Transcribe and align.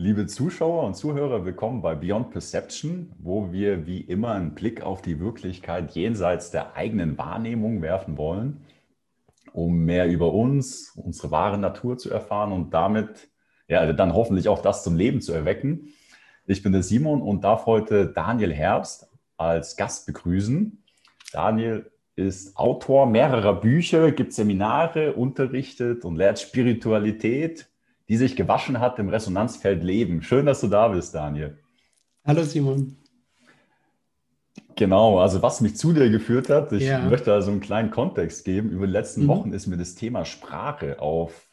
Liebe 0.00 0.28
Zuschauer 0.28 0.84
und 0.84 0.94
Zuhörer, 0.94 1.44
willkommen 1.44 1.82
bei 1.82 1.96
Beyond 1.96 2.30
Perception, 2.30 3.10
wo 3.18 3.50
wir 3.50 3.84
wie 3.84 4.00
immer 4.00 4.30
einen 4.30 4.54
Blick 4.54 4.80
auf 4.80 5.02
die 5.02 5.18
Wirklichkeit 5.18 5.90
jenseits 5.90 6.52
der 6.52 6.76
eigenen 6.76 7.18
Wahrnehmung 7.18 7.82
werfen 7.82 8.16
wollen, 8.16 8.60
um 9.52 9.84
mehr 9.86 10.06
über 10.06 10.32
uns, 10.32 10.92
unsere 10.94 11.32
wahre 11.32 11.58
Natur 11.58 11.98
zu 11.98 12.10
erfahren 12.10 12.52
und 12.52 12.72
damit 12.72 13.28
ja, 13.66 13.92
dann 13.92 14.14
hoffentlich 14.14 14.48
auch 14.48 14.62
das 14.62 14.84
zum 14.84 14.94
Leben 14.94 15.20
zu 15.20 15.32
erwecken. 15.32 15.88
Ich 16.46 16.62
bin 16.62 16.70
der 16.70 16.84
Simon 16.84 17.20
und 17.20 17.42
darf 17.42 17.66
heute 17.66 18.06
Daniel 18.06 18.54
Herbst 18.54 19.10
als 19.36 19.76
Gast 19.76 20.06
begrüßen. 20.06 20.80
Daniel 21.32 21.90
ist 22.14 22.56
Autor 22.56 23.06
mehrerer 23.06 23.60
Bücher, 23.60 24.12
gibt 24.12 24.32
Seminare, 24.32 25.14
unterrichtet 25.14 26.04
und 26.04 26.14
lehrt 26.14 26.38
Spiritualität, 26.38 27.68
die 28.08 28.16
sich 28.16 28.36
gewaschen 28.36 28.80
hat 28.80 28.98
im 28.98 29.08
Resonanzfeld 29.08 29.82
Leben. 29.82 30.22
Schön, 30.22 30.46
dass 30.46 30.60
du 30.60 30.68
da 30.68 30.88
bist, 30.88 31.14
Daniel. 31.14 31.58
Hallo 32.24 32.42
Simon. 32.42 32.96
Genau, 34.76 35.18
also 35.18 35.42
was 35.42 35.60
mich 35.60 35.76
zu 35.76 35.92
dir 35.92 36.08
geführt 36.08 36.48
hat, 36.50 36.72
ich 36.72 36.84
ja. 36.84 37.00
möchte 37.00 37.32
also 37.32 37.50
einen 37.50 37.60
kleinen 37.60 37.90
Kontext 37.90 38.44
geben. 38.44 38.70
Über 38.70 38.86
die 38.86 38.92
letzten 38.92 39.24
mhm. 39.24 39.28
Wochen 39.28 39.52
ist 39.52 39.66
mir 39.66 39.76
das 39.76 39.94
Thema 39.96 40.24
Sprache 40.24 41.00
auf 41.00 41.48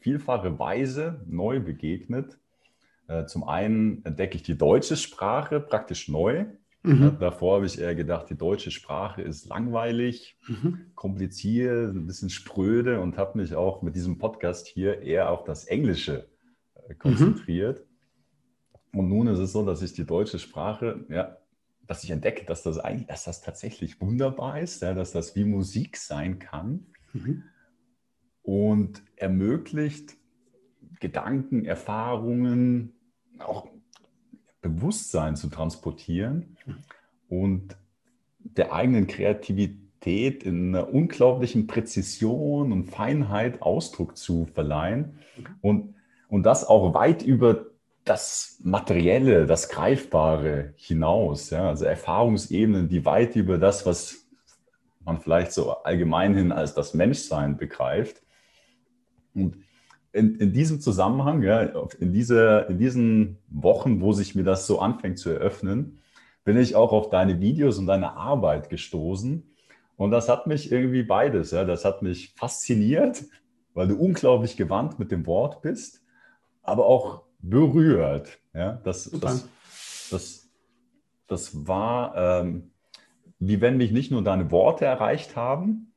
vielfache 0.00 0.58
Weise 0.58 1.20
neu 1.26 1.60
begegnet. 1.60 2.38
Äh, 3.08 3.26
zum 3.26 3.44
einen 3.44 4.04
entdecke 4.04 4.36
ich 4.36 4.42
die 4.42 4.56
deutsche 4.56 4.96
Sprache 4.96 5.60
praktisch 5.60 6.08
neu. 6.08 6.46
Mhm. 6.86 7.16
Davor 7.18 7.56
habe 7.56 7.66
ich 7.66 7.80
eher 7.80 7.94
gedacht, 7.94 8.28
die 8.28 8.36
deutsche 8.36 8.70
Sprache 8.70 9.22
ist 9.22 9.48
langweilig, 9.48 10.38
mhm. 10.46 10.92
kompliziert, 10.94 11.94
ein 11.94 12.06
bisschen 12.06 12.28
spröde 12.28 13.00
und 13.00 13.16
habe 13.16 13.38
mich 13.38 13.54
auch 13.54 13.80
mit 13.80 13.96
diesem 13.96 14.18
Podcast 14.18 14.66
hier 14.66 15.00
eher 15.00 15.30
auf 15.30 15.44
das 15.44 15.64
Englische 15.64 16.28
äh, 16.86 16.94
konzentriert. 16.94 17.86
Mhm. 18.92 18.98
Und 19.00 19.08
nun 19.08 19.26
ist 19.28 19.38
es 19.38 19.52
so, 19.52 19.64
dass 19.64 19.80
ich 19.80 19.94
die 19.94 20.04
deutsche 20.04 20.38
Sprache, 20.38 21.06
ja, 21.08 21.38
dass 21.86 22.04
ich 22.04 22.10
entdecke, 22.10 22.44
dass 22.44 22.62
das 22.62 22.78
eigentlich, 22.78 23.06
dass 23.06 23.24
das 23.24 23.40
tatsächlich 23.40 24.02
wunderbar 24.02 24.60
ist, 24.60 24.82
ja, 24.82 24.92
dass 24.92 25.10
das 25.10 25.34
wie 25.34 25.44
Musik 25.44 25.96
sein 25.96 26.38
kann 26.38 26.88
mhm. 27.14 27.44
und 28.42 29.02
ermöglicht 29.16 30.18
Gedanken, 31.00 31.64
Erfahrungen, 31.64 32.92
auch 33.38 33.73
Bewusstsein 34.68 35.36
zu 35.36 35.48
transportieren 35.48 36.56
und 37.28 37.76
der 38.38 38.72
eigenen 38.72 39.06
Kreativität 39.06 40.42
in 40.42 40.74
einer 40.74 40.92
unglaublichen 40.92 41.66
Präzision 41.66 42.72
und 42.72 42.84
Feinheit 42.84 43.62
Ausdruck 43.62 44.16
zu 44.16 44.46
verleihen 44.46 45.18
und, 45.60 45.94
und 46.28 46.44
das 46.44 46.66
auch 46.66 46.94
weit 46.94 47.22
über 47.22 47.66
das 48.04 48.58
Materielle, 48.62 49.46
das 49.46 49.68
Greifbare 49.68 50.74
hinaus. 50.76 51.50
Ja? 51.50 51.68
Also 51.68 51.86
Erfahrungsebenen, 51.86 52.88
die 52.88 53.04
weit 53.04 53.34
über 53.36 53.58
das, 53.58 53.86
was 53.86 54.26
man 55.04 55.20
vielleicht 55.20 55.52
so 55.52 55.72
allgemein 55.82 56.34
hin 56.34 56.52
als 56.52 56.74
das 56.74 56.94
Menschsein 56.94 57.56
begreift. 57.56 58.22
Und 59.34 59.56
in, 60.14 60.36
in 60.36 60.52
diesem 60.52 60.80
Zusammenhang, 60.80 61.42
ja, 61.42 61.60
in, 61.98 62.12
diese, 62.12 62.66
in 62.68 62.78
diesen 62.78 63.38
Wochen, 63.48 64.00
wo 64.00 64.12
sich 64.12 64.36
mir 64.36 64.44
das 64.44 64.66
so 64.68 64.78
anfängt 64.78 65.18
zu 65.18 65.30
eröffnen, 65.30 65.98
bin 66.44 66.56
ich 66.56 66.76
auch 66.76 66.92
auf 66.92 67.10
deine 67.10 67.40
Videos 67.40 67.78
und 67.78 67.86
deine 67.86 68.16
Arbeit 68.16 68.68
gestoßen. 68.68 69.42
Und 69.96 70.10
das 70.12 70.28
hat 70.28 70.46
mich 70.46 70.70
irgendwie 70.70 71.02
beides, 71.02 71.50
ja, 71.50 71.64
das 71.64 71.84
hat 71.84 72.02
mich 72.02 72.32
fasziniert, 72.36 73.24
weil 73.74 73.88
du 73.88 73.96
unglaublich 73.96 74.56
gewandt 74.56 75.00
mit 75.00 75.10
dem 75.10 75.26
Wort 75.26 75.62
bist, 75.62 76.04
aber 76.62 76.86
auch 76.86 77.24
berührt. 77.40 78.38
Ja, 78.54 78.80
das, 78.84 79.10
das, 79.20 79.48
das, 80.12 80.48
das 81.26 81.66
war, 81.66 82.14
ähm, 82.16 82.70
wie 83.40 83.60
wenn 83.60 83.78
mich 83.78 83.90
nicht 83.90 84.12
nur 84.12 84.22
deine 84.22 84.52
Worte 84.52 84.84
erreicht 84.84 85.34
haben, 85.34 85.92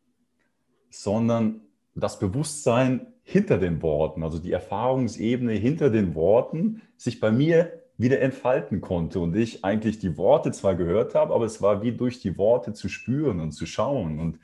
sondern 0.90 1.62
das 1.94 2.18
Bewusstsein 2.18 3.14
hinter 3.30 3.58
den 3.58 3.82
Worten, 3.82 4.24
also 4.24 4.40
die 4.40 4.54
Erfahrungsebene 4.54 5.52
hinter 5.52 5.90
den 5.90 6.16
Worten, 6.16 6.82
sich 6.96 7.20
bei 7.20 7.30
mir 7.30 7.74
wieder 7.98 8.22
entfalten 8.22 8.80
konnte 8.80 9.20
und 9.20 9.36
ich 9.36 9.66
eigentlich 9.66 10.00
die 10.00 10.16
Worte 10.16 10.54
zwar 10.54 10.76
gehört 10.76 11.14
habe, 11.14 11.34
aber 11.34 11.44
es 11.44 11.62
war 11.62 11.84
wie 11.84 11.92
durch 11.92 12.22
die 12.22 12.38
Worte 12.38 12.72
zu 12.72 12.88
spüren 12.88 13.42
und 13.42 13.52
zu 13.52 13.66
schauen. 13.66 14.22
Und 14.22 14.40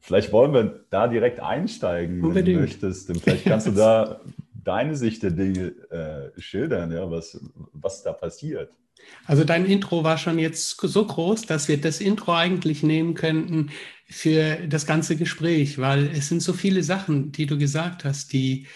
vielleicht 0.00 0.32
wollen 0.32 0.52
wir 0.52 0.84
da 0.90 1.08
direkt 1.08 1.40
einsteigen, 1.40 2.22
Unbedingt. 2.22 2.46
wenn 2.46 2.54
du 2.56 2.60
möchtest. 2.60 3.08
Und 3.08 3.22
vielleicht 3.22 3.44
kannst 3.44 3.68
du 3.68 3.70
da 3.70 4.20
deine 4.52 4.96
Sicht 4.96 5.22
der 5.22 5.30
Dinge 5.30 5.72
äh, 5.90 6.38
schildern, 6.38 6.92
ja, 6.92 7.10
was, 7.10 7.40
was 7.72 8.02
da 8.02 8.12
passiert. 8.12 8.70
Also 9.24 9.44
dein 9.44 9.64
Intro 9.64 10.04
war 10.04 10.18
schon 10.18 10.38
jetzt 10.38 10.78
so 10.78 11.06
groß, 11.06 11.46
dass 11.46 11.68
wir 11.68 11.80
das 11.80 12.02
Intro 12.02 12.34
eigentlich 12.34 12.82
nehmen 12.82 13.14
könnten 13.14 13.70
für 14.10 14.66
das 14.66 14.86
ganze 14.86 15.16
Gespräch, 15.16 15.78
weil 15.78 16.08
es 16.08 16.28
sind 16.28 16.42
so 16.42 16.52
viele 16.52 16.82
Sachen, 16.82 17.32
die 17.32 17.46
du 17.46 17.56
gesagt 17.56 18.04
hast, 18.04 18.32
die 18.32 18.66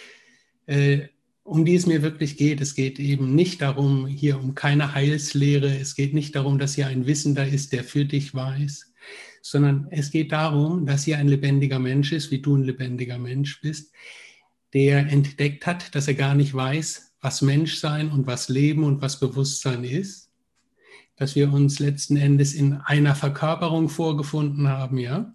äh, 0.67 1.09
um 1.45 1.67
die 1.67 1.75
es 1.75 1.87
mir 1.87 2.03
wirklich 2.03 2.37
geht. 2.37 2.61
Es 2.61 2.75
geht 2.75 2.99
eben 2.99 3.35
nicht 3.35 3.61
darum, 3.61 4.07
hier 4.07 4.41
um 4.41 4.55
keine 4.55 4.95
Heilslehre. 4.95 5.77
Es 5.79 5.95
geht 5.95 6.15
nicht 6.15 6.35
darum, 6.35 6.59
dass 6.59 6.75
hier 6.75 6.87
ein 6.87 7.07
Wissender 7.07 7.47
ist, 7.47 7.73
der 7.73 7.85
für 7.85 8.07
dich 8.07 8.35
weiß, 8.35 8.93
sondern 9.43 9.87
es 9.91 10.11
geht 10.11 10.33
darum, 10.33 10.87
dass 10.87 11.05
hier 11.05 11.19
ein 11.19 11.29
lebendiger 11.29 11.79
Mensch 11.79 12.13
ist, 12.13 12.31
wie 12.31 12.41
du 12.41 12.57
ein 12.57 12.63
lebendiger 12.63 13.19
Mensch 13.19 13.61
bist, 13.61 13.93
der 14.73 15.07
entdeckt 15.07 15.67
hat, 15.67 15.95
dass 15.95 16.09
er 16.09 16.15
gar 16.15 16.35
nicht 16.35 16.55
weiß, 16.55 17.13
was 17.21 17.43
Menschsein 17.43 18.11
und 18.11 18.27
was 18.27 18.49
Leben 18.49 18.83
und 18.83 19.03
was 19.03 19.21
Bewusstsein 19.21 19.85
ist, 19.85 20.24
dass 21.17 21.35
wir 21.35 21.53
uns 21.53 21.79
letzten 21.79 22.17
Endes 22.17 22.55
in 22.55 22.75
einer 22.75 23.15
Verkörperung 23.15 23.89
vorgefunden 23.89 24.69
haben, 24.69 24.99
ja, 24.99 25.33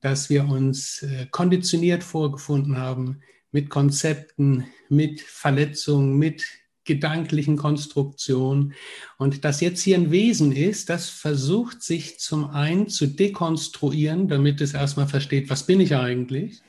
dass 0.00 0.30
wir 0.30 0.48
uns 0.48 1.02
äh, 1.02 1.26
konditioniert 1.30 2.04
vorgefunden 2.04 2.76
haben 2.76 3.20
mit 3.52 3.70
Konzepten, 3.70 4.66
mit 4.88 5.20
Verletzungen, 5.20 6.18
mit 6.18 6.44
gedanklichen 6.84 7.56
Konstruktionen 7.56 8.74
und 9.16 9.44
dass 9.44 9.62
jetzt 9.62 9.80
hier 9.80 9.96
ein 9.96 10.10
Wesen 10.10 10.52
ist, 10.52 10.90
das 10.90 11.08
versucht 11.08 11.82
sich 11.82 12.18
zum 12.18 12.50
einen 12.50 12.88
zu 12.88 13.06
dekonstruieren, 13.06 14.28
damit 14.28 14.60
es 14.60 14.74
erstmal 14.74 15.08
versteht, 15.08 15.48
was 15.48 15.64
bin 15.64 15.80
ich 15.80 15.96
eigentlich 15.96 16.60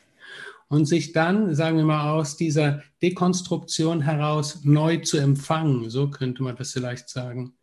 und 0.68 0.86
sich 0.86 1.12
dann, 1.12 1.54
sagen 1.54 1.78
wir 1.78 1.86
mal, 1.86 2.12
aus 2.12 2.38
dieser 2.38 2.82
Dekonstruktion 3.02 4.02
heraus 4.02 4.62
neu 4.64 4.98
zu 4.98 5.18
empfangen. 5.18 5.90
So 5.90 6.10
könnte 6.10 6.44
man 6.44 6.56
das 6.56 6.72
vielleicht 6.74 7.10
sagen. 7.10 7.54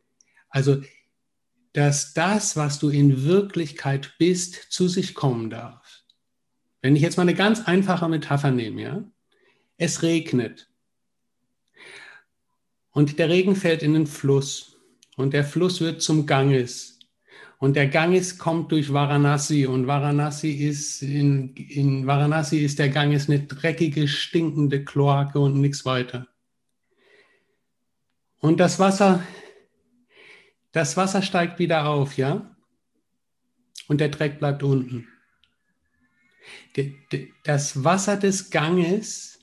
Also, 0.52 0.82
dass 1.72 2.12
das, 2.12 2.56
was 2.56 2.78
du 2.78 2.90
in 2.90 3.24
Wirklichkeit 3.24 4.14
bist, 4.18 4.54
zu 4.70 4.86
sich 4.86 5.14
kommen 5.14 5.48
darf. 5.48 6.02
Wenn 6.82 6.94
ich 6.94 7.02
jetzt 7.02 7.16
mal 7.16 7.22
eine 7.22 7.34
ganz 7.34 7.62
einfache 7.62 8.08
Metapher 8.08 8.50
nehme, 8.50 8.82
ja, 8.82 9.04
es 9.78 10.02
regnet. 10.02 10.68
Und 12.90 13.18
der 13.18 13.30
Regen 13.30 13.56
fällt 13.56 13.82
in 13.82 13.94
den 13.94 14.06
Fluss. 14.06 14.76
Und 15.16 15.32
der 15.32 15.44
Fluss 15.44 15.80
wird 15.80 16.02
zum 16.02 16.26
Ganges. 16.26 16.98
Und 17.58 17.74
der 17.74 17.88
Ganges 17.88 18.36
kommt 18.36 18.72
durch 18.72 18.92
Varanasi. 18.92 19.64
Und 19.64 19.86
Varanasi 19.86 20.50
ist 20.50 21.00
in, 21.00 21.54
in 21.54 22.06
Varanasi 22.06 22.58
ist 22.58 22.78
der 22.78 22.90
Ganges 22.90 23.30
eine 23.30 23.40
dreckige, 23.46 24.06
stinkende 24.06 24.84
Kloake 24.84 25.38
und 25.38 25.58
nichts 25.58 25.86
weiter. 25.86 26.26
Und 28.40 28.60
das 28.60 28.78
Wasser, 28.78 29.22
das 30.72 30.96
Wasser 30.96 31.22
steigt 31.22 31.58
wieder 31.58 31.86
auf, 31.86 32.16
ja? 32.16 32.56
Und 33.88 34.00
der 34.00 34.08
Dreck 34.08 34.38
bleibt 34.38 34.62
unten. 34.62 35.06
Das 37.44 37.84
Wasser 37.84 38.16
des 38.16 38.50
Ganges, 38.50 39.38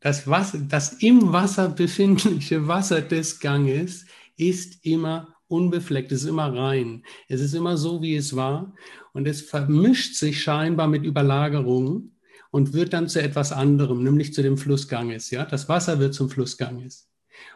das, 0.00 0.28
Wasser, 0.28 0.58
das 0.58 0.94
im 0.94 1.32
Wasser 1.32 1.68
befindliche 1.68 2.66
Wasser 2.68 3.00
des 3.00 3.40
Ganges 3.40 4.06
ist 4.36 4.84
immer 4.84 5.34
unbefleckt, 5.48 6.12
es 6.12 6.22
ist 6.22 6.28
immer 6.28 6.54
rein. 6.54 7.04
Es 7.28 7.40
ist 7.40 7.54
immer 7.54 7.76
so, 7.76 8.02
wie 8.02 8.16
es 8.16 8.34
war. 8.34 8.74
Und 9.12 9.26
es 9.28 9.42
vermischt 9.42 10.16
sich 10.16 10.42
scheinbar 10.42 10.88
mit 10.88 11.04
Überlagerungen 11.04 12.16
und 12.50 12.72
wird 12.72 12.92
dann 12.92 13.08
zu 13.08 13.22
etwas 13.22 13.52
anderem, 13.52 14.02
nämlich 14.02 14.34
zu 14.34 14.42
dem 14.42 14.58
Flussganges. 14.58 15.30
Ja? 15.30 15.44
Das 15.44 15.68
Wasser 15.68 15.98
wird 16.00 16.14
zum 16.14 16.28
Flussganges. 16.28 17.08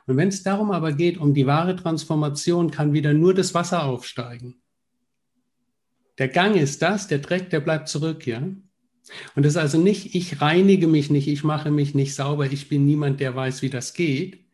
Und 0.06 0.16
wenn 0.16 0.28
es 0.28 0.42
darum 0.42 0.70
aber 0.70 0.92
geht, 0.92 1.18
um 1.18 1.34
die 1.34 1.46
wahre 1.46 1.76
Transformation, 1.76 2.70
kann 2.70 2.92
wieder 2.92 3.12
nur 3.12 3.34
das 3.34 3.54
Wasser 3.54 3.84
aufsteigen. 3.84 4.60
Der 6.18 6.28
Gang 6.28 6.56
ist 6.56 6.82
das, 6.82 7.08
der 7.08 7.18
Dreck, 7.18 7.50
der 7.50 7.60
bleibt 7.60 7.88
zurück, 7.88 8.26
ja. 8.26 8.38
Und 8.38 9.44
das 9.44 9.54
ist 9.54 9.56
also 9.56 9.78
nicht, 9.78 10.14
ich 10.14 10.40
reinige 10.40 10.86
mich 10.86 11.10
nicht, 11.10 11.28
ich 11.28 11.44
mache 11.44 11.70
mich 11.70 11.94
nicht 11.94 12.14
sauber, 12.14 12.46
ich 12.46 12.68
bin 12.68 12.84
niemand, 12.84 13.20
der 13.20 13.34
weiß, 13.34 13.62
wie 13.62 13.70
das 13.70 13.94
geht, 13.94 14.44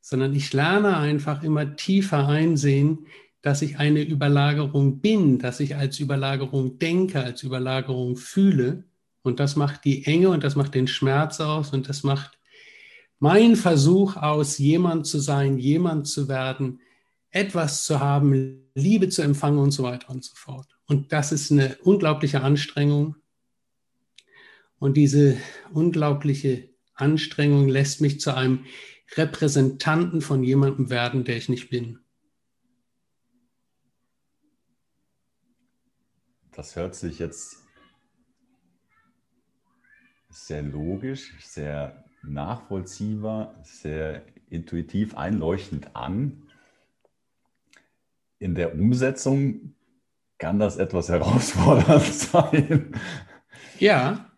sondern 0.00 0.34
ich 0.34 0.52
lerne 0.52 0.96
einfach 0.96 1.42
immer 1.42 1.76
tiefer 1.76 2.28
einsehen, 2.28 3.06
dass 3.42 3.62
ich 3.62 3.78
eine 3.78 4.02
Überlagerung 4.02 5.00
bin, 5.00 5.38
dass 5.38 5.60
ich 5.60 5.76
als 5.76 6.00
Überlagerung 6.00 6.78
denke, 6.78 7.22
als 7.22 7.42
Überlagerung 7.44 8.16
fühle. 8.16 8.84
Und 9.22 9.40
das 9.40 9.56
macht 9.56 9.84
die 9.84 10.04
Enge 10.04 10.30
und 10.30 10.42
das 10.42 10.56
macht 10.56 10.74
den 10.74 10.88
Schmerz 10.88 11.40
aus 11.40 11.72
und 11.72 11.88
das 11.88 12.02
macht 12.02 12.35
Mein 13.18 13.56
Versuch 13.56 14.16
aus, 14.16 14.58
jemand 14.58 15.06
zu 15.06 15.18
sein, 15.18 15.58
jemand 15.58 16.06
zu 16.06 16.28
werden, 16.28 16.80
etwas 17.30 17.84
zu 17.84 18.00
haben, 18.00 18.70
Liebe 18.74 19.08
zu 19.08 19.22
empfangen 19.22 19.58
und 19.58 19.70
so 19.70 19.82
weiter 19.82 20.10
und 20.10 20.24
so 20.24 20.34
fort. 20.34 20.76
Und 20.86 21.12
das 21.12 21.32
ist 21.32 21.50
eine 21.50 21.76
unglaubliche 21.82 22.42
Anstrengung. 22.42 23.16
Und 24.78 24.96
diese 24.96 25.36
unglaubliche 25.72 26.68
Anstrengung 26.94 27.68
lässt 27.68 28.00
mich 28.00 28.20
zu 28.20 28.34
einem 28.34 28.64
Repräsentanten 29.14 30.20
von 30.20 30.42
jemandem 30.42 30.90
werden, 30.90 31.24
der 31.24 31.36
ich 31.36 31.48
nicht 31.48 31.70
bin. 31.70 32.00
Das 36.52 36.74
hört 36.74 36.94
sich 36.94 37.18
jetzt 37.18 37.58
sehr 40.30 40.62
logisch, 40.62 41.34
sehr 41.40 42.05
nachvollziehbar, 42.28 43.54
sehr 43.62 44.22
intuitiv 44.48 45.16
einleuchtend 45.16 45.94
an. 45.94 46.42
In 48.38 48.54
der 48.54 48.74
Umsetzung 48.74 49.74
kann 50.38 50.58
das 50.58 50.76
etwas 50.76 51.08
herausfordernd 51.10 52.04
sein. 52.04 52.92
Ja, 53.78 54.30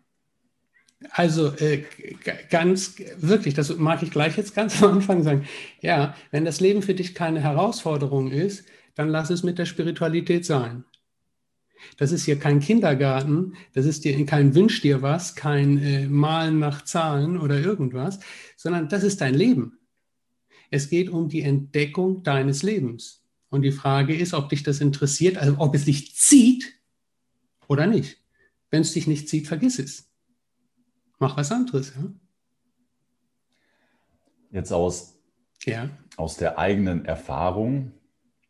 also 1.11 1.55
äh, 1.55 1.85
ganz 2.49 2.95
wirklich, 3.17 3.53
das 3.53 3.75
mag 3.77 4.03
ich 4.03 4.11
gleich 4.11 4.37
jetzt 4.37 4.55
ganz 4.55 4.81
am 4.83 4.93
Anfang 4.93 5.23
sagen. 5.23 5.45
Ja, 5.81 6.15
wenn 6.31 6.45
das 6.45 6.59
Leben 6.59 6.81
für 6.81 6.93
dich 6.93 7.15
keine 7.15 7.41
Herausforderung 7.41 8.31
ist, 8.31 8.65
dann 8.95 9.09
lass 9.09 9.29
es 9.29 9.43
mit 9.43 9.57
der 9.57 9.65
Spiritualität 9.65 10.45
sein. 10.45 10.83
Das 11.97 12.11
ist 12.11 12.25
hier 12.25 12.39
kein 12.39 12.59
Kindergarten, 12.59 13.53
das 13.73 13.85
ist 13.85 14.05
dir 14.05 14.25
kein 14.25 14.55
Wünsch 14.55 14.81
dir 14.81 15.01
was, 15.01 15.35
kein 15.35 15.77
äh, 15.79 16.07
Malen 16.07 16.59
nach 16.59 16.83
Zahlen 16.83 17.37
oder 17.37 17.59
irgendwas, 17.59 18.19
sondern 18.55 18.89
das 18.89 19.03
ist 19.03 19.21
dein 19.21 19.33
Leben. 19.33 19.79
Es 20.71 20.89
geht 20.89 21.09
um 21.09 21.29
die 21.29 21.41
Entdeckung 21.41 22.23
deines 22.23 22.63
Lebens. 22.63 23.23
Und 23.49 23.63
die 23.63 23.71
Frage 23.71 24.15
ist, 24.15 24.33
ob 24.33 24.49
dich 24.49 24.63
das 24.63 24.79
interessiert, 24.79 25.37
also 25.37 25.55
ob 25.57 25.73
es 25.73 25.85
dich 25.85 26.15
zieht 26.15 26.79
oder 27.67 27.87
nicht. 27.87 28.17
Wenn 28.69 28.81
es 28.81 28.93
dich 28.93 29.07
nicht 29.07 29.27
zieht, 29.27 29.47
vergiss 29.47 29.79
es. 29.79 30.09
Mach 31.17 31.35
was 31.35 31.51
anderes. 31.51 31.93
Ja? 31.95 32.13
Jetzt 34.51 34.71
aus, 34.71 35.19
ja. 35.65 35.89
aus 36.17 36.37
der 36.37 36.59
eigenen 36.59 37.05
Erfahrung, 37.05 37.91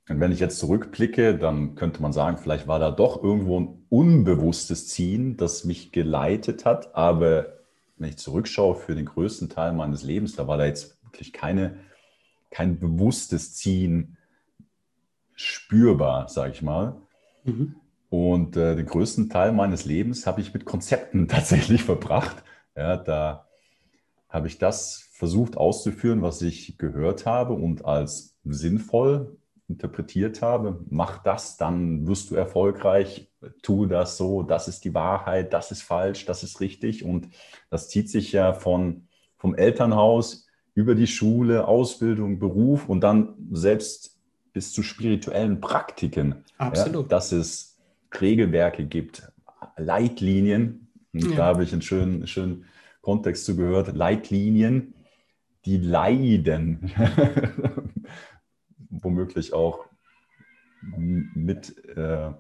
und 0.10 0.20
wenn 0.20 0.32
ich 0.32 0.40
jetzt 0.40 0.58
zurückblicke, 0.58 1.38
dann 1.38 1.76
könnte 1.76 2.02
man 2.02 2.14
sagen, 2.14 2.40
vielleicht 2.40 2.68
war 2.68 2.80
da 2.80 2.90
doch 2.90 3.24
irgendwo 3.24 3.60
ein 3.60 3.86
unbewusstes 3.90 4.88
Ziehen, 4.88 5.38
das 5.38 5.66
mich 5.66 5.92
geleitet 5.92 6.66
hat. 6.66 6.96
Aber 6.96 7.60
wenn 7.98 8.10
ich 8.10 8.18
zurückschaue 8.18 8.76
für 8.76 8.96
den 8.96 9.06
größten 9.06 9.50
Teil 9.50 9.72
meines 9.74 10.02
Lebens, 10.02 10.36
da 10.36 10.48
war 10.48 10.58
da 10.58 10.66
jetzt 10.66 10.98
wirklich 11.04 11.32
keine, 11.32 11.78
kein 12.50 12.80
bewusstes 12.80 13.54
Ziehen 13.54 14.18
spürbar, 15.36 16.28
sage 16.28 16.54
ich 16.54 16.64
mal. 16.64 17.00
Mhm. 17.44 17.76
Und 18.10 18.58
äh, 18.58 18.76
den 18.76 18.88
größten 18.88 19.30
Teil 19.30 19.52
meines 19.52 19.86
Lebens 19.86 20.26
habe 20.26 20.42
ich 20.42 20.56
mit 20.56 20.66
Konzepten 20.66 21.28
tatsächlich 21.28 21.84
verbracht. 21.84 22.44
Ja, 22.76 22.98
da 22.98 23.46
habe 24.28 24.48
ich 24.48 24.58
das 24.58 25.08
versucht 25.12 25.56
auszuführen, 25.56 26.24
was 26.24 26.42
ich 26.42 26.80
gehört 26.80 27.28
habe 27.28 27.54
und 27.54 27.86
als 27.86 28.38
sinnvoll 28.44 29.39
interpretiert 29.70 30.42
habe, 30.42 30.84
mach 30.90 31.22
das, 31.24 31.58
dann 31.58 32.08
wirst 32.08 32.32
du 32.32 32.36
erfolgreich, 32.36 33.32
tu 33.62 33.86
das 33.86 34.18
so, 34.18 34.42
das 34.42 34.68
ist 34.68 34.84
die 34.84 34.94
Wahrheit, 34.94 35.54
das 35.54 35.72
ist 35.72 35.84
falsch, 35.84 36.26
das 36.26 36.44
ist 36.44 36.60
richtig. 36.60 37.06
Und 37.06 37.30
das 37.70 37.88
zieht 37.88 38.10
sich 38.10 38.32
ja 38.32 38.54
von, 38.54 39.08
vom 39.38 39.56
Elternhaus 39.56 40.48
über 40.74 40.96
die 40.96 41.08
Schule, 41.08 41.68
Ausbildung, 41.68 42.40
Beruf 42.40 42.90
und 42.90 43.02
dann 43.02 43.36
selbst 43.52 44.18
bis 44.54 44.74
zu 44.74 44.82
spirituellen 44.82 45.62
Praktiken. 45.62 46.44
Absolut. 46.58 47.04
Ja, 47.04 47.10
dass 47.10 47.32
es 47.32 47.78
Regelwerke 48.20 48.86
gibt, 48.86 49.32
Leitlinien. 49.78 50.88
Und 51.14 51.32
ja. 51.32 51.38
da 51.38 51.46
habe 51.46 51.64
ich 51.64 51.72
einen 51.74 51.82
schönen, 51.82 52.28
schönen 52.28 52.66
Kontext 53.02 53.46
zu 53.46 53.56
gehört. 53.56 53.96
Leitlinien, 53.96 54.94
die 55.66 55.78
leiden 55.78 56.92
womöglich 59.02 59.54
auch 59.54 59.86
mit 60.82 61.78
äh, 61.88 62.32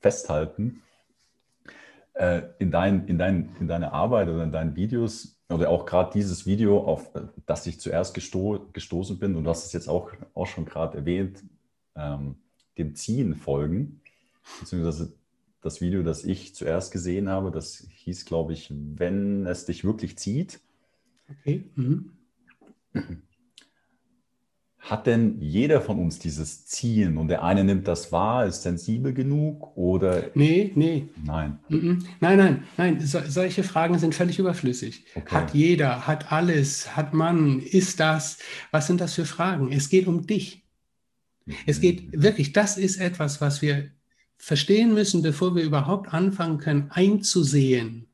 festhalten. 0.00 0.82
Äh, 2.14 2.42
in, 2.58 2.70
dein, 2.70 3.06
in, 3.06 3.18
dein, 3.18 3.56
in 3.60 3.68
deiner 3.68 3.92
Arbeit 3.92 4.28
oder 4.28 4.42
in 4.42 4.52
deinen 4.52 4.76
Videos 4.76 5.38
oder 5.48 5.70
auch 5.70 5.86
gerade 5.86 6.10
dieses 6.12 6.46
Video, 6.46 6.80
auf 6.80 7.10
das 7.46 7.66
ich 7.66 7.80
zuerst 7.80 8.14
gesto 8.14 8.68
gestoßen 8.72 9.18
bin, 9.18 9.34
und 9.36 9.44
du 9.44 9.50
hast 9.50 9.66
es 9.66 9.72
jetzt 9.72 9.88
auch, 9.88 10.12
auch 10.34 10.46
schon 10.46 10.66
gerade 10.66 10.98
erwähnt, 10.98 11.42
ähm, 11.96 12.36
dem 12.76 12.94
Ziehen 12.94 13.34
folgen, 13.34 14.00
beziehungsweise 14.60 15.14
das 15.60 15.80
Video, 15.80 16.02
das 16.02 16.24
ich 16.24 16.54
zuerst 16.54 16.92
gesehen 16.92 17.28
habe, 17.28 17.50
das 17.50 17.86
hieß, 17.90 18.24
glaube 18.26 18.52
ich, 18.52 18.70
wenn 18.70 19.46
es 19.46 19.64
dich 19.64 19.84
wirklich 19.84 20.18
zieht. 20.18 20.60
Okay. 21.40 21.64
Mhm. 21.74 22.12
Hat 24.88 25.06
denn 25.06 25.36
jeder 25.40 25.82
von 25.82 25.98
uns 25.98 26.18
dieses 26.18 26.64
Ziehen 26.64 27.18
und 27.18 27.28
der 27.28 27.42
eine 27.44 27.62
nimmt 27.62 27.86
das 27.86 28.10
wahr, 28.10 28.46
ist 28.46 28.62
sensibel 28.62 29.12
genug 29.12 29.76
oder? 29.76 30.30
Nee, 30.34 30.72
nee. 30.76 31.08
Nein. 31.22 31.58
Nein, 31.68 32.02
nein, 32.20 32.62
nein. 32.78 33.00
So, 33.00 33.18
solche 33.28 33.64
Fragen 33.64 33.98
sind 33.98 34.14
völlig 34.14 34.38
überflüssig. 34.38 35.04
Okay. 35.14 35.34
Hat 35.34 35.52
jeder, 35.52 36.06
hat 36.06 36.32
alles, 36.32 36.96
hat 36.96 37.12
man, 37.12 37.60
ist 37.60 38.00
das? 38.00 38.38
Was 38.70 38.86
sind 38.86 39.02
das 39.02 39.12
für 39.12 39.26
Fragen? 39.26 39.70
Es 39.72 39.90
geht 39.90 40.06
um 40.06 40.26
dich. 40.26 40.62
Es 41.66 41.82
geht 41.82 42.10
mhm. 42.14 42.22
wirklich, 42.22 42.54
das 42.54 42.78
ist 42.78 42.98
etwas, 42.98 43.42
was 43.42 43.60
wir 43.60 43.90
verstehen 44.38 44.94
müssen, 44.94 45.20
bevor 45.20 45.54
wir 45.54 45.64
überhaupt 45.64 46.14
anfangen 46.14 46.56
können, 46.56 46.90
einzusehen. 46.90 48.06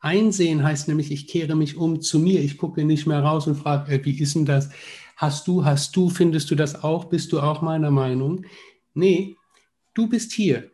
Einsehen 0.00 0.62
heißt 0.62 0.88
nämlich, 0.88 1.10
ich 1.10 1.28
kehre 1.28 1.56
mich 1.56 1.76
um 1.76 2.00
zu 2.00 2.18
mir. 2.18 2.40
Ich 2.40 2.56
gucke 2.56 2.84
nicht 2.84 3.06
mehr 3.06 3.20
raus 3.20 3.46
und 3.46 3.56
frage, 3.56 3.92
äh, 3.92 4.04
wie 4.04 4.18
ist 4.18 4.34
denn 4.34 4.46
das? 4.46 4.70
Hast 5.18 5.48
du, 5.48 5.64
hast 5.64 5.96
du, 5.96 6.10
findest 6.10 6.48
du 6.48 6.54
das 6.54 6.84
auch? 6.84 7.06
Bist 7.06 7.32
du 7.32 7.40
auch 7.40 7.60
meiner 7.60 7.90
Meinung? 7.90 8.46
Nee, 8.94 9.36
du 9.92 10.08
bist 10.08 10.30
hier. 10.30 10.70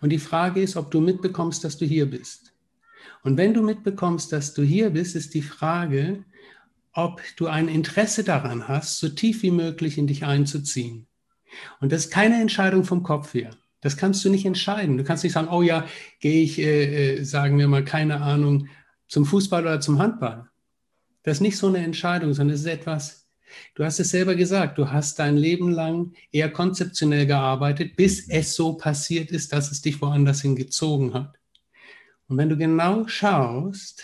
Und 0.00 0.08
die 0.08 0.18
Frage 0.18 0.62
ist, 0.62 0.76
ob 0.76 0.90
du 0.90 1.02
mitbekommst, 1.02 1.62
dass 1.62 1.76
du 1.76 1.84
hier 1.84 2.08
bist. 2.08 2.54
Und 3.22 3.36
wenn 3.36 3.52
du 3.52 3.62
mitbekommst, 3.62 4.32
dass 4.32 4.54
du 4.54 4.62
hier 4.62 4.88
bist, 4.88 5.14
ist 5.14 5.34
die 5.34 5.42
Frage, 5.42 6.24
ob 6.94 7.20
du 7.36 7.48
ein 7.48 7.68
Interesse 7.68 8.24
daran 8.24 8.66
hast, 8.66 8.98
so 8.98 9.10
tief 9.10 9.42
wie 9.42 9.50
möglich 9.50 9.98
in 9.98 10.06
dich 10.06 10.24
einzuziehen. 10.24 11.06
Und 11.80 11.92
das 11.92 12.06
ist 12.06 12.10
keine 12.10 12.40
Entscheidung 12.40 12.84
vom 12.84 13.02
Kopf 13.02 13.34
her. 13.34 13.50
Das 13.82 13.98
kannst 13.98 14.24
du 14.24 14.30
nicht 14.30 14.46
entscheiden. 14.46 14.96
Du 14.96 15.04
kannst 15.04 15.22
nicht 15.22 15.34
sagen, 15.34 15.48
oh 15.48 15.60
ja, 15.60 15.86
gehe 16.20 16.42
ich, 16.42 16.58
äh, 16.58 17.16
äh 17.18 17.24
sagen 17.24 17.58
wir 17.58 17.68
mal, 17.68 17.84
keine 17.84 18.22
Ahnung, 18.22 18.68
zum 19.06 19.26
Fußball 19.26 19.64
oder 19.64 19.80
zum 19.80 19.98
Handball. 19.98 20.48
Das 21.22 21.36
ist 21.36 21.42
nicht 21.42 21.58
so 21.58 21.68
eine 21.68 21.78
Entscheidung, 21.78 22.32
sondern 22.32 22.54
es 22.54 22.62
ist 22.62 22.66
etwas, 22.66 23.27
du 23.74 23.84
hast 23.84 24.00
es 24.00 24.10
selber 24.10 24.34
gesagt, 24.34 24.78
du 24.78 24.90
hast 24.90 25.18
dein 25.18 25.36
Leben 25.36 25.70
lang 25.70 26.12
eher 26.32 26.50
konzeptionell 26.50 27.26
gearbeitet, 27.26 27.96
bis 27.96 28.28
es 28.28 28.54
so 28.54 28.74
passiert 28.74 29.30
ist, 29.30 29.52
dass 29.52 29.70
es 29.70 29.82
dich 29.82 30.00
woanders 30.00 30.42
hingezogen 30.42 31.14
hat. 31.14 31.38
Und 32.28 32.36
wenn 32.36 32.48
du 32.48 32.56
genau 32.56 33.06
schaust 33.08 34.02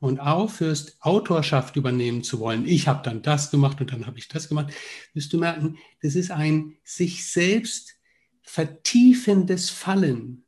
und 0.00 0.20
aufhörst, 0.20 0.96
Autorschaft 1.00 1.76
übernehmen 1.76 2.22
zu 2.22 2.38
wollen, 2.38 2.66
ich 2.66 2.88
habe 2.88 3.02
dann 3.02 3.22
das 3.22 3.50
gemacht 3.50 3.80
und 3.80 3.92
dann 3.92 4.06
habe 4.06 4.18
ich 4.18 4.28
das 4.28 4.48
gemacht, 4.48 4.72
wirst 5.12 5.32
du 5.32 5.38
merken, 5.38 5.78
das 6.02 6.14
ist 6.14 6.30
ein 6.30 6.76
sich 6.84 7.30
selbst 7.30 7.94
vertiefendes 8.42 9.70
Fallen 9.70 10.44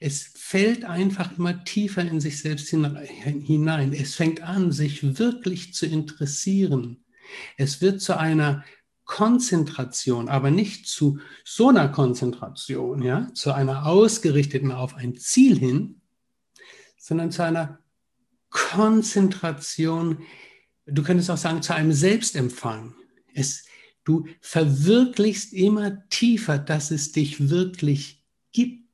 es 0.00 0.32
fällt 0.34 0.84
einfach 0.84 1.36
immer 1.36 1.64
tiefer 1.64 2.02
in 2.02 2.20
sich 2.20 2.40
selbst 2.40 2.68
hinein. 2.68 3.92
Es 3.92 4.14
fängt 4.14 4.42
an, 4.42 4.72
sich 4.72 5.18
wirklich 5.18 5.74
zu 5.74 5.86
interessieren. 5.86 7.04
Es 7.56 7.80
wird 7.80 8.00
zu 8.00 8.18
einer 8.18 8.64
Konzentration, 9.04 10.28
aber 10.28 10.50
nicht 10.50 10.86
zu 10.86 11.18
so 11.44 11.68
einer 11.68 11.88
Konzentration, 11.88 13.02
ja, 13.02 13.32
zu 13.32 13.52
einer 13.52 13.86
ausgerichteten 13.86 14.70
auf 14.70 14.94
ein 14.94 15.16
Ziel 15.16 15.58
hin, 15.58 16.02
sondern 16.98 17.32
zu 17.32 17.42
einer 17.42 17.78
Konzentration, 18.50 20.18
du 20.86 21.02
könntest 21.02 21.30
auch 21.30 21.38
sagen, 21.38 21.62
zu 21.62 21.74
einem 21.74 21.92
Selbstempfang. 21.92 22.94
Es, 23.32 23.64
du 24.04 24.26
verwirklichst 24.40 25.54
immer 25.54 26.06
tiefer, 26.10 26.58
dass 26.58 26.90
es 26.90 27.12
dich 27.12 27.48
wirklich 27.48 28.24
gibt. 28.52 28.87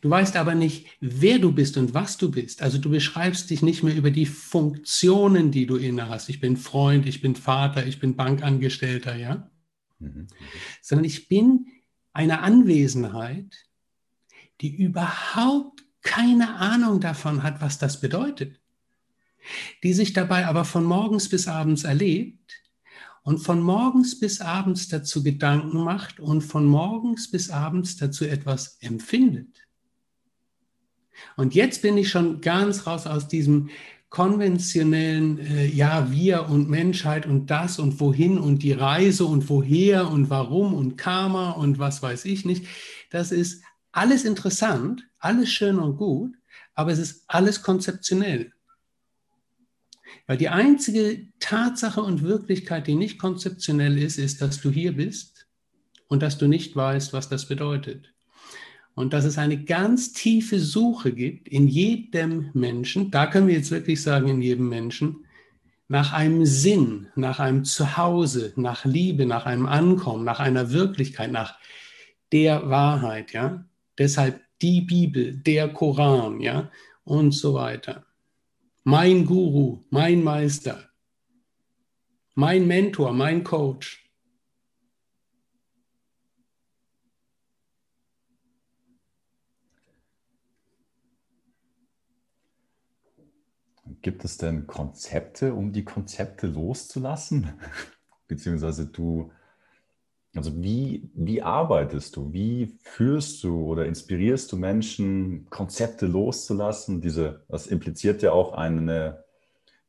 Du 0.00 0.10
weißt 0.10 0.36
aber 0.36 0.54
nicht, 0.54 0.86
wer 1.00 1.38
du 1.38 1.52
bist 1.52 1.76
und 1.76 1.94
was 1.94 2.16
du 2.16 2.30
bist. 2.30 2.62
Also 2.62 2.78
du 2.78 2.90
beschreibst 2.90 3.50
dich 3.50 3.62
nicht 3.62 3.82
mehr 3.82 3.94
über 3.94 4.10
die 4.10 4.26
Funktionen, 4.26 5.50
die 5.50 5.66
du 5.66 5.76
inne 5.76 6.08
hast. 6.08 6.28
Ich 6.28 6.40
bin 6.40 6.56
Freund, 6.56 7.06
ich 7.06 7.20
bin 7.20 7.36
Vater, 7.36 7.86
ich 7.86 8.00
bin 8.00 8.16
Bankangestellter, 8.16 9.16
ja. 9.16 9.50
Mhm. 9.98 10.28
Sondern 10.82 11.04
ich 11.04 11.28
bin 11.28 11.66
eine 12.12 12.40
Anwesenheit, 12.40 13.66
die 14.60 14.74
überhaupt 14.74 15.84
keine 16.02 16.56
Ahnung 16.56 17.00
davon 17.00 17.42
hat, 17.42 17.60
was 17.60 17.78
das 17.78 18.00
bedeutet. 18.00 18.60
die 19.82 19.92
sich 19.92 20.12
dabei 20.12 20.46
aber 20.46 20.64
von 20.64 20.84
morgens 20.84 21.28
bis 21.28 21.48
abends 21.48 21.84
erlebt 21.84 22.62
und 23.22 23.38
von 23.38 23.60
morgens 23.60 24.18
bis 24.18 24.40
abends 24.40 24.88
dazu 24.88 25.22
Gedanken 25.22 25.82
macht 25.82 26.20
und 26.20 26.42
von 26.42 26.66
morgens 26.66 27.30
bis 27.30 27.50
abends 27.50 27.96
dazu 27.96 28.24
etwas 28.24 28.78
empfindet. 28.80 29.65
Und 31.36 31.54
jetzt 31.54 31.82
bin 31.82 31.96
ich 31.98 32.08
schon 32.08 32.40
ganz 32.40 32.86
raus 32.86 33.06
aus 33.06 33.28
diesem 33.28 33.70
konventionellen, 34.08 35.38
äh, 35.38 35.66
ja, 35.66 36.10
wir 36.10 36.48
und 36.48 36.70
Menschheit 36.70 37.26
und 37.26 37.50
das 37.50 37.78
und 37.78 38.00
wohin 38.00 38.38
und 38.38 38.62
die 38.62 38.72
Reise 38.72 39.26
und 39.26 39.48
woher 39.48 40.10
und 40.10 40.30
warum 40.30 40.74
und 40.74 40.96
Karma 40.96 41.50
und 41.50 41.78
was 41.78 42.02
weiß 42.02 42.24
ich 42.24 42.44
nicht. 42.44 42.66
Das 43.10 43.32
ist 43.32 43.62
alles 43.92 44.24
interessant, 44.24 45.06
alles 45.18 45.50
schön 45.50 45.78
und 45.78 45.96
gut, 45.96 46.36
aber 46.74 46.92
es 46.92 46.98
ist 46.98 47.24
alles 47.26 47.62
konzeptionell. 47.62 48.52
Weil 50.26 50.36
die 50.36 50.48
einzige 50.48 51.28
Tatsache 51.40 52.02
und 52.02 52.22
Wirklichkeit, 52.22 52.86
die 52.86 52.94
nicht 52.94 53.18
konzeptionell 53.18 53.98
ist, 53.98 54.18
ist, 54.18 54.40
dass 54.40 54.60
du 54.60 54.70
hier 54.70 54.96
bist 54.96 55.46
und 56.08 56.22
dass 56.22 56.38
du 56.38 56.46
nicht 56.46 56.74
weißt, 56.74 57.12
was 57.12 57.28
das 57.28 57.48
bedeutet. 57.48 58.12
Und 58.96 59.12
dass 59.12 59.24
es 59.24 59.38
eine 59.38 59.62
ganz 59.62 60.12
tiefe 60.12 60.58
Suche 60.58 61.12
gibt 61.12 61.46
in 61.46 61.68
jedem 61.68 62.50
Menschen, 62.52 63.12
da 63.12 63.28
können 63.28 63.46
wir 63.46 63.54
jetzt 63.54 63.70
wirklich 63.70 64.02
sagen, 64.02 64.26
in 64.26 64.42
jedem 64.42 64.68
Menschen, 64.68 65.24
nach 65.86 66.12
einem 66.12 66.44
Sinn, 66.44 67.06
nach 67.14 67.38
einem 67.38 67.62
Zuhause, 67.64 68.52
nach 68.56 68.84
Liebe, 68.84 69.24
nach 69.24 69.46
einem 69.46 69.66
Ankommen, 69.66 70.24
nach 70.24 70.40
einer 70.40 70.72
Wirklichkeit, 70.72 71.30
nach 71.30 71.54
der 72.32 72.68
Wahrheit, 72.68 73.32
ja. 73.32 73.64
Deshalb 73.96 74.40
die 74.60 74.80
Bibel, 74.80 75.36
der 75.36 75.68
Koran, 75.68 76.40
ja, 76.40 76.72
und 77.04 77.30
so 77.30 77.54
weiter 77.54 78.04
mein 78.86 79.26
Guru, 79.26 79.82
mein 79.90 80.22
Meister, 80.22 80.88
mein 82.36 82.68
Mentor, 82.68 83.12
mein 83.12 83.42
Coach. 83.42 84.05
Gibt 94.06 94.24
es 94.24 94.38
denn 94.38 94.68
Konzepte, 94.68 95.52
um 95.52 95.72
die 95.72 95.84
Konzepte 95.84 96.46
loszulassen? 96.46 97.54
Beziehungsweise 98.28 98.86
du 98.86 99.32
also 100.36 100.62
wie, 100.62 101.10
wie 101.12 101.42
arbeitest 101.42 102.14
du? 102.14 102.32
Wie 102.32 102.78
führst 102.82 103.42
du 103.42 103.64
oder 103.64 103.84
inspirierst 103.84 104.52
du 104.52 104.58
Menschen, 104.58 105.50
Konzepte 105.50 106.06
loszulassen? 106.06 107.00
Diese, 107.00 107.42
das 107.48 107.66
impliziert 107.66 108.22
ja 108.22 108.30
auch 108.30 108.52
eine 108.52 109.24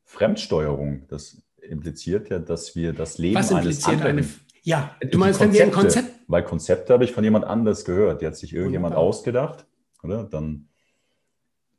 Fremdsteuerung. 0.03 1.03
Das 1.09 1.39
impliziert 1.62 2.31
ja, 2.31 2.39
dass 2.39 2.75
wir 2.75 2.93
das 2.93 3.19
Leben 3.19 3.36
Was 3.36 3.53
eines 3.53 3.86
anderen... 3.86 4.17
Eine, 4.17 4.27
ja, 4.63 4.95
du 5.00 5.19
meinst, 5.19 5.38
Konzepte, 5.38 5.41
wenn 5.41 5.53
wir 5.53 5.63
ein 5.63 5.79
Konzept... 5.83 6.09
Weil 6.27 6.43
Konzepte 6.43 6.91
habe 6.91 7.03
ich 7.03 7.12
von 7.12 7.24
jemand 7.24 7.45
anders 7.45 7.86
gehört. 7.86 8.24
Die 8.24 8.25
hat 8.25 8.36
sich 8.36 8.51
irgendjemand 8.51 8.95
Wunderbar. 8.95 9.09
ausgedacht, 9.09 9.67
oder? 10.01 10.24
Dann 10.24 10.66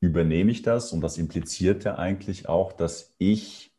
übernehme 0.00 0.50
ich 0.50 0.62
das? 0.62 0.92
Und 0.92 1.00
das 1.00 1.18
impliziert 1.18 1.84
ja 1.84 1.96
eigentlich 1.96 2.48
auch, 2.48 2.72
dass 2.72 3.14
ich 3.18 3.72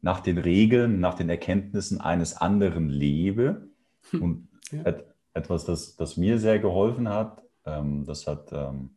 nach 0.00 0.20
den 0.20 0.38
Regeln, 0.38 1.00
nach 1.00 1.14
den 1.14 1.28
Erkenntnissen 1.28 2.00
eines 2.00 2.36
anderen 2.36 2.88
lebe. 2.88 3.68
Hm. 4.10 4.22
Und 4.22 4.48
ja. 4.70 4.84
et 4.84 5.04
etwas, 5.34 5.64
das, 5.64 5.96
das 5.96 6.16
mir 6.16 6.38
sehr 6.38 6.58
geholfen 6.58 7.08
hat, 7.08 7.44
ähm, 7.64 8.04
das 8.04 8.26
hat 8.26 8.50
ähm, 8.52 8.90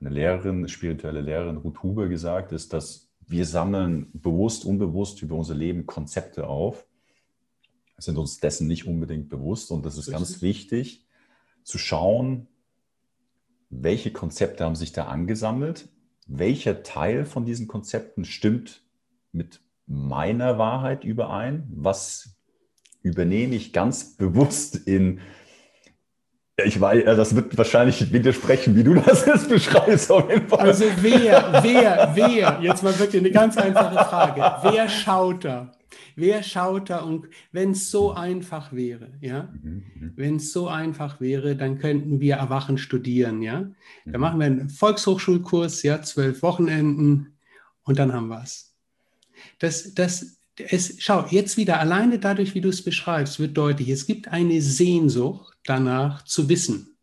eine 0.00 0.10
Lehrerin, 0.10 0.66
spirituelle 0.68 1.20
Lehrerin 1.20 1.58
Ruth 1.58 1.82
Huber 1.82 2.08
gesagt, 2.08 2.52
ist, 2.52 2.72
dass 2.72 3.08
wir 3.26 3.44
sammeln 3.44 4.10
bewusst, 4.12 4.64
unbewusst 4.64 5.22
über 5.22 5.36
unser 5.36 5.54
Leben 5.54 5.86
Konzepte 5.86 6.48
auf, 6.48 6.86
sind 7.98 8.18
uns 8.18 8.40
dessen 8.40 8.66
nicht 8.66 8.86
unbedingt 8.86 9.28
bewusst. 9.28 9.70
Und 9.70 9.84
das 9.86 9.96
ist 9.96 10.10
ganz 10.10 10.42
wichtig 10.42 11.06
zu 11.62 11.78
schauen, 11.78 12.48
welche 13.70 14.12
Konzepte 14.12 14.64
haben 14.64 14.74
sich 14.74 14.92
da 14.92 15.04
angesammelt, 15.06 15.88
welcher 16.26 16.82
Teil 16.82 17.24
von 17.24 17.44
diesen 17.44 17.68
Konzepten 17.68 18.24
stimmt 18.24 18.82
mit 19.32 19.60
meiner 19.86 20.58
Wahrheit 20.58 21.04
überein, 21.04 21.66
was 21.74 22.36
übernehme 23.02 23.54
ich 23.54 23.72
ganz 23.72 24.16
bewusst 24.16 24.76
in, 24.76 25.20
ich 26.62 26.80
weiß, 26.80 27.04
das 27.04 27.34
wird 27.34 27.56
wahrscheinlich 27.56 28.12
widersprechen, 28.12 28.76
wie 28.76 28.84
du 28.84 28.94
das 28.94 29.24
jetzt 29.26 29.48
beschreibst. 29.48 30.10
Also 30.10 30.84
wer, 31.00 31.62
wer, 31.62 32.12
wer, 32.14 32.58
jetzt 32.60 32.82
mal 32.82 32.96
wirklich 32.98 33.22
eine 33.22 33.30
ganz 33.30 33.56
einfache 33.56 34.04
Frage, 34.04 34.42
wer 34.62 34.88
schaut 34.88 35.44
da? 35.44 35.72
Wer 36.16 36.42
schaut 36.42 36.90
da 36.90 37.00
und 37.00 37.28
wenn 37.52 37.72
es 37.72 37.90
so 37.90 38.12
einfach 38.12 38.72
wäre, 38.72 39.12
ja, 39.20 39.52
mhm, 39.62 39.84
mhm. 39.94 40.12
wenn 40.16 40.36
es 40.36 40.52
so 40.52 40.68
einfach 40.68 41.20
wäre, 41.20 41.56
dann 41.56 41.78
könnten 41.78 42.20
wir 42.20 42.36
Erwachen 42.36 42.78
studieren, 42.78 43.42
ja. 43.42 43.70
Da 44.04 44.18
mhm. 44.18 44.20
machen 44.20 44.38
wir 44.38 44.46
einen 44.46 44.70
Volkshochschulkurs, 44.70 45.82
ja, 45.82 46.02
zwölf 46.02 46.42
Wochenenden 46.42 47.34
und 47.82 47.98
dann 47.98 48.12
haben 48.12 48.28
wir 48.28 48.42
es. 48.42 48.74
Das, 49.58 49.94
das, 49.94 50.38
es, 50.56 50.96
schau, 50.98 51.26
jetzt 51.30 51.56
wieder 51.56 51.80
alleine 51.80 52.18
dadurch, 52.18 52.54
wie 52.54 52.60
du 52.60 52.68
es 52.68 52.82
beschreibst, 52.82 53.40
wird 53.40 53.56
deutlich, 53.56 53.88
es 53.88 54.06
gibt 54.06 54.28
eine 54.28 54.60
Sehnsucht 54.60 55.58
danach 55.64 56.24
zu 56.24 56.48
wissen. 56.48 56.96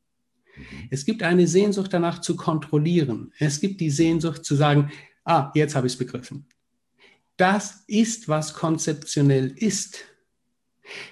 Es 0.90 1.06
gibt 1.06 1.24
eine 1.24 1.48
Sehnsucht 1.48 1.94
danach 1.94 2.20
zu 2.22 2.36
kontrollieren. 2.36 3.32
Es 3.38 3.60
gibt 3.60 3.80
die 3.80 3.92
Sehnsucht 3.92 4.44
zu 4.44 4.56
sagen, 4.56 4.92
ah, 5.24 5.52
jetzt 5.54 5.76
habe 5.76 5.88
ich 5.88 5.94
es 5.94 6.00
begriffen. 6.00 6.48
Das 7.38 7.84
ist, 7.88 8.28
was 8.28 8.54
konzeptionell 8.54 9.52
ist. 9.56 10.04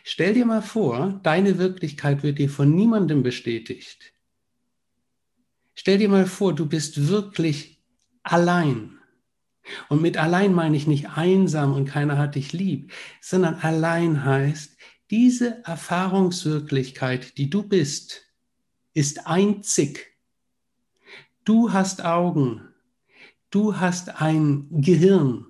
Stell 0.03 0.33
dir 0.33 0.45
mal 0.45 0.61
vor, 0.61 1.19
deine 1.23 1.57
Wirklichkeit 1.57 2.23
wird 2.23 2.39
dir 2.39 2.49
von 2.49 2.73
niemandem 2.73 3.23
bestätigt. 3.23 4.13
Stell 5.75 5.97
dir 5.97 6.09
mal 6.09 6.25
vor, 6.25 6.55
du 6.55 6.65
bist 6.65 7.07
wirklich 7.07 7.83
allein. 8.23 8.97
Und 9.89 10.01
mit 10.01 10.17
allein 10.17 10.53
meine 10.53 10.77
ich 10.77 10.87
nicht 10.87 11.09
einsam 11.09 11.73
und 11.73 11.85
keiner 11.85 12.17
hat 12.17 12.35
dich 12.35 12.53
lieb, 12.53 12.93
sondern 13.21 13.55
allein 13.55 14.23
heißt, 14.23 14.77
diese 15.11 15.63
Erfahrungswirklichkeit, 15.65 17.37
die 17.37 17.49
du 17.49 17.63
bist, 17.63 18.23
ist 18.93 19.27
einzig. 19.27 20.15
Du 21.43 21.73
hast 21.73 22.03
Augen, 22.03 22.61
du 23.51 23.77
hast 23.77 24.21
ein 24.21 24.67
Gehirn, 24.71 25.47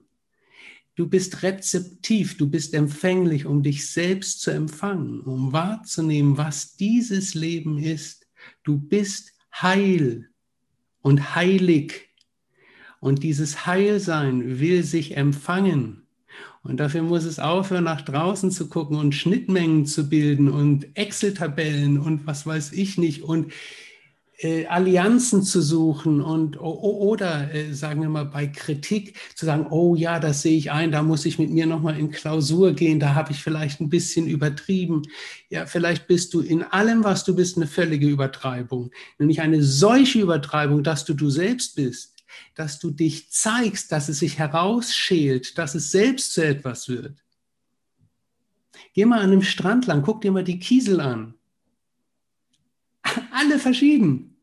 du 0.96 1.08
bist 1.08 1.44
rezeptiv, 1.44 2.38
du 2.38 2.50
bist 2.50 2.74
empfänglich, 2.74 3.46
um 3.46 3.64
dich 3.64 3.90
selbst 3.92 4.42
zu 4.42 4.52
empfangen, 4.52 5.22
um 5.22 5.54
wahrzunehmen, 5.54 6.38
was 6.38 6.75
dieses 6.75 7.34
Leben 7.34 7.78
ist. 7.78 8.28
Du 8.64 8.78
bist 8.78 9.34
heil 9.54 10.30
und 11.02 11.36
heilig 11.36 12.10
und 13.00 13.24
dieses 13.24 13.66
Heilsein 13.66 14.60
will 14.60 14.84
sich 14.84 15.16
empfangen. 15.16 16.08
Und 16.64 16.80
dafür 16.80 17.04
muss 17.04 17.25
es 17.25 17.38
aufhören, 17.38 17.84
nach 17.84 18.02
draußen 18.02 18.50
zu 18.50 18.68
gucken 18.68 18.98
und 18.98 19.14
Schnittmengen 19.14 19.86
zu 19.86 20.10
bilden 20.10 20.50
und 20.50 20.98
Excel-Tabellen 20.98 22.00
und 22.00 22.25
was 22.25 22.48
weiß 22.48 22.72
ich 22.72 22.98
nicht 22.98 23.22
und 23.22 23.54
äh, 24.39 24.65
Allianzen 24.65 25.44
zu 25.44 25.62
suchen 25.62 26.22
und 26.22 26.60
oder 26.60 27.54
äh, 27.54 27.74
sagen 27.74 28.01
wir 28.01 28.10
mal 28.10 28.25
bei 28.25 28.48
Kritik 28.48 29.18
zu 29.36 29.46
sagen, 29.46 29.68
oh 29.70 29.96
ja, 29.96 30.20
das 30.20 30.42
sehe 30.42 30.58
ich 30.58 30.72
ein, 30.72 30.92
da 30.92 31.04
muss 31.04 31.25
ich 31.25 31.39
mit 31.39 31.50
mir 31.50 31.65
nochmal 31.65 31.98
in 31.98 32.12
Klausur 32.12 32.74
gehen, 32.74 33.00
da 33.00 33.15
habe 33.15 33.32
ich 33.32 33.42
vielleicht 33.42 33.82
ein 33.82 33.89
bisschen 33.89 34.27
übertrieben. 34.27 35.04
Ja, 35.50 35.65
vielleicht 35.65 36.08
bist 36.08 36.34
du 36.34 36.42
in 36.42 36.63
allem, 36.63 37.04
was 37.04 37.24
du 37.24 37.36
bist, 37.36 37.58
eine 37.58 37.68
völlige 37.68 38.08
Übertreibung, 38.08 38.92
nämlich 39.20 39.42
eine 39.42 39.63
solche 39.63 40.20
Übertreibung, 40.20 40.84
dass 40.84 41.06
du 41.06 41.13
du 41.13 41.30
selbst 41.30 41.75
bist 41.75 42.15
dass 42.54 42.80
du 42.80 42.92
dich 42.92 43.32
zeigst, 43.32 43.92
dass 43.92 44.10
es 44.10 44.20
sich 44.20 44.39
herausschält, 44.39 45.58
dass 45.58 45.75
es 45.75 45.92
selbst 45.92 46.34
zu 46.34 46.46
etwas 46.46 46.89
wird. 46.89 47.24
Geh 48.94 49.06
mal 49.06 49.20
an 49.20 49.32
einem 49.32 49.42
Strand 49.42 49.88
lang, 49.88 50.04
guck 50.04 50.22
dir 50.22 50.32
mal 50.32 50.44
die 50.44 50.60
Kiesel 50.60 51.01
an. 51.01 51.36
Alle 53.31 53.59
verschieden. 53.59 54.35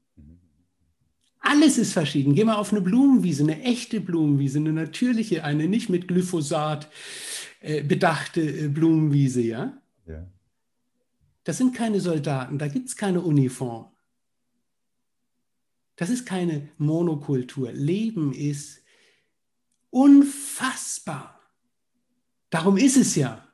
Alles 1.40 1.76
ist 1.76 1.92
verschieden. 1.92 2.34
Geh 2.34 2.44
mal 2.44 2.54
auf 2.54 2.72
eine 2.72 2.80
Blumenwiese, 2.80 3.42
eine 3.42 3.62
echte 3.62 4.00
Blumenwiese, 4.00 4.58
eine 4.58 4.72
natürliche, 4.72 5.44
eine 5.44 5.66
nicht 5.66 5.88
mit 5.88 6.06
Glyphosat 6.06 6.88
äh, 7.60 7.82
bedachte 7.82 8.40
äh, 8.40 8.68
Blumenwiese, 8.68 9.42
ja? 9.42 9.82
ja? 10.06 10.26
Das 11.44 11.58
sind 11.58 11.74
keine 11.74 12.00
Soldaten, 12.00 12.58
da 12.58 12.68
gibt 12.68 12.88
es 12.88 12.96
keine 12.96 13.20
Uniform. 13.20 13.90
Das 15.96 16.10
ist 16.10 16.24
keine 16.24 16.68
Monokultur. 16.78 17.72
Leben 17.72 18.32
ist 18.32 18.82
unfassbar. 19.90 21.40
Darum 22.50 22.76
ist 22.76 22.96
es 22.96 23.14
ja. 23.16 23.46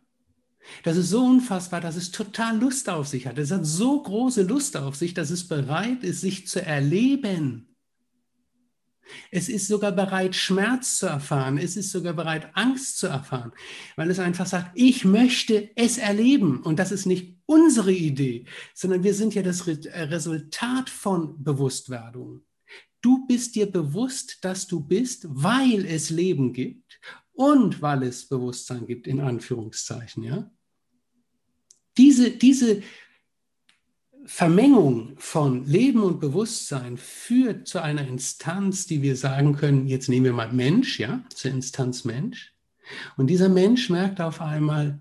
Das 0.82 0.96
ist 0.96 1.10
so 1.10 1.24
unfassbar, 1.24 1.80
dass 1.80 1.96
es 1.96 2.10
total 2.10 2.58
Lust 2.58 2.88
auf 2.88 3.08
sich 3.08 3.26
hat. 3.26 3.38
Es 3.38 3.50
hat 3.50 3.64
so 3.64 4.02
große 4.02 4.42
Lust 4.42 4.76
auf 4.76 4.96
sich, 4.96 5.14
dass 5.14 5.30
es 5.30 5.48
bereit 5.48 6.04
ist, 6.04 6.20
sich 6.20 6.46
zu 6.46 6.64
erleben. 6.64 7.68
Es 9.30 9.48
ist 9.48 9.66
sogar 9.68 9.92
bereit, 9.92 10.34
Schmerz 10.34 10.98
zu 10.98 11.06
erfahren. 11.06 11.58
Es 11.58 11.76
ist 11.76 11.90
sogar 11.90 12.12
bereit, 12.12 12.50
Angst 12.54 12.98
zu 12.98 13.06
erfahren, 13.06 13.52
weil 13.96 14.10
es 14.10 14.18
einfach 14.18 14.46
sagt, 14.46 14.72
ich 14.74 15.04
möchte 15.04 15.70
es 15.76 15.98
erleben. 15.98 16.62
Und 16.62 16.78
das 16.78 16.92
ist 16.92 17.06
nicht 17.06 17.38
unsere 17.46 17.92
Idee, 17.92 18.44
sondern 18.74 19.02
wir 19.02 19.14
sind 19.14 19.34
ja 19.34 19.42
das 19.42 19.66
äh, 19.66 20.02
Resultat 20.02 20.90
von 20.90 21.42
Bewusstwerdung. 21.42 22.42
Du 23.00 23.26
bist 23.26 23.54
dir 23.54 23.70
bewusst, 23.70 24.38
dass 24.42 24.66
du 24.66 24.80
bist, 24.80 25.26
weil 25.28 25.86
es 25.86 26.10
Leben 26.10 26.52
gibt 26.52 27.00
und 27.32 27.80
weil 27.80 28.02
es 28.02 28.28
Bewusstsein 28.28 28.86
gibt, 28.86 29.06
in 29.06 29.20
Anführungszeichen. 29.20 30.24
Ja? 30.24 30.50
Diese, 31.98 32.30
diese 32.30 32.82
Vermengung 34.24 35.14
von 35.16 35.64
Leben 35.64 36.02
und 36.02 36.20
Bewusstsein 36.20 36.96
führt 36.96 37.66
zu 37.66 37.82
einer 37.82 38.06
Instanz, 38.06 38.86
die 38.86 39.02
wir 39.02 39.16
sagen 39.16 39.56
können, 39.56 39.86
jetzt 39.86 40.08
nehmen 40.08 40.26
wir 40.26 40.32
mal 40.32 40.52
Mensch, 40.52 41.00
ja, 41.00 41.24
zur 41.34 41.50
Instanz 41.50 42.04
Mensch. 42.04 42.54
Und 43.16 43.28
dieser 43.28 43.48
Mensch 43.48 43.90
merkt 43.90 44.20
auf 44.20 44.40
einmal, 44.40 45.00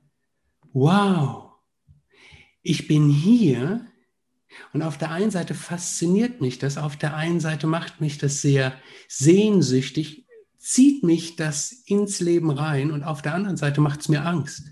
wow, 0.73 1.51
ich 2.61 2.87
bin 2.87 3.09
hier. 3.09 3.85
Und 4.73 4.81
auf 4.81 4.97
der 4.97 5.11
einen 5.11 5.31
Seite 5.31 5.53
fasziniert 5.53 6.41
mich 6.41 6.57
das, 6.57 6.77
auf 6.77 6.95
der 6.95 7.15
einen 7.15 7.39
Seite 7.39 7.67
macht 7.67 8.01
mich 8.01 8.17
das 8.17 8.41
sehr 8.41 8.73
sehnsüchtig, 9.07 10.25
zieht 10.57 11.03
mich 11.03 11.35
das 11.35 11.71
ins 11.71 12.19
Leben 12.21 12.49
rein 12.49 12.91
und 12.91 13.03
auf 13.03 13.21
der 13.21 13.35
anderen 13.35 13.57
Seite 13.57 13.81
macht 13.81 14.01
es 14.01 14.09
mir 14.09 14.25
Angst. 14.25 14.71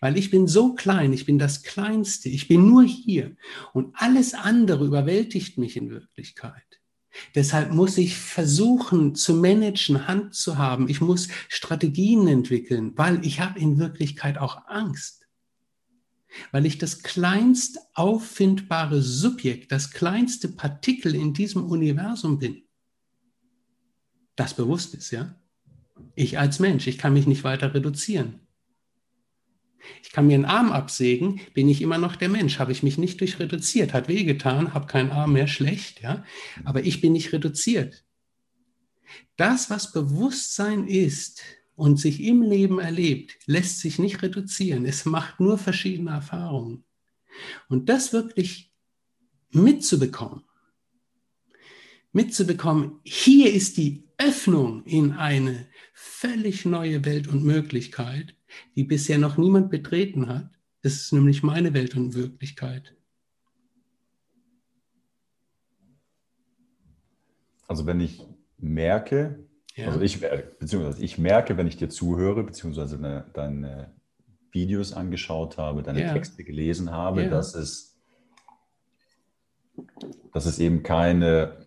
Weil 0.00 0.16
ich 0.16 0.30
bin 0.30 0.46
so 0.46 0.74
klein, 0.74 1.12
ich 1.12 1.26
bin 1.26 1.38
das 1.38 1.62
Kleinste, 1.62 2.28
ich 2.28 2.48
bin 2.48 2.66
nur 2.68 2.84
hier 2.84 3.36
und 3.72 3.94
alles 3.94 4.34
andere 4.34 4.84
überwältigt 4.84 5.58
mich 5.58 5.76
in 5.76 5.90
Wirklichkeit. 5.90 6.62
Deshalb 7.34 7.72
muss 7.72 7.96
ich 7.96 8.16
versuchen 8.16 9.14
zu 9.14 9.34
managen, 9.34 10.08
Hand 10.08 10.34
zu 10.34 10.58
haben. 10.58 10.88
Ich 10.88 11.00
muss 11.00 11.28
Strategien 11.48 12.26
entwickeln, 12.26 12.92
weil 12.96 13.24
ich 13.24 13.40
habe 13.40 13.58
in 13.58 13.78
Wirklichkeit 13.78 14.38
auch 14.38 14.66
Angst. 14.66 15.26
Weil 16.50 16.66
ich 16.66 16.78
das 16.78 17.02
kleinst 17.04 17.78
auffindbare 17.94 19.00
Subjekt, 19.00 19.70
das 19.70 19.92
kleinste 19.92 20.48
Partikel 20.48 21.14
in 21.14 21.32
diesem 21.32 21.64
Universum 21.64 22.40
bin. 22.40 22.62
Das 24.34 24.54
bewusst 24.54 24.94
ist, 24.94 25.12
ja? 25.12 25.36
Ich 26.16 26.38
als 26.38 26.58
Mensch, 26.58 26.88
ich 26.88 26.98
kann 26.98 27.12
mich 27.12 27.28
nicht 27.28 27.44
weiter 27.44 27.72
reduzieren. 27.72 28.40
Ich 30.02 30.12
kann 30.12 30.26
mir 30.26 30.34
einen 30.34 30.44
Arm 30.44 30.72
absägen, 30.72 31.40
bin 31.54 31.68
ich 31.68 31.82
immer 31.82 31.98
noch 31.98 32.16
der 32.16 32.28
Mensch, 32.28 32.58
habe 32.58 32.72
ich 32.72 32.82
mich 32.82 32.98
nicht 32.98 33.20
durch 33.20 33.38
reduziert, 33.38 33.92
hat 33.92 34.08
wehgetan, 34.08 34.74
habe 34.74 34.86
keinen 34.86 35.10
Arm 35.10 35.32
mehr, 35.32 35.46
schlecht, 35.46 36.02
ja, 36.02 36.24
aber 36.64 36.84
ich 36.84 37.00
bin 37.00 37.12
nicht 37.12 37.32
reduziert. 37.32 38.04
Das, 39.36 39.70
was 39.70 39.92
Bewusstsein 39.92 40.86
ist 40.86 41.42
und 41.74 41.98
sich 41.98 42.22
im 42.22 42.42
Leben 42.42 42.78
erlebt, 42.78 43.36
lässt 43.46 43.80
sich 43.80 43.98
nicht 43.98 44.22
reduzieren. 44.22 44.86
Es 44.86 45.04
macht 45.04 45.40
nur 45.40 45.58
verschiedene 45.58 46.10
Erfahrungen. 46.10 46.84
Und 47.68 47.88
das 47.88 48.12
wirklich 48.12 48.72
mitzubekommen, 49.50 50.44
mitzubekommen, 52.12 53.00
hier 53.02 53.52
ist 53.52 53.76
die 53.76 54.04
Öffnung 54.18 54.84
in 54.84 55.12
eine 55.12 55.66
völlig 55.92 56.64
neue 56.64 57.04
Welt 57.04 57.26
und 57.26 57.44
Möglichkeit, 57.44 58.36
die 58.76 58.84
bisher 58.84 59.18
noch 59.18 59.36
niemand 59.36 59.70
betreten 59.70 60.28
hat. 60.28 60.50
Das 60.82 60.94
ist 60.94 61.12
nämlich 61.12 61.42
meine 61.42 61.72
Welt 61.74 61.96
und 61.96 62.14
Wirklichkeit. 62.14 62.94
Also 67.66 67.86
wenn 67.86 68.00
ich 68.00 68.22
merke, 68.58 69.46
ja. 69.74 69.86
also 69.86 70.00
ich, 70.00 70.20
beziehungsweise 70.20 71.02
ich 71.02 71.18
merke, 71.18 71.56
wenn 71.56 71.66
ich 71.66 71.76
dir 71.76 71.88
zuhöre, 71.88 72.44
beziehungsweise 72.44 72.98
deine, 72.98 73.24
deine 73.32 73.94
Videos 74.52 74.92
angeschaut 74.92 75.58
habe, 75.58 75.82
deine 75.82 76.02
ja. 76.02 76.12
Texte 76.12 76.44
gelesen 76.44 76.90
habe, 76.90 77.24
ja. 77.24 77.30
dass, 77.30 77.54
es, 77.54 77.98
dass 80.32 80.46
es 80.46 80.58
eben 80.58 80.82
keine 80.82 81.63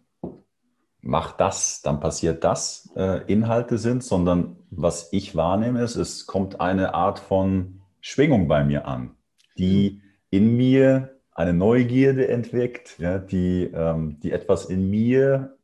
mach 1.07 1.31
das, 1.31 1.81
dann 1.81 1.99
passiert 1.99 2.43
das 2.43 2.89
äh, 2.95 3.23
Inhalte 3.31 3.77
sind, 3.77 4.03
sondern 4.03 4.57
was 4.69 5.11
ich 5.13 5.35
wahrnehme, 5.35 5.81
ist, 5.81 5.95
es 5.95 6.27
kommt 6.27 6.59
eine 6.59 6.93
Art 6.93 7.19
von 7.19 7.81
Schwingung 8.01 8.47
bei 8.47 8.63
mir 8.63 8.85
an, 8.85 9.15
die 9.57 10.01
in 10.29 10.57
mir 10.57 11.17
eine 11.31 11.53
Neugierde 11.53 12.27
entwickt, 12.27 12.99
ja, 12.99 13.19
die, 13.19 13.71
ähm, 13.73 14.19
die 14.19 14.33
etwas 14.33 14.65
in 14.65 14.89
mir, 14.89 15.57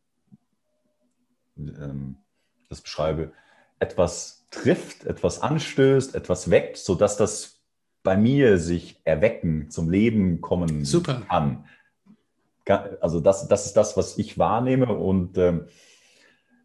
ähm, 1.58 2.15
das 2.69 2.79
beschreibe, 2.79 3.34
etwas 3.79 4.47
trifft, 4.49 5.03
etwas 5.06 5.41
anstößt, 5.41 6.15
etwas 6.15 6.49
weckt, 6.49 6.77
sodass 6.77 7.17
das 7.17 7.62
bei 8.01 8.15
mir 8.15 8.60
sich 8.60 9.01
erwecken, 9.03 9.69
zum 9.69 9.89
Leben 9.89 10.39
kommen 10.39 10.86
Super. 10.86 11.21
kann. 11.27 11.65
Also 12.65 13.19
das, 13.19 13.47
das 13.47 13.65
ist 13.65 13.78
das, 13.78 13.97
was 13.97 14.17
ich 14.17 14.38
wahrnehme. 14.38 14.88
Und 14.88 15.38
ähm, 15.38 15.65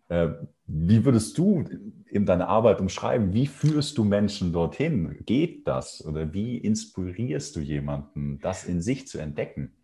äh, 0.08 0.28
wie 0.66 1.04
würdest 1.04 1.36
du 1.38 1.64
in 2.06 2.26
deiner 2.26 2.48
Arbeit 2.48 2.80
umschreiben, 2.80 3.32
wie 3.32 3.46
führst 3.46 3.98
du 3.98 4.04
Menschen 4.04 4.52
dorthin? 4.52 5.18
Geht 5.24 5.66
das? 5.66 6.04
Oder 6.04 6.32
wie 6.32 6.58
inspirierst 6.58 7.56
du 7.56 7.60
jemanden, 7.60 8.38
das 8.40 8.64
in 8.64 8.80
sich 8.80 9.06
zu 9.06 9.18
entdecken? 9.18 9.77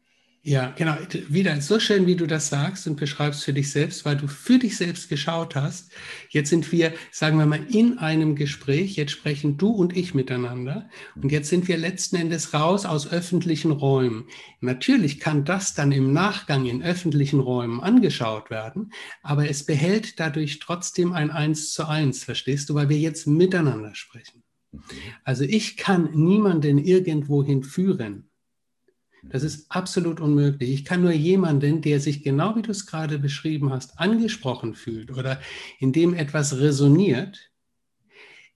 Ja, 0.46 0.74
genau. 0.76 0.94
Wieder 1.28 1.59
so 1.62 1.80
schön, 1.80 2.07
wie 2.07 2.16
du 2.16 2.26
das 2.26 2.50
sagst 2.50 2.87
und 2.87 2.96
beschreibst 2.96 3.44
für 3.44 3.54
dich 3.54 3.70
selbst, 3.70 4.04
weil 4.04 4.18
du 4.18 4.28
für 4.28 4.59
dich 4.59 4.76
selbst 4.76 5.09
geschaut 5.09 5.57
hast. 5.57 5.90
Jetzt 6.28 6.50
sind 6.50 6.70
wir, 6.70 6.92
sagen 7.11 7.38
wir 7.38 7.46
mal, 7.46 7.64
in 7.70 7.96
einem 7.96 8.37
Gespräch. 8.37 8.94
Jetzt 8.96 9.12
sprechen 9.12 9.57
du 9.57 9.70
und 9.70 9.96
ich 9.96 10.12
miteinander. 10.12 10.90
Und 11.14 11.33
jetzt 11.33 11.48
sind 11.48 11.66
wir 11.66 11.78
letzten 11.78 12.16
Endes 12.16 12.52
raus 12.52 12.85
aus 12.85 13.11
öffentlichen 13.11 13.70
Räumen. 13.70 14.26
Natürlich 14.61 15.18
kann 15.18 15.46
das 15.46 15.72
dann 15.72 15.92
im 15.92 16.12
Nachgang 16.12 16.66
in 16.66 16.83
öffentlichen 16.83 17.40
Räumen 17.40 17.80
angeschaut 17.80 18.50
werden, 18.50 18.92
aber 19.22 19.48
es 19.48 19.64
behält 19.64 20.20
dadurch 20.20 20.59
trotzdem 20.59 21.14
ein 21.14 21.30
Eins 21.30 21.72
zu 21.72 21.88
eins, 21.88 22.22
verstehst 22.22 22.68
du, 22.68 22.74
weil 22.74 22.90
wir 22.90 22.98
jetzt 22.98 23.26
miteinander 23.26 23.94
sprechen. 23.94 24.42
Mhm. 24.72 24.80
Also 25.24 25.44
ich 25.44 25.78
kann 25.78 26.11
niemanden 26.12 26.76
irgendwohin 26.76 27.62
führen. 27.62 28.28
Das 29.30 29.42
ist 29.42 29.70
absolut 29.70 30.20
unmöglich. 30.20 30.70
Ich 30.70 30.84
kann 30.84 31.02
nur 31.02 31.12
jemanden, 31.12 31.80
der 31.82 32.00
sich 32.00 32.22
genau 32.22 32.56
wie 32.56 32.62
du 32.62 32.70
es 32.70 32.87
gerade 32.87 33.18
beschrieben 33.18 33.70
hast, 33.70 33.98
angesprochen 33.98 34.74
fühlt 34.74 35.10
oder 35.10 35.40
in 35.78 35.92
dem 35.92 36.14
etwas 36.14 36.58
resoniert, 36.58 37.50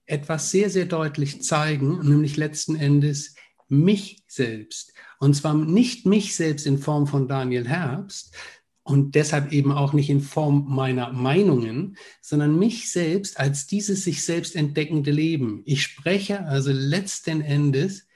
etwas 0.05 0.51
sehr, 0.51 0.69
sehr 0.69 0.85
deutlich 0.85 1.41
zeigen, 1.41 1.99
nämlich 2.07 2.37
letzten 2.37 2.75
Endes 2.75 3.35
mich 3.67 4.23
selbst. 4.27 4.93
Und 5.19 5.35
zwar 5.35 5.53
nicht 5.53 6.05
mich 6.05 6.35
selbst 6.35 6.65
in 6.65 6.79
Form 6.79 7.07
von 7.07 7.27
Daniel 7.27 7.67
Herbst 7.67 8.35
und 8.83 9.13
deshalb 9.13 9.51
eben 9.51 9.71
auch 9.71 9.93
nicht 9.93 10.09
in 10.09 10.21
Form 10.21 10.65
meiner 10.67 11.13
Meinungen, 11.13 11.95
sondern 12.21 12.57
mich 12.57 12.91
selbst 12.91 13.39
als 13.39 13.67
dieses 13.67 14.03
sich 14.03 14.23
selbst 14.23 14.55
entdeckende 14.55 15.11
Leben. 15.11 15.61
Ich 15.65 15.83
spreche 15.83 16.45
also 16.45 16.71
letzten 16.71 17.41
Endes 17.41 18.07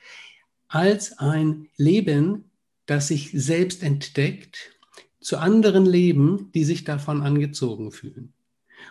als 0.73 1.19
ein 1.19 1.67
Leben, 1.77 2.45
das 2.87 3.09
sich 3.09 3.29
selbst 3.31 3.83
entdeckt, 3.83 4.71
zu 5.21 5.37
anderen 5.37 5.85
Leben, 5.85 6.49
die 6.55 6.63
sich 6.63 6.83
davon 6.83 7.21
angezogen 7.21 7.91
fühlen. 7.91 8.33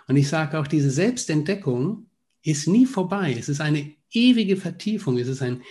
Und 0.06 0.14
ich 0.14 0.28
sage 0.28 0.60
auch, 0.60 0.68
diese 0.68 0.92
Selbstentdeckung 0.92 2.06
ist 2.44 2.68
nie 2.68 2.86
vorbei. 2.86 3.34
Es 3.36 3.48
ist 3.48 3.60
eine 3.60 3.90
ewige 4.12 4.56
Vertiefung, 4.56 5.18
es 5.18 5.26
ist 5.26 5.42
ein 5.42 5.62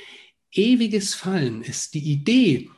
ewiges 0.52 1.14
Fallen, 1.14 1.62
es 1.62 1.86
ist 1.86 1.94
die 1.94 2.12
Idee. 2.12 2.70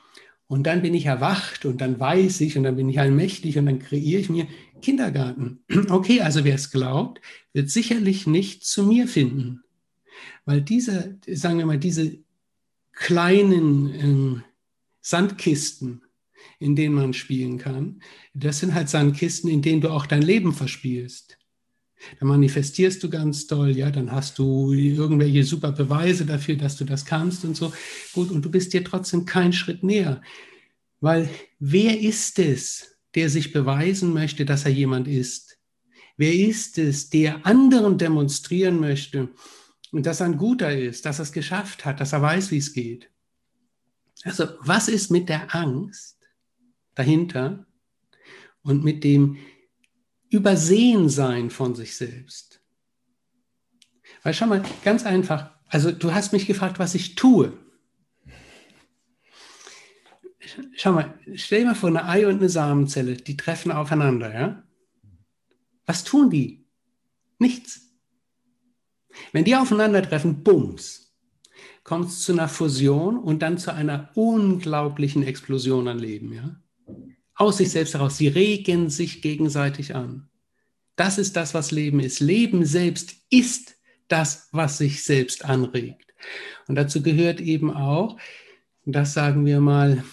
Und 0.45 0.67
dann 0.67 0.83
bin 0.83 0.93
ich 0.93 1.07
erwacht 1.07 1.65
und 1.65 1.81
dann 1.81 1.99
weiß 1.99 2.39
ich 2.41 2.55
und 2.55 2.63
dann 2.63 2.75
bin 2.75 2.87
ich 2.87 2.99
allmächtig 2.99 3.57
und 3.57 3.65
dann 3.65 3.79
kreiere 3.79 4.21
ich 4.21 4.29
mir 4.29 4.47
Kindergarten. 4.83 5.63
Okay, 5.89 6.21
also 6.21 6.43
wer 6.43 6.53
es 6.53 6.69
glaubt, 6.69 7.19
wird 7.51 7.71
sicherlich 7.71 8.27
nicht 8.27 8.63
zu 8.63 8.85
mir 8.85 9.07
finden. 9.07 9.63
Weil 10.45 10.61
diese, 10.61 11.17
sagen 11.25 11.57
wir 11.57 11.65
mal, 11.65 11.79
diese 11.79 12.22
kleinen 12.93 13.93
ähm, 13.93 14.43
Sandkisten, 15.01 16.03
in 16.59 16.75
denen 16.75 16.95
man 16.95 17.13
spielen 17.13 17.57
kann, 17.57 18.01
das 18.33 18.59
sind 18.59 18.73
halt 18.73 18.89
Sandkisten, 18.89 19.49
in 19.49 19.61
denen 19.61 19.81
du 19.81 19.89
auch 19.89 20.05
dein 20.05 20.21
Leben 20.21 20.53
verspielst. 20.53 21.37
Da 22.19 22.25
manifestierst 22.25 23.01
du 23.03 23.09
ganz 23.09 23.47
toll, 23.47 23.71
ja, 23.77 23.89
dann 23.89 24.11
hast 24.11 24.37
du 24.37 24.73
irgendwelche 24.73 25.43
super 25.43 25.71
Beweise 25.71 26.25
dafür, 26.25 26.55
dass 26.55 26.75
du 26.75 26.85
das 26.85 27.05
kannst 27.05 27.45
und 27.45 27.55
so. 27.55 27.73
Gut, 28.13 28.29
und 28.31 28.43
du 28.43 28.51
bist 28.51 28.73
dir 28.73 28.83
trotzdem 28.83 29.25
keinen 29.25 29.53
Schritt 29.53 29.83
näher. 29.83 30.21
Weil 30.99 31.29
wer 31.59 31.99
ist 31.99 32.39
es, 32.39 32.97
der 33.15 33.29
sich 33.29 33.53
beweisen 33.53 34.13
möchte, 34.13 34.45
dass 34.45 34.65
er 34.65 34.71
jemand 34.71 35.07
ist? 35.07 35.59
Wer 36.17 36.33
ist 36.33 36.77
es, 36.77 37.09
der 37.09 37.45
anderen 37.45 37.97
demonstrieren 37.97 38.79
möchte, 38.79 39.29
dass 40.01 40.19
er 40.19 40.25
ein 40.25 40.37
Guter 40.37 40.75
ist, 40.75 41.05
dass 41.05 41.19
er 41.19 41.23
es 41.23 41.31
geschafft 41.31 41.85
hat, 41.85 41.99
dass 41.99 42.13
er 42.13 42.21
weiß, 42.21 42.49
wie 42.49 42.57
es 42.57 42.73
geht? 42.73 43.11
Also 44.23 44.47
was 44.61 44.87
ist 44.87 45.11
mit 45.11 45.29
der 45.29 45.53
Angst 45.53 46.17
dahinter 46.95 47.67
und 48.63 48.83
mit 48.83 49.03
dem 49.03 49.37
übersehen 50.33 51.09
sein 51.09 51.51
von 51.51 51.75
sich 51.75 51.95
selbst. 51.95 52.61
Weil 54.23 54.33
schau 54.33 54.47
mal, 54.47 54.63
ganz 54.83 55.05
einfach, 55.05 55.51
also 55.67 55.91
du 55.91 56.13
hast 56.13 56.33
mich 56.33 56.47
gefragt, 56.47 56.79
was 56.79 56.95
ich 56.95 57.15
tue. 57.15 57.53
Schau 60.75 60.93
mal, 60.93 61.19
stell 61.35 61.61
dir 61.61 61.67
mal 61.67 61.75
vor, 61.75 61.89
eine 61.89 62.07
Ei 62.07 62.27
und 62.27 62.37
eine 62.37 62.49
Samenzelle, 62.49 63.15
die 63.15 63.37
treffen 63.37 63.71
aufeinander, 63.71 64.33
ja? 64.33 64.63
Was 65.85 66.03
tun 66.03 66.29
die? 66.29 66.65
Nichts. 67.37 67.92
Wenn 69.31 69.43
die 69.43 69.55
aufeinandertreffen, 69.55 70.43
bums, 70.43 71.13
kommt 71.83 72.09
es 72.09 72.21
zu 72.21 72.31
einer 72.31 72.47
Fusion 72.47 73.17
und 73.17 73.41
dann 73.41 73.57
zu 73.57 73.73
einer 73.73 74.09
unglaublichen 74.15 75.23
Explosion 75.23 75.87
an 75.87 75.99
Leben, 75.99 76.33
ja? 76.33 76.55
Aus 77.35 77.57
sich 77.57 77.71
selbst 77.71 77.95
heraus. 77.95 78.17
Sie 78.17 78.27
regen 78.27 78.89
sich 78.89 79.21
gegenseitig 79.21 79.95
an. 79.95 80.29
Das 80.95 81.17
ist 81.17 81.35
das, 81.35 81.55
was 81.55 81.71
Leben 81.71 81.99
ist. 81.99 82.19
Leben 82.19 82.63
selbst 82.65 83.15
ist 83.31 83.75
das, 84.07 84.49
was 84.51 84.77
sich 84.77 85.03
selbst 85.03 85.43
anregt. 85.43 86.13
Und 86.67 86.75
dazu 86.75 87.01
gehört 87.01 87.41
eben 87.41 87.73
auch, 87.73 88.17
das 88.85 89.13
sagen 89.13 89.45
wir 89.45 89.59
mal, 89.59 90.03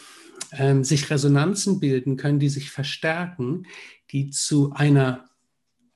ähm, 0.53 0.83
sich 0.83 1.11
Resonanzen 1.11 1.79
bilden 1.79 2.17
können, 2.17 2.39
die 2.39 2.49
sich 2.49 2.71
verstärken, 2.71 3.67
die 4.11 4.31
zu 4.31 4.73
einer 4.73 5.30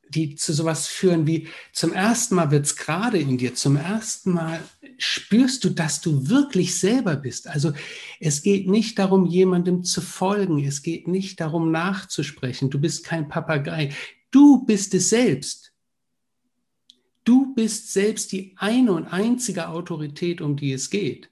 die 0.09 0.37
zu 0.37 0.53
sowas 0.53 0.87
führen 0.87 1.27
wie 1.27 1.49
zum 1.73 1.93
ersten 1.93 2.35
Mal 2.35 2.51
wird 2.51 2.67
es 2.67 2.77
gerade 2.77 3.19
in 3.19 3.39
dir, 3.39 3.55
zum 3.55 3.77
ersten 3.77 4.33
Mal 4.33 4.63
spürst 4.99 5.65
du, 5.65 5.71
dass 5.71 6.01
du 6.01 6.29
wirklich 6.29 6.79
selber 6.79 7.17
bist. 7.17 7.49
Also 7.49 7.73
es 8.21 8.43
geht 8.43 8.69
nicht 8.69 8.99
darum, 8.99 9.27
jemandem 9.27 9.85
zu 9.85 10.01
folgen, 10.01 10.65
es 10.65 10.83
geht 10.83 11.09
nicht 11.09 11.41
darum, 11.41 11.71
nachzusprechen. 11.71 12.71
Du 12.71 12.81
bist 12.81 13.05
kein 13.05 13.29
Papagei, 13.29 13.93
du 14.31 14.65
bist 14.65 14.95
es 14.95 15.11
selbst. 15.11 15.73
Du 17.25 17.55
bist 17.55 17.93
selbst 17.93 18.33
die 18.33 18.55
eine 18.59 18.93
und 18.93 19.07
einzige 19.07 19.69
Autorität, 19.69 20.41
um 20.41 20.57
die 20.57 20.73
es 20.73 20.91
geht. 20.91 21.31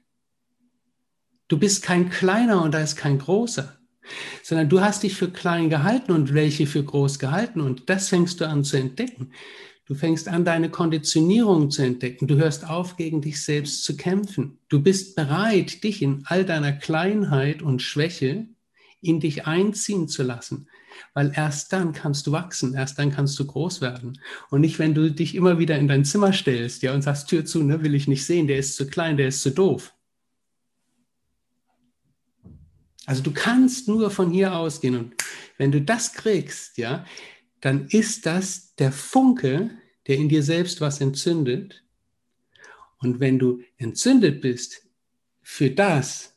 Du 1.48 1.58
bist 1.58 1.82
kein 1.82 2.08
kleiner 2.08 2.62
und 2.62 2.72
da 2.72 2.80
ist 2.80 2.96
kein 2.96 3.18
großer 3.18 3.81
sondern 4.42 4.68
du 4.68 4.80
hast 4.80 5.02
dich 5.02 5.14
für 5.14 5.30
klein 5.30 5.70
gehalten 5.70 6.12
und 6.12 6.34
welche 6.34 6.66
für 6.66 6.82
groß 6.82 7.18
gehalten 7.18 7.60
und 7.60 7.88
das 7.88 8.08
fängst 8.08 8.40
du 8.40 8.48
an 8.48 8.64
zu 8.64 8.76
entdecken. 8.76 9.30
Du 9.86 9.94
fängst 9.98 10.28
an, 10.28 10.44
deine 10.44 10.70
Konditionierung 10.70 11.70
zu 11.70 11.82
entdecken. 11.82 12.28
Du 12.28 12.36
hörst 12.36 12.68
auf, 12.68 12.96
gegen 12.96 13.20
dich 13.20 13.44
selbst 13.44 13.84
zu 13.84 13.96
kämpfen. 13.96 14.58
Du 14.68 14.80
bist 14.80 15.16
bereit, 15.16 15.82
dich 15.82 16.02
in 16.02 16.22
all 16.26 16.44
deiner 16.44 16.72
Kleinheit 16.72 17.62
und 17.62 17.82
Schwäche 17.82 18.46
in 19.00 19.18
dich 19.18 19.46
einziehen 19.46 20.08
zu 20.08 20.22
lassen. 20.22 20.68
Weil 21.14 21.32
erst 21.34 21.72
dann 21.72 21.92
kannst 21.92 22.26
du 22.26 22.32
wachsen, 22.32 22.74
erst 22.74 22.98
dann 22.98 23.10
kannst 23.10 23.38
du 23.38 23.44
groß 23.44 23.80
werden. 23.80 24.18
Und 24.50 24.60
nicht, 24.60 24.78
wenn 24.78 24.94
du 24.94 25.10
dich 25.10 25.34
immer 25.34 25.58
wieder 25.58 25.78
in 25.78 25.88
dein 25.88 26.04
Zimmer 26.04 26.32
stellst 26.32 26.82
ja, 26.82 26.94
und 26.94 27.02
sagst, 27.02 27.28
Tür 27.28 27.44
zu, 27.44 27.62
ne, 27.62 27.82
will 27.82 27.94
ich 27.94 28.06
nicht 28.06 28.24
sehen, 28.24 28.46
der 28.46 28.58
ist 28.58 28.76
zu 28.76 28.86
klein, 28.86 29.16
der 29.16 29.28
ist 29.28 29.42
zu 29.42 29.50
doof. 29.50 29.92
Also 33.06 33.22
du 33.22 33.32
kannst 33.32 33.88
nur 33.88 34.10
von 34.10 34.30
hier 34.30 34.54
ausgehen 34.54 34.96
und 34.96 35.14
wenn 35.58 35.72
du 35.72 35.80
das 35.80 36.12
kriegst, 36.12 36.78
ja, 36.78 37.04
dann 37.60 37.86
ist 37.86 38.26
das 38.26 38.74
der 38.76 38.92
Funke, 38.92 39.70
der 40.06 40.16
in 40.16 40.28
dir 40.28 40.42
selbst 40.42 40.80
was 40.80 41.00
entzündet. 41.00 41.84
Und 42.98 43.20
wenn 43.20 43.38
du 43.38 43.62
entzündet 43.78 44.40
bist 44.40 44.86
für 45.40 45.70
das, 45.70 46.36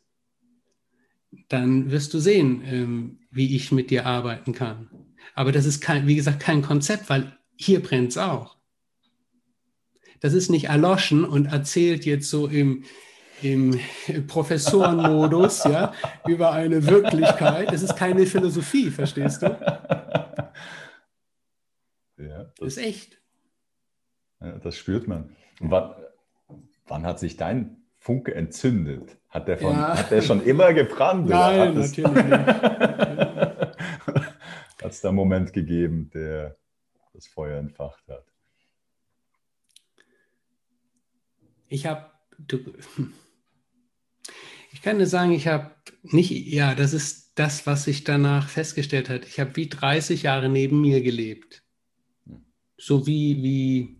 dann 1.48 1.90
wirst 1.90 2.14
du 2.14 2.18
sehen, 2.18 2.62
ähm, 2.64 3.18
wie 3.30 3.54
ich 3.54 3.72
mit 3.72 3.90
dir 3.90 4.06
arbeiten 4.06 4.52
kann. 4.52 4.90
Aber 5.34 5.52
das 5.52 5.66
ist 5.66 5.80
kein, 5.80 6.06
wie 6.06 6.16
gesagt, 6.16 6.40
kein 6.40 6.62
Konzept, 6.62 7.08
weil 7.08 7.36
hier 7.56 7.80
brennt 7.80 8.10
es 8.10 8.18
auch. 8.18 8.56
Das 10.20 10.32
ist 10.32 10.50
nicht 10.50 10.64
erloschen 10.64 11.24
und 11.24 11.46
erzählt 11.46 12.04
jetzt 12.04 12.30
so 12.30 12.46
im, 12.46 12.84
im 13.42 13.78
Professorenmodus, 14.26 15.64
ja, 15.64 15.92
über 16.26 16.52
eine 16.52 16.86
Wirklichkeit. 16.86 17.72
Es 17.72 17.82
ist 17.82 17.96
keine 17.96 18.26
Philosophie, 18.26 18.90
verstehst 18.90 19.42
du? 19.42 19.46
Ja, 22.18 22.44
das, 22.44 22.54
das 22.58 22.68
ist 22.68 22.78
echt. 22.78 23.20
Ja, 24.40 24.52
das 24.58 24.76
spürt 24.76 25.06
man. 25.06 25.36
Wann, 25.60 25.94
wann 26.86 27.04
hat 27.04 27.18
sich 27.18 27.36
dein 27.36 27.82
Funke 27.96 28.34
entzündet? 28.34 29.18
Hat 29.28 29.48
der, 29.48 29.58
von, 29.58 29.72
ja. 29.72 29.98
hat 29.98 30.10
der 30.10 30.22
schon 30.22 30.42
immer 30.44 30.72
gebrannt? 30.72 31.28
Nein, 31.28 31.74
natürlich 31.74 32.10
nicht. 32.10 32.30
hat 34.82 34.92
es 34.92 35.00
da 35.00 35.08
einen 35.08 35.16
Moment 35.16 35.52
gegeben, 35.52 36.10
der 36.14 36.56
das 37.12 37.26
Feuer 37.26 37.58
entfacht 37.58 38.08
hat? 38.08 38.24
Ich 41.68 41.86
habe, 41.86 42.10
ich 44.76 44.82
kann 44.82 44.98
dir 44.98 45.06
sagen, 45.06 45.32
ich 45.32 45.46
habe 45.48 45.70
nicht, 46.02 46.30
ja, 46.30 46.74
das 46.74 46.92
ist 46.92 47.32
das, 47.36 47.66
was 47.66 47.84
sich 47.84 48.04
danach 48.04 48.50
festgestellt 48.50 49.08
hat. 49.08 49.26
Ich 49.26 49.40
habe 49.40 49.56
wie 49.56 49.70
30 49.70 50.24
Jahre 50.24 50.50
neben 50.50 50.82
mir 50.82 51.00
gelebt. 51.00 51.62
So 52.76 53.06
wie, 53.06 53.42
wie 53.42 53.96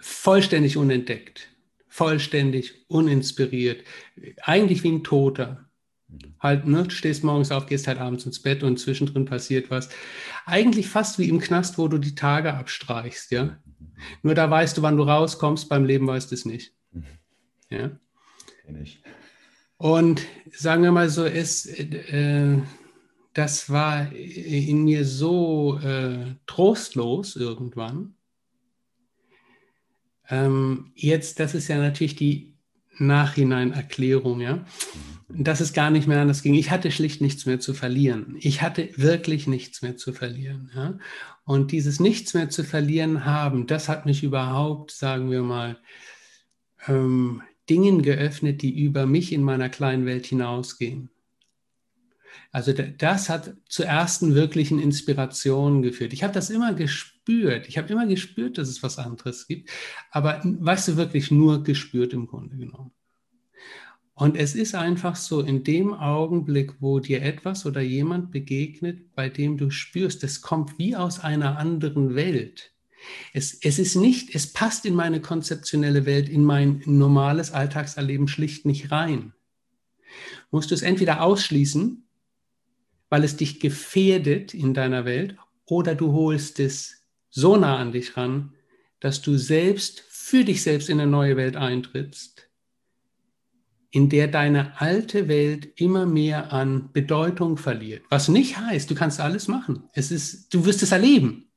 vollständig 0.00 0.76
unentdeckt, 0.76 1.50
vollständig 1.86 2.88
uninspiriert, 2.88 3.86
eigentlich 4.42 4.82
wie 4.82 4.90
ein 4.90 5.04
Toter. 5.04 5.70
Halt, 6.40 6.66
ne, 6.66 6.82
du 6.82 6.90
stehst 6.90 7.22
morgens 7.22 7.52
auf, 7.52 7.66
gehst 7.66 7.86
halt 7.86 7.98
abends 7.98 8.26
ins 8.26 8.42
Bett 8.42 8.64
und 8.64 8.80
zwischendrin 8.80 9.24
passiert 9.24 9.70
was. 9.70 9.88
Eigentlich 10.46 10.88
fast 10.88 11.20
wie 11.20 11.28
im 11.28 11.38
Knast, 11.38 11.78
wo 11.78 11.86
du 11.86 11.98
die 11.98 12.16
Tage 12.16 12.54
abstreichst, 12.54 13.30
ja. 13.30 13.56
Nur 14.24 14.34
da 14.34 14.50
weißt 14.50 14.78
du, 14.78 14.82
wann 14.82 14.96
du 14.96 15.04
rauskommst, 15.04 15.68
beim 15.68 15.84
Leben 15.84 16.08
weißt 16.08 16.32
du 16.32 16.34
es 16.34 16.44
nicht. 16.44 16.74
Ja? 17.72 17.90
Kenn 18.64 18.82
ich. 18.82 19.02
Und 19.76 20.22
sagen 20.52 20.84
wir 20.84 20.92
mal 20.92 21.08
so, 21.08 21.24
es, 21.24 21.66
äh, 21.66 22.58
das 23.34 23.70
war 23.70 24.12
in 24.12 24.84
mir 24.84 25.04
so 25.04 25.78
äh, 25.78 26.36
trostlos 26.46 27.34
irgendwann. 27.34 28.14
Ähm, 30.28 30.92
jetzt, 30.94 31.40
das 31.40 31.54
ist 31.54 31.68
ja 31.68 31.78
natürlich 31.78 32.14
die 32.14 32.54
Nachhineinerklärung, 32.98 34.40
ja, 34.40 34.64
mhm. 35.28 35.44
dass 35.44 35.60
es 35.60 35.72
gar 35.72 35.90
nicht 35.90 36.06
mehr 36.06 36.20
anders 36.20 36.42
ging. 36.42 36.54
Ich 36.54 36.70
hatte 36.70 36.90
schlicht 36.90 37.20
nichts 37.20 37.46
mehr 37.46 37.58
zu 37.58 37.74
verlieren. 37.74 38.36
Ich 38.38 38.62
hatte 38.62 38.90
wirklich 38.96 39.46
nichts 39.46 39.82
mehr 39.82 39.96
zu 39.96 40.12
verlieren. 40.12 40.70
Ja? 40.74 40.98
Und 41.44 41.72
dieses 41.72 42.00
Nichts 42.00 42.34
mehr 42.34 42.50
zu 42.50 42.62
verlieren 42.64 43.24
haben, 43.24 43.66
das 43.66 43.88
hat 43.88 44.06
mich 44.06 44.22
überhaupt, 44.22 44.90
sagen 44.92 45.30
wir 45.30 45.42
mal, 45.42 45.78
ähm, 46.86 47.42
Dingen 47.72 48.02
geöffnet, 48.02 48.60
die 48.60 48.78
über 48.84 49.06
mich 49.06 49.32
in 49.32 49.42
meiner 49.42 49.70
kleinen 49.70 50.04
Welt 50.04 50.26
hinausgehen. 50.26 51.08
Also 52.50 52.74
das 52.74 53.30
hat 53.30 53.54
zu 53.66 53.82
ersten 53.82 54.34
wirklichen 54.34 54.78
Inspirationen 54.78 55.80
geführt. 55.80 56.12
Ich 56.12 56.22
habe 56.22 56.34
das 56.34 56.50
immer 56.50 56.74
gespürt. 56.74 57.66
Ich 57.66 57.78
habe 57.78 57.90
immer 57.90 58.06
gespürt, 58.06 58.58
dass 58.58 58.68
es 58.68 58.82
was 58.82 58.98
anderes 58.98 59.46
gibt. 59.46 59.70
Aber 60.10 60.40
weißt 60.44 60.88
du, 60.88 60.96
wirklich 60.98 61.30
nur 61.30 61.62
gespürt 61.62 62.12
im 62.12 62.26
Grunde 62.26 62.56
genommen. 62.56 62.92
Und 64.12 64.36
es 64.36 64.54
ist 64.54 64.74
einfach 64.74 65.16
so, 65.16 65.40
in 65.40 65.64
dem 65.64 65.94
Augenblick, 65.94 66.74
wo 66.80 67.00
dir 67.00 67.22
etwas 67.22 67.64
oder 67.64 67.80
jemand 67.80 68.30
begegnet, 68.30 69.14
bei 69.14 69.30
dem 69.30 69.56
du 69.56 69.70
spürst, 69.70 70.22
es 70.22 70.42
kommt 70.42 70.78
wie 70.78 70.94
aus 70.94 71.20
einer 71.20 71.58
anderen 71.58 72.14
Welt, 72.14 72.71
es, 73.32 73.54
es 73.62 73.78
ist 73.78 73.96
nicht, 73.96 74.34
es 74.34 74.52
passt 74.52 74.84
in 74.84 74.94
meine 74.94 75.20
konzeptionelle 75.20 76.06
Welt, 76.06 76.28
in 76.28 76.44
mein 76.44 76.82
normales 76.86 77.50
Alltagserleben 77.52 78.28
schlicht 78.28 78.66
nicht 78.66 78.90
rein. 78.90 79.32
Musst 80.50 80.70
du 80.70 80.74
es 80.74 80.82
entweder 80.82 81.22
ausschließen, 81.22 82.06
weil 83.08 83.24
es 83.24 83.36
dich 83.36 83.60
gefährdet 83.60 84.54
in 84.54 84.74
deiner 84.74 85.04
Welt, 85.04 85.36
oder 85.66 85.94
du 85.94 86.12
holst 86.12 86.60
es 86.60 87.02
so 87.30 87.56
nah 87.56 87.78
an 87.78 87.92
dich 87.92 88.16
ran, 88.16 88.54
dass 89.00 89.22
du 89.22 89.36
selbst 89.36 90.00
für 90.00 90.44
dich 90.44 90.62
selbst 90.62 90.88
in 90.88 91.00
eine 91.00 91.10
neue 91.10 91.36
Welt 91.36 91.56
eintrittst, 91.56 92.48
in 93.90 94.08
der 94.08 94.28
deine 94.28 94.80
alte 94.80 95.28
Welt 95.28 95.68
immer 95.76 96.06
mehr 96.06 96.52
an 96.52 96.90
Bedeutung 96.92 97.56
verliert. 97.56 98.04
Was 98.08 98.28
nicht 98.28 98.58
heißt, 98.58 98.90
du 98.90 98.94
kannst 98.94 99.20
alles 99.20 99.48
machen. 99.48 99.84
Es 99.92 100.10
ist, 100.10 100.52
du 100.54 100.64
wirst 100.64 100.82
es 100.82 100.92
erleben. 100.92 101.51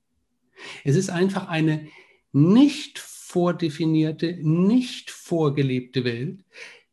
Es 0.83 0.95
ist 0.95 1.09
einfach 1.09 1.47
eine 1.47 1.87
nicht 2.31 2.99
vordefinierte, 2.99 4.37
nicht 4.41 5.11
vorgelebte 5.11 6.03
Welt. 6.03 6.43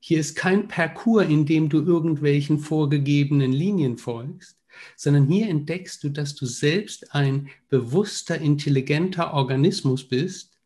Hier 0.01 0.19
ist 0.19 0.35
kein 0.35 0.69
Parcours, 0.69 1.29
in 1.29 1.47
dem 1.47 1.69
du 1.69 1.83
irgendwelchen 1.83 2.59
vorgegebenen 2.59 3.53
Linien 3.53 3.99
folgst, 3.99 4.59
sondern 4.97 5.27
hier 5.27 5.49
entdeckst 5.49 6.03
du, 6.03 6.09
dass 6.09 6.35
du 6.35 6.47
selbst 6.47 7.15
ein 7.15 7.49
bewusster, 7.69 8.39
intelligenter 8.41 9.35
Organismus 9.35 10.09
bist, 10.09 10.59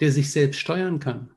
der 0.00 0.12
sich 0.12 0.30
selbst 0.30 0.60
steuern 0.60 0.98
kann, 0.98 1.30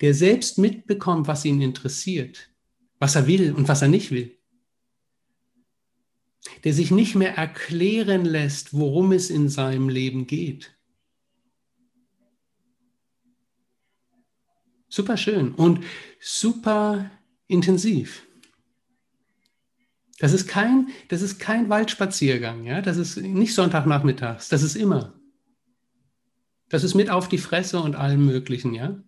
der 0.00 0.14
selbst 0.14 0.58
mitbekommt, 0.58 1.28
was 1.28 1.44
ihn 1.44 1.60
interessiert, 1.60 2.50
was 2.98 3.14
er 3.14 3.26
will 3.26 3.52
und 3.52 3.68
was 3.68 3.82
er 3.82 3.88
nicht 3.88 4.10
will. 4.10 4.36
Der 6.64 6.72
sich 6.72 6.90
nicht 6.90 7.14
mehr 7.14 7.36
erklären 7.36 8.24
lässt, 8.24 8.72
worum 8.72 9.12
es 9.12 9.30
in 9.30 9.48
seinem 9.48 9.88
Leben 9.88 10.26
geht. 10.26 10.76
Super 14.88 15.16
schön 15.16 15.54
und 15.54 15.82
super 16.20 17.10
intensiv. 17.46 18.26
Das 20.18 20.32
ist 20.32 20.46
kein, 20.46 20.88
das 21.08 21.22
ist 21.22 21.38
kein 21.38 21.68
Waldspaziergang, 21.68 22.64
ja. 22.64 22.80
Das 22.82 22.96
ist 22.96 23.16
nicht 23.16 23.54
Sonntagnachmittags. 23.54 24.48
Das 24.48 24.62
ist 24.62 24.76
immer. 24.76 25.14
Das 26.68 26.84
ist 26.84 26.94
mit 26.94 27.10
auf 27.10 27.28
die 27.28 27.38
Fresse 27.38 27.80
und 27.80 27.96
allem 27.96 28.24
Möglichen, 28.24 28.74
ja. 28.74 29.02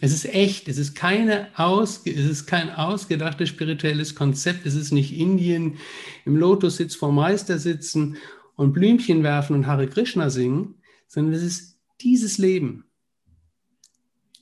Es 0.00 0.12
ist 0.12 0.26
echt, 0.26 0.68
es 0.68 0.78
ist, 0.78 0.94
keine 0.94 1.48
aus, 1.56 2.02
es 2.04 2.24
ist 2.24 2.46
kein 2.46 2.70
ausgedachtes 2.70 3.48
spirituelles 3.48 4.14
Konzept, 4.14 4.64
es 4.64 4.74
ist 4.74 4.92
nicht 4.92 5.12
Indien 5.12 5.78
im 6.24 6.36
Lotussitz 6.36 6.94
vor 6.94 7.10
Meister 7.10 7.58
sitzen 7.58 8.16
und 8.54 8.72
Blümchen 8.72 9.24
werfen 9.24 9.56
und 9.56 9.66
Hare 9.66 9.88
Krishna 9.88 10.30
singen, 10.30 10.76
sondern 11.08 11.34
es 11.34 11.42
ist 11.42 11.80
dieses 12.00 12.38
Leben. 12.38 12.84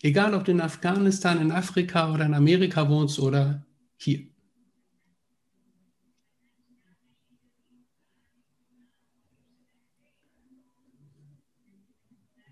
Egal, 0.02 0.34
ob 0.34 0.44
du 0.44 0.52
in 0.52 0.60
Afghanistan, 0.60 1.40
in 1.40 1.50
Afrika 1.50 2.12
oder 2.12 2.26
in 2.26 2.34
Amerika 2.34 2.88
wohnst 2.90 3.18
oder 3.18 3.64
hier. 3.96 4.26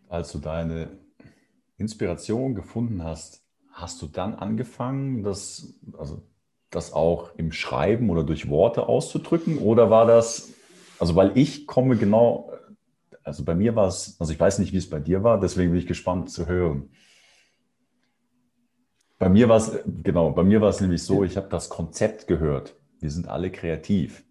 Als 0.08 0.32
du 0.32 0.38
deine 0.38 1.03
Inspiration 1.76 2.54
gefunden 2.54 3.02
hast, 3.02 3.44
hast 3.72 4.00
du 4.02 4.06
dann 4.06 4.34
angefangen, 4.34 5.22
das, 5.22 5.74
also 5.98 6.22
das 6.70 6.92
auch 6.92 7.34
im 7.36 7.52
Schreiben 7.52 8.10
oder 8.10 8.24
durch 8.24 8.48
Worte 8.48 8.88
auszudrücken? 8.88 9.58
Oder 9.58 9.90
war 9.90 10.06
das, 10.06 10.52
also 10.98 11.14
weil 11.16 11.36
ich 11.36 11.66
komme 11.66 11.96
genau, 11.96 12.52
also 13.22 13.44
bei 13.44 13.54
mir 13.54 13.74
war 13.74 13.88
es, 13.88 14.16
also 14.20 14.32
ich 14.32 14.40
weiß 14.40 14.58
nicht, 14.58 14.72
wie 14.72 14.78
es 14.78 14.90
bei 14.90 15.00
dir 15.00 15.22
war, 15.22 15.40
deswegen 15.40 15.70
bin 15.70 15.78
ich 15.78 15.86
gespannt 15.86 16.30
zu 16.30 16.46
hören. 16.46 16.90
Bei 19.18 19.28
mir 19.28 19.48
war 19.48 19.56
es, 19.56 19.78
genau, 20.02 20.30
bei 20.30 20.42
mir 20.42 20.60
war 20.60 20.68
es 20.68 20.80
nämlich 20.80 21.02
so, 21.02 21.24
ich 21.24 21.36
habe 21.36 21.48
das 21.48 21.68
Konzept 21.68 22.26
gehört. 22.26 22.76
Wir 23.00 23.10
sind 23.10 23.28
alle 23.28 23.50
kreativ. 23.50 24.24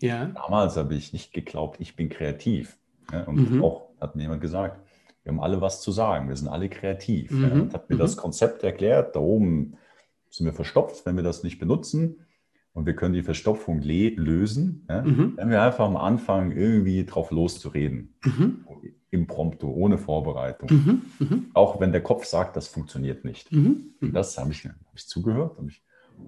Ja. 0.00 0.26
Damals 0.26 0.76
habe 0.76 0.94
ich 0.94 1.12
nicht 1.12 1.32
geglaubt, 1.32 1.78
ich 1.80 1.94
bin 1.94 2.08
kreativ. 2.08 2.78
Ja, 3.12 3.24
und 3.24 3.50
mhm. 3.50 3.64
auch 3.64 3.90
hat 4.00 4.16
mir 4.16 4.22
jemand 4.22 4.40
gesagt, 4.40 4.80
wir 5.30 5.36
haben 5.36 5.44
alle 5.44 5.60
was 5.60 5.80
zu 5.80 5.92
sagen, 5.92 6.28
wir 6.28 6.36
sind 6.36 6.48
alle 6.48 6.68
kreativ. 6.68 7.30
Mhm. 7.30 7.42
Ja, 7.42 7.52
und 7.52 7.74
hat 7.74 7.88
mir 7.88 7.96
mhm. 7.96 8.00
das 8.00 8.16
Konzept 8.16 8.64
erklärt, 8.64 9.14
da 9.14 9.20
oben 9.20 9.76
sind 10.28 10.46
wir 10.46 10.52
verstopft, 10.52 11.06
wenn 11.06 11.16
wir 11.16 11.22
das 11.22 11.42
nicht 11.42 11.58
benutzen. 11.58 12.26
Und 12.72 12.86
wir 12.86 12.94
können 12.94 13.14
die 13.14 13.22
Verstopfung 13.22 13.80
lösen, 13.82 14.86
ja, 14.88 15.02
mhm. 15.02 15.34
wenn 15.36 15.50
wir 15.50 15.60
einfach 15.60 15.86
am 15.86 15.96
Anfang 15.96 16.52
irgendwie 16.52 17.04
drauf 17.04 17.30
loszureden. 17.30 18.14
Mhm. 18.24 18.64
Impromptu, 19.10 19.68
ohne 19.68 19.98
Vorbereitung. 19.98 20.70
Mhm. 20.70 21.02
mhm. 21.18 21.46
Auch 21.52 21.80
wenn 21.80 21.90
der 21.90 22.02
Kopf 22.02 22.24
sagt, 22.26 22.56
das 22.56 22.68
funktioniert 22.68 23.24
nicht. 23.24 23.50
Mhm. 23.50 23.94
Und 24.00 24.12
das 24.14 24.38
habe 24.38 24.52
ich, 24.52 24.64
hab 24.64 24.74
ich 24.94 25.06
zugehört. 25.08 25.58
Hab 25.58 25.68
ich, 25.68 25.82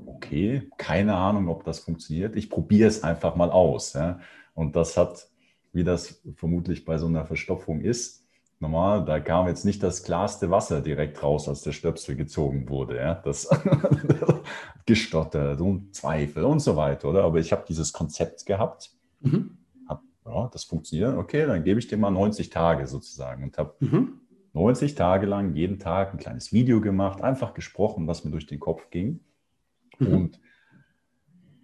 okay, 0.07 0.69
keine 0.79 1.15
Ahnung, 1.15 1.49
ob 1.49 1.63
das 1.65 1.79
funktioniert. 1.79 2.35
Ich 2.35 2.51
probiere 2.51 2.89
es 2.89 3.05
einfach 3.05 3.37
mal 3.37 3.51
aus. 3.51 3.93
Ja. 3.93 4.19
Und 4.55 4.75
das 4.75 4.97
hat, 4.97 5.29
wie 5.73 5.85
das 5.85 6.23
vermutlich 6.35 6.85
bei 6.85 6.99
so 6.99 7.07
einer 7.07 7.25
Verstopfung 7.25 7.83
ist, 7.83 8.22
normal, 8.63 9.05
da 9.05 9.21
kam 9.21 9.49
jetzt 9.49 9.65
nicht 9.65 9.83
das 9.83 10.05
klarste 10.05 10.51
Wasser 10.51 10.81
direkt 10.81 11.23
raus, 11.23 11.49
als 11.49 11.63
der 11.63 11.73
Stöpsel 11.73 12.17
gezogen 12.17 12.69
wurde. 12.69 12.97
Ja? 12.97 13.15
Das 13.17 13.51
gestottert 14.87 15.61
und 15.61 15.95
Zweifel 15.95 16.45
und 16.45 16.61
so 16.61 16.77
weiter, 16.77 17.11
oder? 17.11 17.25
Aber 17.25 17.39
ich 17.39 17.53
habe 17.53 17.65
dieses 17.69 17.93
Konzept 17.93 18.47
gehabt, 18.47 18.93
mhm. 19.21 19.59
hab, 19.89 20.03
ja, 20.25 20.49
das 20.53 20.65
funktioniert, 20.65 21.17
okay, 21.17 21.45
dann 21.47 21.65
gebe 21.65 21.81
ich 21.81 21.89
dir 21.89 21.99
mal 21.99 22.11
90 22.11 22.49
Tage 22.51 22.87
sozusagen 22.87 23.43
und 23.43 23.59
habe 23.59 23.75
mhm. 23.81 24.21
90 24.55 24.95
Tage 24.95 25.27
lang 25.27 25.55
jeden 25.55 25.79
Tag 25.79 26.13
ein 26.13 26.19
kleines 26.19 26.53
Video 26.53 26.81
gemacht, 26.81 27.21
einfach 27.21 27.55
gesprochen, 27.55 28.07
was 28.07 28.25
mir 28.25 28.31
durch 28.31 28.47
den 28.47 28.61
Kopf 28.61 28.91
ging. 28.91 29.21
Mhm. 29.99 30.07
Und 30.07 30.41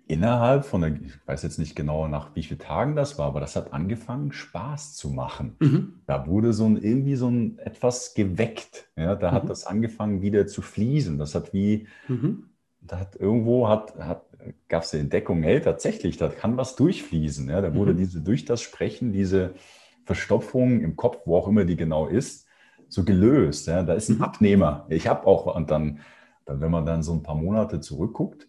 innerhalb 0.09 0.65
von, 0.65 0.81
der, 0.81 0.95
ich 0.95 1.27
weiß 1.27 1.43
jetzt 1.43 1.59
nicht 1.59 1.77
genau 1.77 2.09
nach 2.09 2.35
wie 2.35 2.43
vielen 2.43 2.59
Tagen 2.59 2.97
das 2.97 3.19
war, 3.19 3.27
aber 3.27 3.41
das 3.41 3.55
hat 3.57 3.73
angefangen, 3.73 4.33
Spaß 4.33 4.97
zu 4.97 5.11
machen. 5.11 5.57
Mhm. 5.61 6.01
Da 6.07 6.27
wurde 6.27 6.53
so 6.53 6.65
ein, 6.65 6.79
irgendwie 6.79 7.15
so 7.15 7.29
ein 7.29 7.59
etwas 7.59 8.15
geweckt. 8.15 8.89
Ja, 8.97 9.15
da 9.15 9.31
mhm. 9.31 9.35
hat 9.35 9.51
das 9.51 9.67
angefangen 9.67 10.23
wieder 10.23 10.47
zu 10.47 10.63
fließen. 10.63 11.19
Das 11.19 11.35
hat 11.35 11.53
wie, 11.53 11.87
mhm. 12.09 12.45
da 12.81 13.01
hat 13.01 13.17
irgendwo 13.17 13.69
hat, 13.69 13.97
hat, 13.99 14.25
gab 14.69 14.83
es 14.83 14.91
die 14.91 14.99
Entdeckung, 14.99 15.43
hey, 15.43 15.61
tatsächlich, 15.61 16.17
da 16.17 16.29
kann 16.29 16.57
was 16.57 16.75
durchfließen. 16.75 17.49
Ja, 17.51 17.61
da 17.61 17.75
wurde 17.75 17.93
mhm. 17.93 17.99
diese, 17.99 18.23
durch 18.23 18.47
das 18.47 18.63
Sprechen, 18.63 19.13
diese 19.13 19.55
Verstopfung 20.07 20.81
im 20.81 20.97
Kopf, 20.97 21.19
wo 21.27 21.37
auch 21.37 21.49
immer 21.49 21.67
die 21.67 21.77
genau 21.77 22.07
ist, 22.07 22.47
so 22.89 23.05
gelöst. 23.05 23.67
Ja, 23.67 23.83
da 23.83 23.93
ist 23.93 24.09
ein 24.09 24.17
mhm. 24.17 24.23
Abnehmer. 24.23 24.87
Ich 24.89 25.07
habe 25.07 25.27
auch, 25.27 25.55
und 25.55 25.71
dann, 25.71 26.01
dann, 26.47 26.63
wenn 26.63 26.71
man 26.71 26.87
dann 26.87 27.03
so 27.03 27.13
ein 27.13 27.23
paar 27.23 27.35
Monate 27.35 27.81
zurückguckt, 27.81 28.48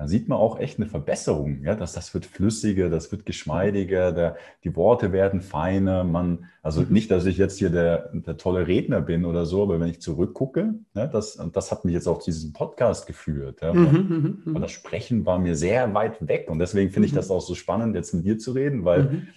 dann 0.00 0.08
sieht 0.08 0.28
man 0.28 0.38
auch 0.38 0.58
echt 0.58 0.78
eine 0.78 0.88
Verbesserung. 0.88 1.62
Ja, 1.62 1.74
dass 1.74 1.92
das 1.92 2.14
wird 2.14 2.24
flüssiger, 2.24 2.88
das 2.88 3.12
wird 3.12 3.26
geschmeidiger, 3.26 4.12
der, 4.12 4.36
die 4.64 4.74
Worte 4.74 5.12
werden 5.12 5.42
feiner. 5.42 6.04
Man, 6.04 6.46
also 6.62 6.80
mhm. 6.80 6.86
nicht, 6.88 7.10
dass 7.10 7.26
ich 7.26 7.36
jetzt 7.36 7.58
hier 7.58 7.68
der, 7.68 8.10
der 8.14 8.38
tolle 8.38 8.66
Redner 8.66 9.02
bin 9.02 9.26
oder 9.26 9.44
so, 9.44 9.62
aber 9.62 9.78
wenn 9.78 9.90
ich 9.90 10.00
zurückgucke, 10.00 10.72
ja, 10.94 11.06
das, 11.06 11.36
und 11.36 11.54
das 11.54 11.70
hat 11.70 11.84
mich 11.84 11.92
jetzt 11.92 12.06
auch 12.06 12.18
zu 12.18 12.30
diesem 12.30 12.54
Podcast 12.54 13.06
geführt. 13.06 13.60
Ja, 13.60 13.74
mhm, 13.74 14.38
mhm, 14.46 14.52
mhm, 14.54 14.60
das 14.62 14.70
Sprechen 14.70 15.26
war 15.26 15.38
mir 15.38 15.54
sehr 15.54 15.92
weit 15.92 16.26
weg 16.26 16.48
und 16.48 16.60
deswegen 16.60 16.90
finde 16.90 17.08
ich 17.08 17.12
das 17.12 17.30
auch 17.30 17.42
so 17.42 17.54
spannend, 17.54 17.94
jetzt 17.94 18.14
mit 18.14 18.24
dir 18.24 18.38
zu 18.38 18.52
reden, 18.52 18.86
weil 18.86 19.02
mhm. 19.02 19.28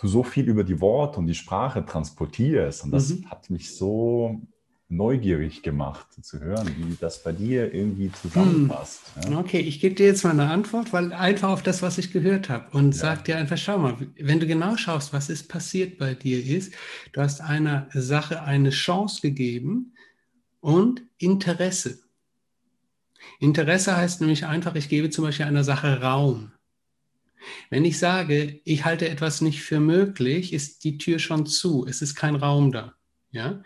du 0.00 0.06
so 0.06 0.22
viel 0.22 0.48
über 0.48 0.62
die 0.62 0.80
Worte 0.80 1.18
und 1.18 1.26
die 1.26 1.34
Sprache 1.34 1.84
transportierst 1.84 2.84
und 2.84 2.92
das 2.92 3.16
hat 3.28 3.50
mich 3.50 3.74
so 3.74 4.42
neugierig 4.92 5.62
gemacht 5.62 6.06
zu 6.20 6.40
hören, 6.40 6.68
wie 6.76 6.96
das 7.00 7.22
bei 7.22 7.32
dir 7.32 7.72
irgendwie 7.72 8.12
zusammenpasst. 8.12 9.00
Hm. 9.22 9.32
Ja? 9.32 9.38
Okay, 9.38 9.60
ich 9.60 9.80
gebe 9.80 9.94
dir 9.94 10.06
jetzt 10.06 10.22
mal 10.22 10.30
eine 10.30 10.50
Antwort, 10.50 10.92
weil 10.92 11.12
einfach 11.12 11.48
auf 11.48 11.62
das, 11.62 11.82
was 11.82 11.98
ich 11.98 12.12
gehört 12.12 12.48
habe 12.48 12.76
und 12.76 12.94
ja. 12.94 13.00
sag 13.00 13.24
dir 13.24 13.38
einfach, 13.38 13.56
schau 13.56 13.78
mal, 13.78 13.96
wenn 14.18 14.38
du 14.38 14.46
genau 14.46 14.76
schaust, 14.76 15.12
was 15.12 15.30
ist 15.30 15.48
passiert 15.48 15.98
bei 15.98 16.14
dir 16.14 16.44
ist, 16.44 16.74
du 17.12 17.22
hast 17.22 17.40
einer 17.40 17.88
Sache 17.94 18.42
eine 18.42 18.70
Chance 18.70 19.22
gegeben 19.22 19.94
und 20.60 21.02
Interesse. 21.18 21.98
Interesse 23.40 23.96
heißt 23.96 24.20
nämlich 24.20 24.46
einfach, 24.46 24.74
ich 24.74 24.88
gebe 24.88 25.10
zum 25.10 25.24
Beispiel 25.24 25.46
einer 25.46 25.64
Sache 25.64 26.00
Raum. 26.00 26.52
Wenn 27.70 27.84
ich 27.84 27.98
sage, 27.98 28.60
ich 28.64 28.84
halte 28.84 29.08
etwas 29.08 29.40
nicht 29.40 29.62
für 29.62 29.80
möglich, 29.80 30.52
ist 30.52 30.84
die 30.84 30.98
Tür 30.98 31.18
schon 31.18 31.46
zu, 31.46 31.86
es 31.88 32.02
ist 32.02 32.14
kein 32.14 32.36
Raum 32.36 32.72
da. 32.72 32.94
Ja? 33.30 33.62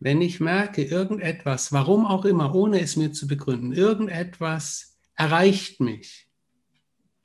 Wenn 0.00 0.20
ich 0.20 0.40
merke, 0.40 0.82
irgendetwas, 0.82 1.72
warum 1.72 2.06
auch 2.06 2.24
immer, 2.24 2.54
ohne 2.54 2.80
es 2.80 2.96
mir 2.96 3.12
zu 3.12 3.26
begründen, 3.26 3.72
irgendetwas 3.72 4.98
erreicht 5.14 5.80
mich. 5.80 6.28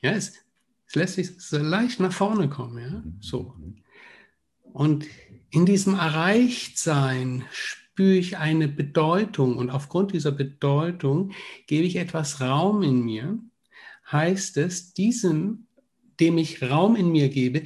Ja, 0.01 0.11
es, 0.11 0.33
es 0.87 0.95
lässt 0.95 1.15
sich 1.15 1.39
so 1.39 1.57
leicht 1.57 1.99
nach 1.99 2.13
vorne 2.13 2.49
kommen, 2.49 2.77
ja, 2.77 3.03
so. 3.19 3.55
Und 4.71 5.05
in 5.49 5.65
diesem 5.65 5.95
Erreichtsein 5.95 7.43
spüre 7.51 8.15
ich 8.15 8.37
eine 8.37 8.67
Bedeutung 8.67 9.57
und 9.57 9.69
aufgrund 9.71 10.13
dieser 10.13 10.31
Bedeutung 10.31 11.31
gebe 11.67 11.85
ich 11.85 11.97
etwas 11.97 12.39
Raum 12.39 12.83
in 12.83 13.03
mir, 13.03 13.39
heißt 14.11 14.57
es, 14.57 14.93
diesem, 14.93 15.67
dem 16.19 16.37
ich 16.37 16.61
Raum 16.63 16.95
in 16.95 17.11
mir 17.11 17.29
gebe, 17.29 17.63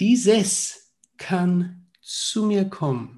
dieses 0.00 0.94
kann 1.16 1.86
zu 2.00 2.46
mir 2.46 2.64
kommen 2.66 3.17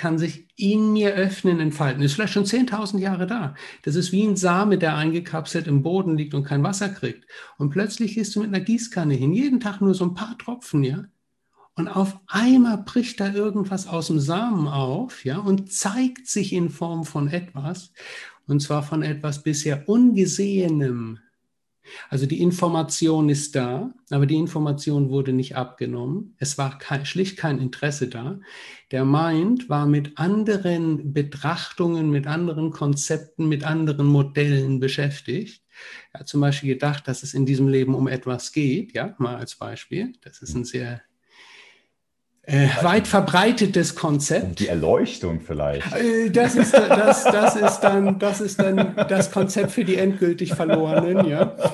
kann 0.00 0.16
sich 0.16 0.48
in 0.56 0.94
mir 0.94 1.12
öffnen, 1.12 1.60
entfalten. 1.60 2.02
Ist 2.02 2.14
vielleicht 2.14 2.32
schon 2.32 2.46
10.000 2.46 3.00
Jahre 3.00 3.26
da. 3.26 3.54
Das 3.82 3.96
ist 3.96 4.12
wie 4.12 4.26
ein 4.26 4.34
Same, 4.34 4.78
der 4.78 4.96
eingekapselt 4.96 5.66
im 5.66 5.82
Boden 5.82 6.16
liegt 6.16 6.32
und 6.32 6.44
kein 6.44 6.62
Wasser 6.62 6.88
kriegt. 6.88 7.26
Und 7.58 7.68
plötzlich 7.68 8.14
gehst 8.14 8.34
du 8.34 8.40
mit 8.40 8.48
einer 8.48 8.64
Gießkanne 8.64 9.12
hin, 9.12 9.34
jeden 9.34 9.60
Tag 9.60 9.82
nur 9.82 9.92
so 9.92 10.06
ein 10.06 10.14
paar 10.14 10.38
Tropfen, 10.38 10.84
ja. 10.84 11.04
Und 11.74 11.88
auf 11.88 12.18
einmal 12.28 12.78
bricht 12.78 13.20
da 13.20 13.30
irgendwas 13.30 13.86
aus 13.86 14.06
dem 14.06 14.20
Samen 14.20 14.68
auf, 14.68 15.26
ja, 15.26 15.36
und 15.36 15.70
zeigt 15.70 16.26
sich 16.28 16.54
in 16.54 16.70
Form 16.70 17.04
von 17.04 17.28
etwas, 17.28 17.92
und 18.46 18.60
zwar 18.62 18.82
von 18.82 19.02
etwas 19.02 19.42
bisher 19.42 19.86
Ungesehenem, 19.86 21.18
also 22.08 22.26
die 22.26 22.40
Information 22.40 23.28
ist 23.28 23.56
da, 23.56 23.92
aber 24.10 24.26
die 24.26 24.36
Information 24.36 25.10
wurde 25.10 25.32
nicht 25.32 25.56
abgenommen. 25.56 26.34
Es 26.38 26.58
war 26.58 26.78
kein, 26.78 27.06
schlicht 27.06 27.36
kein 27.36 27.58
Interesse 27.58 28.08
da. 28.08 28.40
Der 28.90 29.04
Mind 29.04 29.68
war 29.68 29.86
mit 29.86 30.18
anderen 30.18 31.12
Betrachtungen, 31.12 32.10
mit 32.10 32.26
anderen 32.26 32.70
Konzepten, 32.70 33.48
mit 33.48 33.64
anderen 33.64 34.06
Modellen 34.06 34.80
beschäftigt. 34.80 35.62
Er 36.12 36.20
hat 36.20 36.28
zum 36.28 36.40
Beispiel 36.40 36.74
gedacht, 36.74 37.08
dass 37.08 37.22
es 37.22 37.34
in 37.34 37.46
diesem 37.46 37.68
Leben 37.68 37.94
um 37.94 38.08
etwas 38.08 38.52
geht, 38.52 38.94
ja, 38.94 39.14
mal 39.18 39.36
als 39.36 39.54
Beispiel. 39.54 40.12
Das 40.22 40.42
ist 40.42 40.54
ein 40.54 40.64
sehr 40.64 41.00
äh, 42.50 42.68
weit 42.82 43.06
verbreitetes 43.06 43.94
Konzept. 43.94 44.58
Die 44.58 44.68
Erleuchtung 44.68 45.40
vielleicht. 45.40 45.94
Äh, 45.94 46.30
das 46.30 46.56
ist, 46.56 46.74
das, 46.74 47.24
das, 47.24 47.56
ist 47.56 47.80
dann, 47.80 48.18
das 48.18 48.40
ist 48.40 48.58
dann 48.58 48.96
das 49.08 49.30
Konzept 49.30 49.70
für 49.72 49.84
die 49.84 49.96
endgültig 49.96 50.54
Verlorenen, 50.54 51.26
ja. 51.26 51.56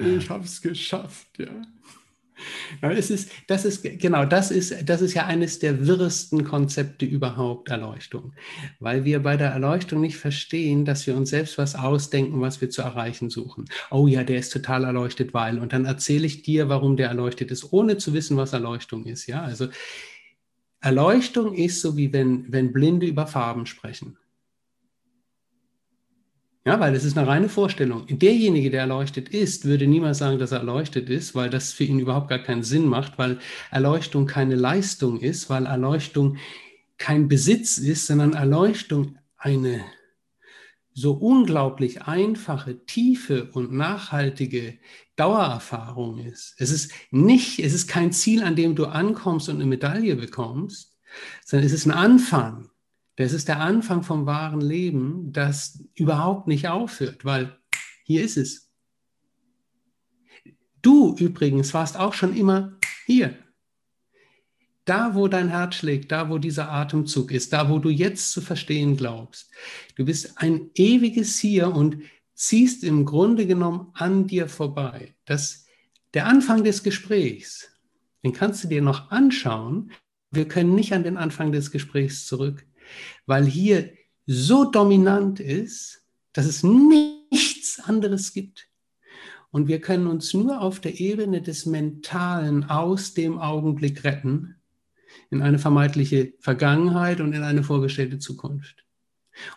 Ich 0.00 0.30
habe 0.30 0.44
es 0.44 0.62
geschafft, 0.62 1.26
ja. 1.38 1.48
Es 2.80 3.10
ist, 3.10 3.30
das 3.46 3.64
ist, 3.64 3.82
genau, 3.82 4.24
das 4.24 4.50
ist, 4.50 4.88
das 4.88 5.00
ist 5.00 5.14
ja 5.14 5.26
eines 5.26 5.58
der 5.58 5.86
wirresten 5.86 6.44
Konzepte 6.44 7.04
überhaupt, 7.04 7.68
Erleuchtung. 7.68 8.32
Weil 8.80 9.04
wir 9.04 9.22
bei 9.22 9.36
der 9.36 9.50
Erleuchtung 9.50 10.00
nicht 10.00 10.16
verstehen, 10.16 10.84
dass 10.84 11.06
wir 11.06 11.16
uns 11.16 11.30
selbst 11.30 11.58
was 11.58 11.74
ausdenken, 11.74 12.40
was 12.40 12.60
wir 12.60 12.70
zu 12.70 12.82
erreichen 12.82 13.30
suchen. 13.30 13.66
Oh 13.90 14.06
ja, 14.06 14.24
der 14.24 14.38
ist 14.38 14.52
total 14.52 14.84
erleuchtet, 14.84 15.34
weil. 15.34 15.58
Und 15.58 15.72
dann 15.72 15.84
erzähle 15.84 16.26
ich 16.26 16.42
dir, 16.42 16.68
warum 16.68 16.96
der 16.96 17.08
erleuchtet 17.08 17.50
ist, 17.50 17.72
ohne 17.72 17.98
zu 17.98 18.14
wissen, 18.14 18.36
was 18.36 18.52
Erleuchtung 18.52 19.04
ist. 19.04 19.26
Ja, 19.26 19.42
also 19.42 19.68
Erleuchtung 20.80 21.54
ist 21.54 21.80
so 21.80 21.96
wie 21.96 22.12
wenn, 22.12 22.52
wenn 22.52 22.72
Blinde 22.72 23.06
über 23.06 23.26
Farben 23.26 23.66
sprechen. 23.66 24.16
Ja, 26.68 26.80
weil 26.80 26.94
es 26.94 27.02
ist 27.04 27.16
eine 27.16 27.26
reine 27.26 27.48
Vorstellung. 27.48 28.04
Derjenige, 28.08 28.70
der 28.70 28.82
erleuchtet 28.82 29.30
ist, 29.30 29.64
würde 29.64 29.86
niemals 29.86 30.18
sagen, 30.18 30.38
dass 30.38 30.52
er 30.52 30.58
erleuchtet 30.58 31.08
ist, 31.08 31.34
weil 31.34 31.48
das 31.48 31.72
für 31.72 31.84
ihn 31.84 31.98
überhaupt 31.98 32.28
gar 32.28 32.40
keinen 32.40 32.62
Sinn 32.62 32.86
macht, 32.86 33.16
weil 33.16 33.38
Erleuchtung 33.70 34.26
keine 34.26 34.54
Leistung 34.54 35.18
ist, 35.18 35.48
weil 35.48 35.64
Erleuchtung 35.64 36.36
kein 36.98 37.26
Besitz 37.26 37.78
ist, 37.78 38.06
sondern 38.06 38.34
Erleuchtung 38.34 39.16
eine 39.38 39.82
so 40.92 41.12
unglaublich 41.12 42.02
einfache, 42.02 42.84
tiefe 42.84 43.50
und 43.52 43.72
nachhaltige 43.72 44.78
Dauererfahrung 45.16 46.18
ist. 46.18 46.54
Es 46.58 46.70
ist 46.70 46.92
nicht, 47.10 47.60
es 47.60 47.72
ist 47.72 47.88
kein 47.88 48.12
Ziel, 48.12 48.42
an 48.42 48.56
dem 48.56 48.74
du 48.74 48.84
ankommst 48.84 49.48
und 49.48 49.54
eine 49.54 49.64
Medaille 49.64 50.16
bekommst, 50.16 50.98
sondern 51.46 51.66
es 51.66 51.72
ist 51.72 51.86
ein 51.86 51.92
Anfang. 51.92 52.68
Das 53.18 53.32
ist 53.32 53.48
der 53.48 53.58
Anfang 53.58 54.04
vom 54.04 54.26
wahren 54.26 54.60
Leben, 54.60 55.32
das 55.32 55.82
überhaupt 55.96 56.46
nicht 56.46 56.68
aufhört, 56.68 57.24
weil 57.24 57.58
hier 58.04 58.22
ist 58.22 58.36
es. 58.36 58.70
Du 60.82 61.16
übrigens 61.16 61.74
warst 61.74 61.96
auch 61.96 62.14
schon 62.14 62.36
immer 62.36 62.78
hier. 63.06 63.36
Da, 64.84 65.16
wo 65.16 65.26
dein 65.26 65.48
Herz 65.48 65.74
schlägt, 65.74 66.12
da, 66.12 66.30
wo 66.30 66.38
dieser 66.38 66.70
Atemzug 66.70 67.32
ist, 67.32 67.52
da, 67.52 67.68
wo 67.68 67.80
du 67.80 67.88
jetzt 67.88 68.30
zu 68.30 68.40
verstehen 68.40 68.96
glaubst. 68.96 69.50
Du 69.96 70.04
bist 70.04 70.38
ein 70.38 70.70
ewiges 70.76 71.40
Hier 71.40 71.74
und 71.74 71.98
ziehst 72.34 72.84
im 72.84 73.04
Grunde 73.04 73.48
genommen 73.48 73.88
an 73.94 74.28
dir 74.28 74.48
vorbei. 74.48 75.16
Das, 75.24 75.66
der 76.14 76.26
Anfang 76.26 76.62
des 76.62 76.84
Gesprächs, 76.84 77.68
den 78.22 78.32
kannst 78.32 78.62
du 78.62 78.68
dir 78.68 78.80
noch 78.80 79.10
anschauen. 79.10 79.90
Wir 80.30 80.46
können 80.46 80.76
nicht 80.76 80.92
an 80.92 81.02
den 81.02 81.16
Anfang 81.16 81.50
des 81.50 81.72
Gesprächs 81.72 82.24
zurück 82.24 82.67
weil 83.26 83.44
hier 83.44 83.92
so 84.26 84.70
dominant 84.70 85.40
ist, 85.40 86.02
dass 86.32 86.46
es 86.46 86.62
nichts 86.62 87.80
anderes 87.80 88.32
gibt. 88.32 88.68
Und 89.50 89.66
wir 89.66 89.80
können 89.80 90.06
uns 90.06 90.34
nur 90.34 90.60
auf 90.60 90.80
der 90.80 91.00
Ebene 91.00 91.40
des 91.40 91.64
Mentalen 91.64 92.64
aus 92.64 93.14
dem 93.14 93.38
Augenblick 93.38 94.04
retten, 94.04 94.56
in 95.30 95.40
eine 95.40 95.58
vermeintliche 95.58 96.34
Vergangenheit 96.40 97.20
und 97.20 97.32
in 97.32 97.42
eine 97.42 97.62
vorgestellte 97.62 98.18
Zukunft. 98.18 98.84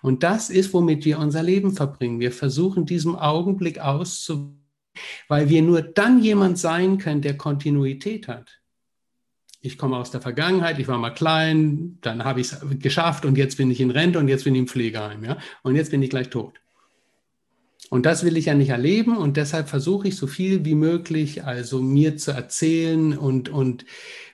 Und 0.02 0.24
das 0.24 0.50
ist, 0.50 0.74
womit 0.74 1.06
wir 1.06 1.20
unser 1.20 1.44
Leben 1.44 1.74
verbringen. 1.74 2.20
Wir 2.20 2.32
versuchen 2.32 2.86
diesem 2.86 3.15
Augenblick 3.15 3.80
auszuweichen, 3.80 4.62
weil 5.28 5.50
wir 5.50 5.62
nur 5.62 5.82
dann 5.82 6.22
jemand 6.22 6.58
sein 6.58 6.98
können, 6.98 7.22
der 7.22 7.38
Kontinuität 7.38 8.28
hat 8.28 8.61
ich 9.62 9.78
komme 9.78 9.97
aus 9.97 10.12
der 10.12 10.21
Vergangenheit, 10.21 10.80
ich 10.80 10.88
war 10.88 10.97
mal 10.97 11.12
klein, 11.12 11.97
dann 12.02 12.24
habe 12.24 12.41
ich 12.41 12.52
es 12.52 12.60
geschafft 12.80 13.26
und 13.26 13.38
jetzt 13.38 13.58
bin 13.58 13.69
ich 13.69 13.80
in 13.80 13.91
Rente 13.91 14.17
und 14.17 14.28
jetzt 14.28 14.43
bin 14.43 14.56
ich 14.56 14.62
im 14.62 14.67
Pflegeheim, 14.67 15.24
ja, 15.24 15.38
und 15.62 15.76
jetzt 15.76 15.91
bin 15.91 16.02
ich 16.02 16.10
gleich 16.10 16.30
tot. 16.30 16.60
Und 17.89 18.06
das 18.06 18.24
will 18.24 18.38
ich 18.38 18.45
ja 18.45 18.54
nicht 18.54 18.69
erleben 18.69 19.17
und 19.17 19.38
deshalb 19.38 19.69
versuche 19.69 20.08
ich 20.08 20.15
so 20.15 20.26
viel 20.26 20.65
wie 20.65 20.76
möglich, 20.76 21.43
also 21.43 21.82
mir 21.82 22.17
zu 22.17 22.32
erzählen 22.32 23.17
und, 23.17 23.50
und 23.50 23.86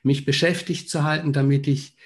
mich 0.03 0.25
beschäftigt 0.25 0.89
zu 0.89 1.03
halten, 1.03 1.33
damit 1.33 1.67
ich 1.67 1.97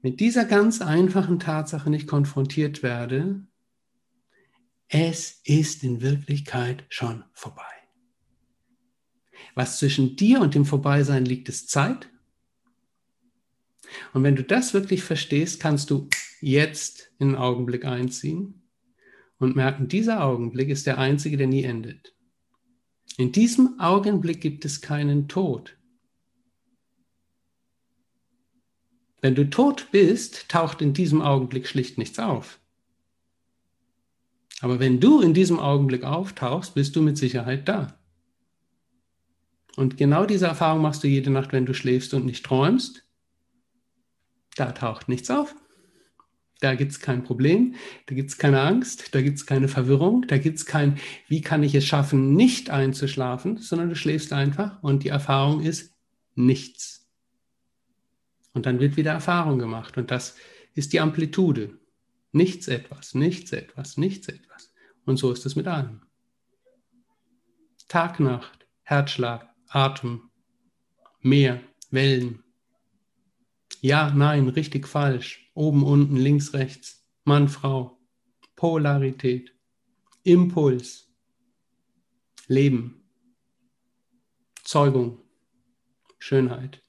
mit 0.00 0.20
dieser 0.20 0.44
ganz 0.44 0.80
einfachen 0.80 1.40
Tatsache 1.40 1.90
nicht 1.90 2.06
konfrontiert 2.06 2.82
werde. 2.82 3.42
Es 4.86 5.40
ist 5.44 5.82
in 5.82 6.00
Wirklichkeit 6.00 6.84
schon 6.88 7.24
vorbei. 7.32 7.64
Was 9.54 9.78
zwischen 9.78 10.16
dir 10.16 10.40
und 10.40 10.54
dem 10.54 10.64
Vorbeisein 10.64 11.24
liegt, 11.24 11.48
ist 11.48 11.70
Zeit 11.70 12.08
und 14.12 14.22
wenn 14.22 14.36
du 14.36 14.42
das 14.42 14.74
wirklich 14.74 15.02
verstehst, 15.02 15.60
kannst 15.60 15.90
du 15.90 16.08
jetzt 16.40 17.10
in 17.18 17.28
den 17.28 17.36
Augenblick 17.36 17.84
einziehen 17.84 18.62
und 19.38 19.56
merken, 19.56 19.88
dieser 19.88 20.24
Augenblick 20.24 20.68
ist 20.68 20.86
der 20.86 20.98
einzige, 20.98 21.36
der 21.36 21.46
nie 21.46 21.64
endet. 21.64 22.14
In 23.16 23.32
diesem 23.32 23.80
Augenblick 23.80 24.40
gibt 24.40 24.64
es 24.64 24.80
keinen 24.80 25.28
Tod. 25.28 25.76
Wenn 29.20 29.34
du 29.34 29.50
tot 29.50 29.88
bist, 29.90 30.48
taucht 30.48 30.80
in 30.80 30.92
diesem 30.92 31.20
Augenblick 31.22 31.66
schlicht 31.66 31.98
nichts 31.98 32.18
auf. 32.18 32.60
Aber 34.60 34.80
wenn 34.80 35.00
du 35.00 35.20
in 35.20 35.34
diesem 35.34 35.58
Augenblick 35.58 36.04
auftauchst, 36.04 36.74
bist 36.74 36.94
du 36.96 37.02
mit 37.02 37.18
Sicherheit 37.18 37.68
da. 37.68 37.98
Und 39.76 39.96
genau 39.96 40.26
diese 40.26 40.46
Erfahrung 40.46 40.82
machst 40.82 41.04
du 41.04 41.08
jede 41.08 41.30
Nacht, 41.30 41.52
wenn 41.52 41.66
du 41.66 41.74
schläfst 41.74 42.14
und 42.14 42.26
nicht 42.26 42.44
träumst. 42.44 43.07
Da 44.58 44.72
taucht 44.72 45.08
nichts 45.08 45.30
auf. 45.30 45.54
Da 46.60 46.74
gibt 46.74 46.90
es 46.90 46.98
kein 46.98 47.22
Problem, 47.22 47.76
da 48.06 48.16
gibt 48.16 48.30
es 48.30 48.38
keine 48.38 48.60
Angst, 48.60 49.14
da 49.14 49.22
gibt 49.22 49.38
es 49.38 49.46
keine 49.46 49.68
Verwirrung, 49.68 50.26
da 50.26 50.38
gibt 50.38 50.58
es 50.58 50.66
kein, 50.66 50.98
wie 51.28 51.40
kann 51.40 51.62
ich 51.62 51.76
es 51.76 51.86
schaffen, 51.86 52.34
nicht 52.34 52.68
einzuschlafen, 52.68 53.58
sondern 53.58 53.88
du 53.88 53.94
schläfst 53.94 54.32
einfach 54.32 54.82
und 54.82 55.04
die 55.04 55.10
Erfahrung 55.10 55.60
ist 55.60 55.94
nichts. 56.34 57.08
Und 58.52 58.66
dann 58.66 58.80
wird 58.80 58.96
wieder 58.96 59.12
Erfahrung 59.12 59.60
gemacht 59.60 59.96
und 59.96 60.10
das 60.10 60.34
ist 60.74 60.92
die 60.92 60.98
Amplitude. 60.98 61.78
Nichts 62.32 62.66
etwas, 62.66 63.14
nichts 63.14 63.52
etwas, 63.52 63.96
nichts 63.96 64.26
etwas. 64.26 64.74
Und 65.04 65.18
so 65.18 65.30
ist 65.30 65.46
es 65.46 65.54
mit 65.54 65.68
allem. 65.68 66.02
Tag, 67.86 68.18
Nacht, 68.18 68.66
Herzschlag, 68.82 69.48
Atem, 69.68 70.30
Meer, 71.20 71.60
Wellen, 71.92 72.42
ja, 73.80 74.10
nein, 74.10 74.48
richtig, 74.48 74.86
falsch, 74.88 75.50
oben, 75.54 75.82
unten, 75.84 76.16
links, 76.16 76.52
rechts, 76.52 77.06
Mann, 77.24 77.48
Frau, 77.48 77.98
Polarität, 78.56 79.54
Impuls, 80.24 81.08
Leben, 82.46 83.02
Zeugung, 84.64 85.20
Schönheit, 86.18 86.82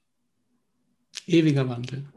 ewiger 1.27 1.69
Wandel. 1.69 2.11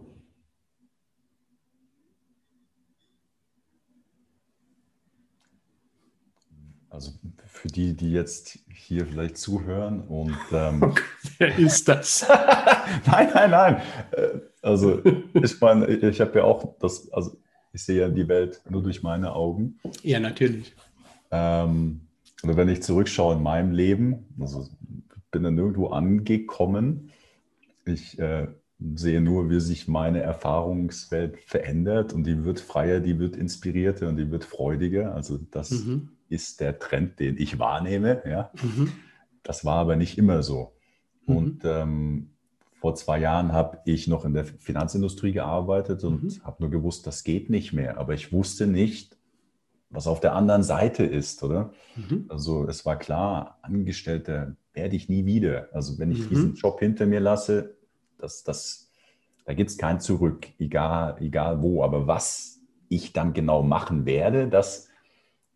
Also 6.88 7.12
für 7.46 7.68
die, 7.68 7.94
die 7.96 8.12
jetzt 8.12 8.58
hier 8.68 9.06
vielleicht 9.06 9.38
zuhören 9.38 10.00
und. 10.02 10.36
Ähm, 10.52 10.94
Wer 11.38 11.58
ist 11.58 11.88
das? 11.88 12.26
nein, 13.06 13.30
nein, 13.34 13.50
nein. 13.50 13.82
Also 14.62 15.02
ich 15.34 15.60
meine, 15.60 15.86
ich 15.86 16.20
habe 16.20 16.38
ja 16.38 16.44
auch 16.44 16.78
das, 16.78 17.10
also 17.12 17.36
ich 17.72 17.82
sehe 17.84 18.00
ja 18.00 18.08
die 18.08 18.28
Welt 18.28 18.62
nur 18.68 18.82
durch 18.82 19.02
meine 19.02 19.34
Augen. 19.34 19.78
Ja, 20.02 20.20
natürlich. 20.20 20.74
Ähm, 21.30 22.02
oder 22.42 22.56
wenn 22.56 22.68
ich 22.68 22.82
zurückschaue 22.82 23.36
in 23.36 23.42
meinem 23.42 23.72
Leben, 23.72 24.26
also 24.40 24.68
bin 25.30 25.42
dann 25.42 25.54
nirgendwo 25.54 25.88
angekommen. 25.88 27.10
Ich 27.84 28.18
äh, 28.18 28.48
sehe 28.94 29.20
nur, 29.20 29.48
wie 29.48 29.60
sich 29.60 29.88
meine 29.88 30.20
Erfahrungswelt 30.20 31.38
verändert 31.40 32.12
und 32.12 32.24
die 32.24 32.44
wird 32.44 32.60
freier, 32.60 33.00
die 33.00 33.18
wird 33.18 33.36
inspirierter 33.36 34.08
und 34.08 34.16
die 34.16 34.30
wird 34.30 34.44
freudiger. 34.44 35.14
Also 35.14 35.38
das 35.50 35.70
mhm 35.70 36.10
ist 36.32 36.60
der 36.60 36.78
Trend, 36.78 37.20
den 37.20 37.36
ich 37.38 37.58
wahrnehme. 37.58 38.22
Ja? 38.26 38.50
Mhm. 38.60 38.92
Das 39.42 39.64
war 39.64 39.76
aber 39.76 39.96
nicht 39.96 40.18
immer 40.18 40.42
so. 40.42 40.72
Mhm. 41.26 41.36
Und 41.36 41.62
ähm, 41.64 42.30
vor 42.82 42.96
zwei 42.96 43.20
Jahren 43.20 43.52
habe 43.52 43.78
ich 43.84 44.08
noch 44.08 44.24
in 44.24 44.34
der 44.34 44.44
Finanzindustrie 44.44 45.30
gearbeitet 45.30 46.02
und 46.02 46.24
mhm. 46.24 46.42
habe 46.42 46.64
nur 46.64 46.70
gewusst, 46.70 47.06
das 47.06 47.22
geht 47.22 47.48
nicht 47.48 47.72
mehr. 47.72 47.96
Aber 47.96 48.12
ich 48.12 48.32
wusste 48.32 48.66
nicht, 48.66 49.16
was 49.88 50.08
auf 50.08 50.18
der 50.18 50.34
anderen 50.34 50.64
Seite 50.64 51.04
ist, 51.04 51.44
oder? 51.44 51.72
Mhm. 51.94 52.24
Also 52.28 52.66
es 52.66 52.84
war 52.84 52.98
klar, 52.98 53.60
Angestellter 53.62 54.56
werde 54.74 54.96
ich 54.96 55.08
nie 55.08 55.24
wieder. 55.26 55.68
Also 55.72 56.00
wenn 56.00 56.10
ich 56.10 56.24
mhm. 56.24 56.28
diesen 56.28 56.54
Job 56.54 56.80
hinter 56.80 57.06
mir 57.06 57.20
lasse, 57.20 57.76
das, 58.18 58.42
das, 58.42 58.90
da 59.44 59.54
gibt 59.54 59.70
es 59.70 59.78
kein 59.78 60.00
Zurück, 60.00 60.48
egal, 60.58 61.18
egal 61.20 61.62
wo. 61.62 61.84
Aber 61.84 62.08
was 62.08 62.58
ich 62.88 63.12
dann 63.12 63.32
genau 63.32 63.62
machen 63.62 64.06
werde, 64.06 64.48
das 64.48 64.88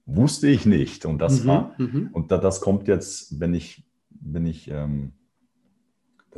wusste 0.04 0.46
ich 0.46 0.64
nicht. 0.64 1.04
Und 1.04 1.18
das 1.18 1.42
mhm, 1.42 1.48
war, 1.48 1.74
mhm. 1.78 2.10
und 2.12 2.30
da, 2.30 2.38
das 2.38 2.60
kommt 2.60 2.86
jetzt, 2.86 3.40
wenn 3.40 3.52
ich, 3.52 3.82
wenn 4.10 4.46
ich 4.46 4.70
ähm, 4.70 5.10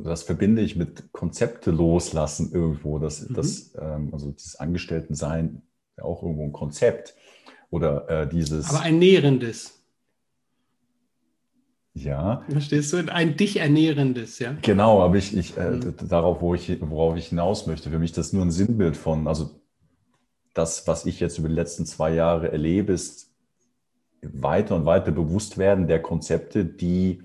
das 0.02 0.22
verbinde 0.22 0.62
ich 0.62 0.76
mit 0.76 1.12
Konzepte 1.12 1.70
loslassen 1.70 2.52
irgendwo. 2.52 2.98
Das, 2.98 3.28
mhm. 3.28 3.34
das, 3.34 3.74
ähm, 3.80 4.10
also 4.12 4.30
dieses 4.32 4.56
Angestelltensein, 4.56 5.62
ja 5.96 6.04
auch 6.04 6.22
irgendwo 6.22 6.44
ein 6.44 6.52
Konzept. 6.52 7.14
Oder 7.70 8.08
äh, 8.08 8.28
dieses. 8.28 8.70
Aber 8.70 8.80
ein 8.80 8.98
nährendes. 8.98 9.74
Ja. 11.94 12.44
Verstehst 12.48 12.92
du? 12.92 13.12
Ein 13.12 13.36
dich 13.36 13.58
ernährendes, 13.58 14.38
ja. 14.38 14.56
Genau, 14.62 15.02
aber 15.02 15.16
ich, 15.16 15.36
ich 15.36 15.56
äh, 15.56 15.70
mhm. 15.70 15.94
darauf, 16.08 16.40
wo 16.40 16.54
ich, 16.54 16.80
worauf 16.80 17.16
ich 17.16 17.26
hinaus 17.26 17.66
möchte, 17.66 17.90
für 17.90 17.98
mich 17.98 18.12
das 18.12 18.32
nur 18.32 18.44
ein 18.44 18.50
Sinnbild 18.50 18.96
von, 18.96 19.26
also 19.26 19.60
das, 20.54 20.86
was 20.86 21.06
ich 21.06 21.20
jetzt 21.20 21.38
über 21.38 21.48
die 21.48 21.54
letzten 21.54 21.86
zwei 21.86 22.14
Jahre 22.14 22.52
erlebe, 22.52 22.92
ist 22.92 23.32
weiter 24.22 24.76
und 24.76 24.86
weiter 24.86 25.12
bewusst 25.12 25.58
werden 25.58 25.86
der 25.86 26.02
Konzepte, 26.02 26.64
die 26.64 27.22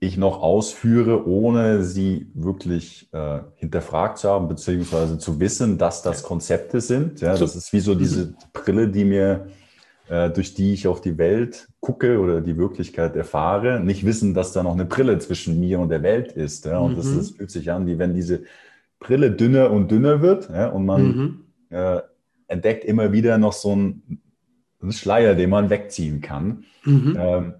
ich 0.00 0.16
noch 0.16 0.42
ausführe, 0.42 1.26
ohne 1.26 1.82
sie 1.82 2.30
wirklich 2.34 3.08
äh, 3.12 3.40
hinterfragt 3.56 4.18
zu 4.18 4.28
haben, 4.28 4.48
beziehungsweise 4.48 5.18
zu 5.18 5.40
wissen, 5.40 5.76
dass 5.76 6.02
das 6.02 6.22
Konzepte 6.22 6.80
sind. 6.80 7.20
Ja, 7.20 7.36
das 7.36 7.56
ist 7.56 7.72
wie 7.72 7.80
so 7.80 7.94
diese 7.94 8.26
mhm. 8.26 8.34
Brille, 8.52 8.88
die 8.88 9.04
mir, 9.04 9.48
äh, 10.08 10.30
durch 10.30 10.54
die 10.54 10.72
ich 10.72 10.86
auf 10.86 11.00
die 11.00 11.18
Welt 11.18 11.68
gucke 11.80 12.20
oder 12.20 12.40
die 12.40 12.56
Wirklichkeit 12.56 13.16
erfahre, 13.16 13.80
nicht 13.80 14.06
wissen, 14.06 14.34
dass 14.34 14.52
da 14.52 14.62
noch 14.62 14.74
eine 14.74 14.84
Brille 14.84 15.18
zwischen 15.18 15.58
mir 15.58 15.80
und 15.80 15.88
der 15.88 16.02
Welt 16.02 16.32
ist. 16.32 16.64
Ja, 16.64 16.78
und 16.78 16.92
mhm. 16.92 16.96
das, 16.96 17.16
das, 17.16 17.30
fühlt 17.30 17.50
sich 17.50 17.70
an, 17.72 17.86
wie 17.86 17.98
wenn 17.98 18.14
diese 18.14 18.42
Brille 19.00 19.32
dünner 19.32 19.70
und 19.70 19.90
dünner 19.90 20.22
wird 20.22 20.48
ja, 20.48 20.68
und 20.68 20.86
man 20.86 21.02
mhm. 21.02 21.44
äh, 21.70 22.00
entdeckt 22.46 22.84
immer 22.84 23.12
wieder 23.12 23.36
noch 23.38 23.52
so 23.52 23.72
einen, 23.72 24.20
einen 24.80 24.92
Schleier, 24.92 25.34
den 25.34 25.50
man 25.50 25.70
wegziehen 25.70 26.20
kann. 26.20 26.64
Mhm. 26.84 27.16
Ähm, 27.18 27.54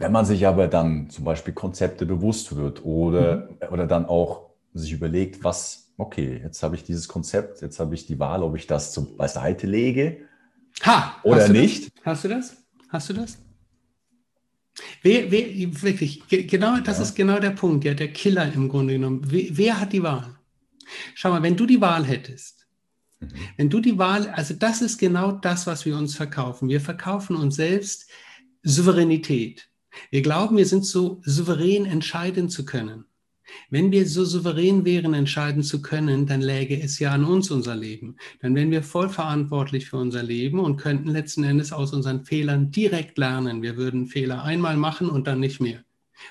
wenn 0.00 0.12
man 0.12 0.24
sich 0.24 0.46
aber 0.46 0.66
dann 0.66 1.10
zum 1.10 1.24
Beispiel 1.24 1.52
Konzepte 1.52 2.06
bewusst 2.06 2.56
wird 2.56 2.84
oder, 2.84 3.50
mhm. 3.50 3.68
oder 3.70 3.86
dann 3.86 4.06
auch 4.06 4.48
sich 4.72 4.92
überlegt, 4.92 5.44
was, 5.44 5.92
okay, 5.98 6.40
jetzt 6.42 6.62
habe 6.62 6.74
ich 6.74 6.84
dieses 6.84 7.06
Konzept, 7.06 7.60
jetzt 7.60 7.78
habe 7.78 7.94
ich 7.94 8.06
die 8.06 8.18
Wahl, 8.18 8.42
ob 8.42 8.56
ich 8.56 8.66
das 8.66 8.92
zum, 8.92 9.18
beiseite 9.18 9.66
lege 9.66 10.22
ha, 10.82 11.16
oder 11.22 11.48
nicht. 11.48 11.92
Das? 11.98 12.04
Hast 12.06 12.24
du 12.24 12.28
das? 12.28 12.56
Hast 12.88 13.10
du 13.10 13.12
das? 13.12 13.38
Wer, 15.02 15.30
wer, 15.30 15.44
wirklich, 15.82 16.22
genau, 16.28 16.78
das 16.78 16.96
ja. 16.96 17.02
ist 17.02 17.14
genau 17.14 17.38
der 17.38 17.50
Punkt, 17.50 17.84
ja, 17.84 17.92
der 17.92 18.10
Killer 18.10 18.50
im 18.50 18.70
Grunde 18.70 18.94
genommen. 18.94 19.20
Wer, 19.26 19.48
wer 19.50 19.80
hat 19.80 19.92
die 19.92 20.02
Wahl? 20.02 20.34
Schau 21.14 21.28
mal, 21.28 21.42
wenn 21.42 21.56
du 21.56 21.66
die 21.66 21.80
Wahl 21.82 22.06
hättest, 22.06 22.66
mhm. 23.18 23.28
wenn 23.58 23.68
du 23.68 23.80
die 23.80 23.98
Wahl, 23.98 24.30
also 24.30 24.54
das 24.54 24.80
ist 24.80 24.96
genau 24.96 25.32
das, 25.32 25.66
was 25.66 25.84
wir 25.84 25.94
uns 25.94 26.16
verkaufen. 26.16 26.70
Wir 26.70 26.80
verkaufen 26.80 27.36
uns 27.36 27.56
selbst 27.56 28.08
Souveränität. 28.62 29.69
Wir 30.10 30.22
glauben, 30.22 30.56
wir 30.56 30.66
sind 30.66 30.84
so 30.84 31.20
souverän 31.24 31.86
entscheiden 31.86 32.48
zu 32.48 32.64
können. 32.64 33.04
Wenn 33.68 33.90
wir 33.90 34.06
so 34.06 34.24
souverän 34.24 34.84
wären, 34.84 35.14
entscheiden 35.14 35.62
zu 35.62 35.82
können, 35.82 36.26
dann 36.26 36.40
läge 36.40 36.80
es 36.80 36.98
ja 36.98 37.12
an 37.12 37.24
uns 37.24 37.50
unser 37.50 37.74
Leben. 37.74 38.16
Dann 38.40 38.54
wären 38.54 38.70
wir 38.70 38.82
voll 38.82 39.08
verantwortlich 39.08 39.88
für 39.88 39.96
unser 39.96 40.22
Leben 40.22 40.60
und 40.60 40.76
könnten 40.76 41.10
letzten 41.10 41.44
Endes 41.44 41.72
aus 41.72 41.92
unseren 41.92 42.24
Fehlern 42.24 42.70
direkt 42.70 43.18
lernen. 43.18 43.62
Wir 43.62 43.76
würden 43.76 44.06
Fehler 44.06 44.44
einmal 44.44 44.76
machen 44.76 45.10
und 45.10 45.26
dann 45.26 45.40
nicht 45.40 45.60
mehr. 45.60 45.84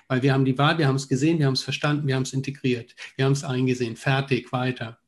Weil 0.08 0.22
wir 0.22 0.34
haben 0.34 0.46
die 0.46 0.58
Wahl, 0.58 0.78
wir 0.78 0.88
haben 0.88 0.96
es 0.96 1.08
gesehen, 1.08 1.40
wir 1.40 1.48
haben 1.48 1.54
es 1.54 1.64
verstanden, 1.64 2.08
wir 2.08 2.16
haben 2.16 2.24
es 2.24 2.34
integriert, 2.34 2.96
wir 3.16 3.26
haben 3.26 3.34
es 3.34 3.44
eingesehen, 3.44 3.96
fertig, 3.96 4.52
weiter. 4.52 5.00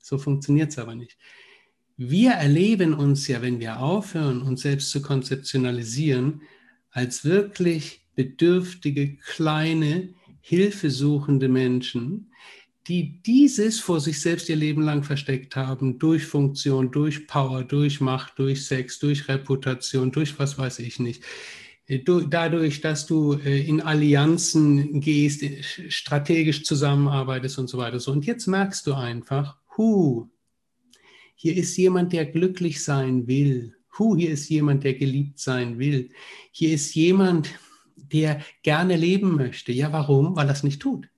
So 0.00 0.16
funktioniert 0.16 0.70
es 0.70 0.78
aber 0.78 0.94
nicht. 0.94 1.18
Wir 1.96 2.32
erleben 2.32 2.94
uns 2.94 3.26
ja, 3.26 3.42
wenn 3.42 3.58
wir 3.58 3.80
aufhören, 3.80 4.42
uns 4.42 4.62
selbst 4.62 4.90
zu 4.90 5.02
konzeptionalisieren, 5.02 6.42
als 6.98 7.24
wirklich 7.24 8.00
bedürftige, 8.16 9.18
kleine, 9.18 10.14
hilfesuchende 10.40 11.48
Menschen, 11.48 12.32
die 12.88 13.22
dieses 13.22 13.78
vor 13.78 14.00
sich 14.00 14.20
selbst 14.20 14.48
ihr 14.48 14.56
Leben 14.56 14.82
lang 14.82 15.04
versteckt 15.04 15.54
haben, 15.54 16.00
durch 16.00 16.26
Funktion, 16.26 16.90
durch 16.90 17.28
Power, 17.28 17.62
durch 17.62 18.00
Macht, 18.00 18.40
durch 18.40 18.66
Sex, 18.66 18.98
durch 18.98 19.28
Reputation, 19.28 20.10
durch 20.10 20.36
was 20.40 20.58
weiß 20.58 20.80
ich 20.80 20.98
nicht. 20.98 21.22
Dadurch, 21.86 22.80
dass 22.80 23.06
du 23.06 23.34
äh, 23.34 23.60
in 23.64 23.80
Allianzen 23.80 25.00
gehst, 25.00 25.44
äh, 25.44 25.62
strategisch 25.62 26.64
zusammenarbeitest 26.64 27.60
und 27.60 27.68
so 27.68 27.78
weiter. 27.78 28.00
Und 28.10 28.26
jetzt 28.26 28.48
merkst 28.48 28.84
du 28.88 28.94
einfach, 28.94 29.56
hu, 29.76 30.28
hier 31.36 31.56
ist 31.56 31.76
jemand, 31.76 32.12
der 32.12 32.26
glücklich 32.26 32.82
sein 32.82 33.28
will 33.28 33.77
Puh, 33.98 34.14
hier 34.14 34.30
ist 34.30 34.48
jemand, 34.48 34.84
der 34.84 34.94
geliebt 34.94 35.40
sein 35.40 35.80
will. 35.80 36.10
Hier 36.52 36.72
ist 36.72 36.94
jemand, 36.94 37.50
der 37.96 38.40
gerne 38.62 38.94
leben 38.94 39.34
möchte. 39.34 39.72
Ja, 39.72 39.92
warum? 39.92 40.36
Weil 40.36 40.46
er 40.46 40.52
es 40.52 40.62
nicht 40.62 40.80
tut. 40.80 41.08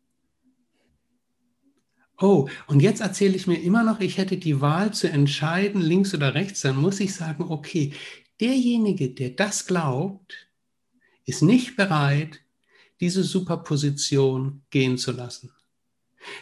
Oh, 2.19 2.49
und 2.69 2.81
jetzt 2.81 3.03
erzähle 3.03 3.37
ich 3.37 3.47
mir 3.47 3.61
immer 3.61 3.83
noch, 3.83 4.01
ich 4.01 4.17
hätte 4.17 4.39
die 4.39 4.63
Wahl 4.63 4.95
zu 4.95 5.11
entscheiden, 5.11 5.83
links 5.83 6.15
oder 6.15 6.35
rechts, 6.35 6.63
dann 6.63 6.77
muss 6.77 7.01
ich 7.01 7.15
sagen, 7.15 7.45
okay, 7.51 7.93
derjenige, 8.41 9.11
der 9.11 9.29
das 9.29 9.67
glaubt, 9.67 10.49
ist 11.27 11.43
nicht 11.43 11.77
bereit, 11.77 12.41
diese 12.99 13.25
Superposition 13.25 14.63
gehen 14.71 14.97
zu 14.97 15.13
lassen. 15.13 15.51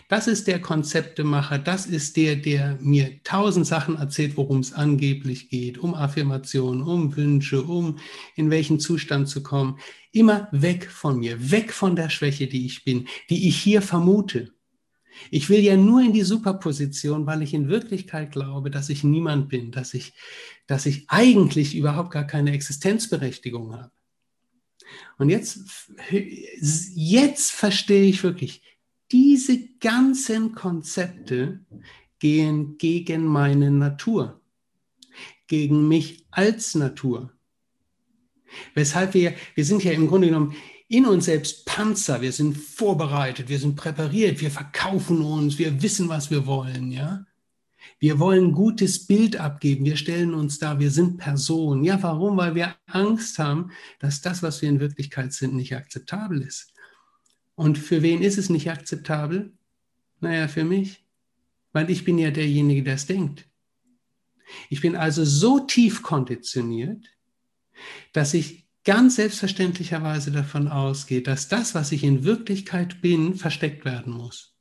Das 0.08 0.26
ist 0.26 0.46
der 0.46 0.60
Konzeptemacher, 0.60 1.58
das 1.58 1.86
ist 1.86 2.16
der, 2.16 2.36
der 2.36 2.78
mir 2.80 3.22
tausend 3.22 3.66
Sachen 3.66 3.96
erzählt, 3.96 4.36
worum 4.36 4.60
es 4.60 4.72
angeblich 4.72 5.48
geht, 5.50 5.78
um 5.78 5.94
Affirmationen, 5.94 6.82
um 6.82 7.16
Wünsche, 7.16 7.62
um 7.62 7.98
in 8.34 8.50
welchen 8.50 8.80
Zustand 8.80 9.28
zu 9.28 9.42
kommen. 9.42 9.78
Immer 10.12 10.48
weg 10.50 10.90
von 10.90 11.18
mir, 11.18 11.50
weg 11.50 11.72
von 11.72 11.94
der 11.94 12.10
Schwäche, 12.10 12.46
die 12.46 12.66
ich 12.66 12.84
bin, 12.84 13.08
die 13.30 13.48
ich 13.48 13.60
hier 13.60 13.82
vermute. 13.82 14.52
Ich 15.30 15.48
will 15.48 15.60
ja 15.60 15.76
nur 15.76 16.00
in 16.00 16.12
die 16.12 16.22
Superposition, 16.22 17.26
weil 17.26 17.42
ich 17.42 17.54
in 17.54 17.68
Wirklichkeit 17.68 18.32
glaube, 18.32 18.70
dass 18.70 18.88
ich 18.88 19.04
niemand 19.04 19.48
bin, 19.48 19.72
dass 19.72 19.94
ich, 19.94 20.12
dass 20.66 20.86
ich 20.86 21.04
eigentlich 21.08 21.76
überhaupt 21.76 22.10
gar 22.10 22.26
keine 22.26 22.52
Existenzberechtigung 22.52 23.74
habe. 23.74 23.90
Und 25.18 25.28
jetzt, 25.28 25.60
jetzt 26.50 27.50
verstehe 27.50 28.04
ich 28.04 28.22
wirklich, 28.22 28.62
diese 29.10 29.68
ganzen 29.80 30.54
Konzepte 30.54 31.60
gehen 32.18 32.78
gegen 32.78 33.24
meine 33.24 33.70
Natur, 33.70 34.40
gegen 35.46 35.88
mich 35.88 36.26
als 36.30 36.74
Natur. 36.74 37.32
Weshalb 38.74 39.14
wir, 39.14 39.34
wir 39.54 39.64
sind 39.64 39.84
ja 39.84 39.92
im 39.92 40.08
Grunde 40.08 40.28
genommen 40.28 40.54
in 40.88 41.04
uns 41.04 41.26
selbst 41.26 41.66
Panzer, 41.66 42.22
wir 42.22 42.32
sind 42.32 42.56
vorbereitet, 42.56 43.48
wir 43.48 43.58
sind 43.58 43.76
präpariert, 43.76 44.40
wir 44.40 44.50
verkaufen 44.50 45.20
uns, 45.20 45.58
wir 45.58 45.82
wissen, 45.82 46.08
was 46.08 46.30
wir 46.30 46.46
wollen, 46.46 46.90
ja. 46.90 47.24
Wir 48.00 48.18
wollen 48.20 48.46
ein 48.46 48.52
gutes 48.52 49.06
Bild 49.06 49.36
abgeben, 49.36 49.84
wir 49.84 49.96
stellen 49.96 50.32
uns 50.32 50.58
da, 50.58 50.78
wir 50.78 50.90
sind 50.90 51.18
Personen. 51.18 51.82
Ja, 51.82 52.00
warum? 52.02 52.36
Weil 52.36 52.54
wir 52.54 52.76
Angst 52.86 53.38
haben, 53.38 53.72
dass 53.98 54.20
das, 54.20 54.42
was 54.42 54.62
wir 54.62 54.68
in 54.68 54.80
Wirklichkeit 54.80 55.32
sind, 55.32 55.54
nicht 55.54 55.74
akzeptabel 55.74 56.42
ist. 56.42 56.72
Und 57.58 57.76
für 57.76 58.02
wen 58.02 58.22
ist 58.22 58.38
es 58.38 58.50
nicht 58.50 58.70
akzeptabel? 58.70 59.52
Naja, 60.20 60.46
für 60.46 60.62
mich, 60.62 61.04
weil 61.72 61.90
ich 61.90 62.04
bin 62.04 62.16
ja 62.16 62.30
derjenige, 62.30 62.84
der 62.84 62.94
es 62.94 63.06
denkt. 63.06 63.48
Ich 64.70 64.80
bin 64.80 64.94
also 64.94 65.24
so 65.24 65.58
tief 65.58 66.04
konditioniert, 66.04 67.04
dass 68.12 68.32
ich 68.32 68.68
ganz 68.84 69.16
selbstverständlicherweise 69.16 70.30
davon 70.30 70.68
ausgehe, 70.68 71.20
dass 71.20 71.48
das, 71.48 71.74
was 71.74 71.90
ich 71.90 72.04
in 72.04 72.22
Wirklichkeit 72.22 73.02
bin, 73.02 73.34
versteckt 73.34 73.84
werden 73.84 74.12
muss. 74.12 74.56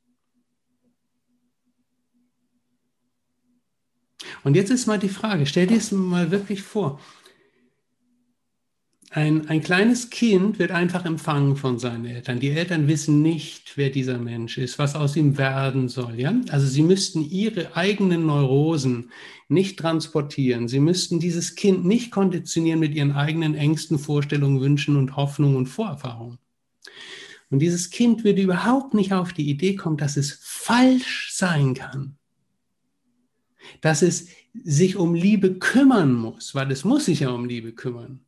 Und 4.42 4.56
jetzt 4.56 4.72
ist 4.72 4.88
mal 4.88 4.98
die 4.98 5.08
Frage, 5.08 5.46
stell 5.46 5.68
dir 5.68 5.76
es 5.76 5.92
mal 5.92 6.32
wirklich 6.32 6.64
vor, 6.64 7.00
ein, 9.18 9.48
ein 9.48 9.62
kleines 9.62 10.10
Kind 10.10 10.60
wird 10.60 10.70
einfach 10.70 11.04
empfangen 11.04 11.56
von 11.56 11.80
seinen 11.80 12.04
Eltern. 12.04 12.38
Die 12.38 12.50
Eltern 12.50 12.86
wissen 12.86 13.20
nicht, 13.20 13.72
wer 13.76 13.90
dieser 13.90 14.16
Mensch 14.16 14.58
ist, 14.58 14.78
was 14.78 14.94
aus 14.94 15.16
ihm 15.16 15.36
werden 15.36 15.88
soll. 15.88 16.20
Ja? 16.20 16.32
Also 16.50 16.68
sie 16.68 16.82
müssten 16.82 17.28
ihre 17.28 17.76
eigenen 17.76 18.26
Neurosen 18.26 19.10
nicht 19.48 19.76
transportieren. 19.76 20.68
Sie 20.68 20.78
müssten 20.78 21.18
dieses 21.18 21.56
Kind 21.56 21.84
nicht 21.84 22.12
konditionieren 22.12 22.78
mit 22.78 22.94
ihren 22.94 23.10
eigenen 23.10 23.56
Ängsten, 23.56 23.98
Vorstellungen, 23.98 24.60
Wünschen 24.60 24.94
und 24.94 25.16
Hoffnungen 25.16 25.56
und 25.56 25.66
Vorerfahrungen. 25.66 26.38
Und 27.50 27.58
dieses 27.58 27.90
Kind 27.90 28.22
würde 28.22 28.42
überhaupt 28.42 28.94
nicht 28.94 29.12
auf 29.12 29.32
die 29.32 29.50
Idee 29.50 29.74
kommen, 29.74 29.96
dass 29.96 30.16
es 30.16 30.38
falsch 30.42 31.30
sein 31.32 31.74
kann. 31.74 32.16
Dass 33.80 34.02
es 34.02 34.28
sich 34.62 34.94
um 34.94 35.14
Liebe 35.14 35.54
kümmern 35.54 36.14
muss, 36.14 36.54
weil 36.54 36.70
es 36.70 36.84
muss 36.84 37.06
sich 37.06 37.20
ja 37.20 37.30
um 37.30 37.46
Liebe 37.46 37.72
kümmern. 37.72 38.20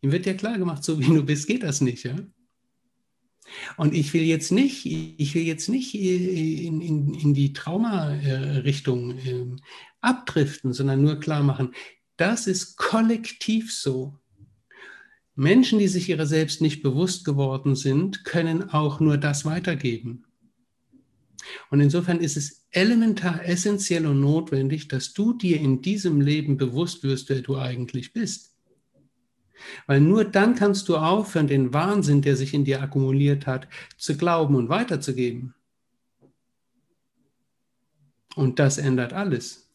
Ihm 0.00 0.12
wird 0.12 0.26
ja 0.26 0.34
klar 0.34 0.58
gemacht, 0.58 0.84
so 0.84 0.98
wie 1.00 1.06
du 1.06 1.24
bist, 1.24 1.46
geht 1.46 1.62
das 1.62 1.80
nicht, 1.80 2.04
ja. 2.04 2.16
Und 3.76 3.94
ich 3.94 4.12
will 4.12 4.22
jetzt 4.22 4.52
nicht, 4.52 4.84
ich 4.84 5.34
will 5.34 5.42
jetzt 5.42 5.68
nicht 5.68 5.94
in, 5.94 6.80
in, 6.80 7.14
in 7.14 7.34
die 7.34 7.54
Trauma-Richtung 7.54 9.18
äh, 9.18 9.46
abdriften, 10.00 10.72
sondern 10.72 11.02
nur 11.02 11.18
klar 11.18 11.42
machen, 11.42 11.74
das 12.16 12.46
ist 12.46 12.76
kollektiv 12.76 13.72
so. 13.72 14.18
Menschen, 15.34 15.78
die 15.78 15.88
sich 15.88 16.08
ihrer 16.08 16.26
selbst 16.26 16.60
nicht 16.60 16.82
bewusst 16.82 17.24
geworden 17.24 17.76
sind, 17.76 18.24
können 18.24 18.70
auch 18.70 19.00
nur 19.00 19.16
das 19.16 19.44
weitergeben. 19.44 20.24
Und 21.70 21.80
insofern 21.80 22.18
ist 22.18 22.36
es 22.36 22.66
elementar, 22.70 23.44
essentiell 23.44 24.06
und 24.06 24.20
notwendig, 24.20 24.88
dass 24.88 25.12
du 25.12 25.32
dir 25.32 25.60
in 25.60 25.80
diesem 25.80 26.20
Leben 26.20 26.56
bewusst 26.56 27.04
wirst, 27.04 27.28
wer 27.28 27.40
du 27.40 27.56
eigentlich 27.56 28.12
bist. 28.12 28.57
Weil 29.86 30.00
nur 30.00 30.24
dann 30.24 30.54
kannst 30.54 30.88
du 30.88 30.96
aufhören, 30.96 31.46
den 31.46 31.72
Wahnsinn, 31.72 32.22
der 32.22 32.36
sich 32.36 32.54
in 32.54 32.64
dir 32.64 32.82
akkumuliert 32.82 33.46
hat, 33.46 33.68
zu 33.96 34.16
glauben 34.16 34.54
und 34.54 34.68
weiterzugeben. 34.68 35.54
Und 38.34 38.58
das 38.58 38.78
ändert 38.78 39.12
alles. 39.12 39.67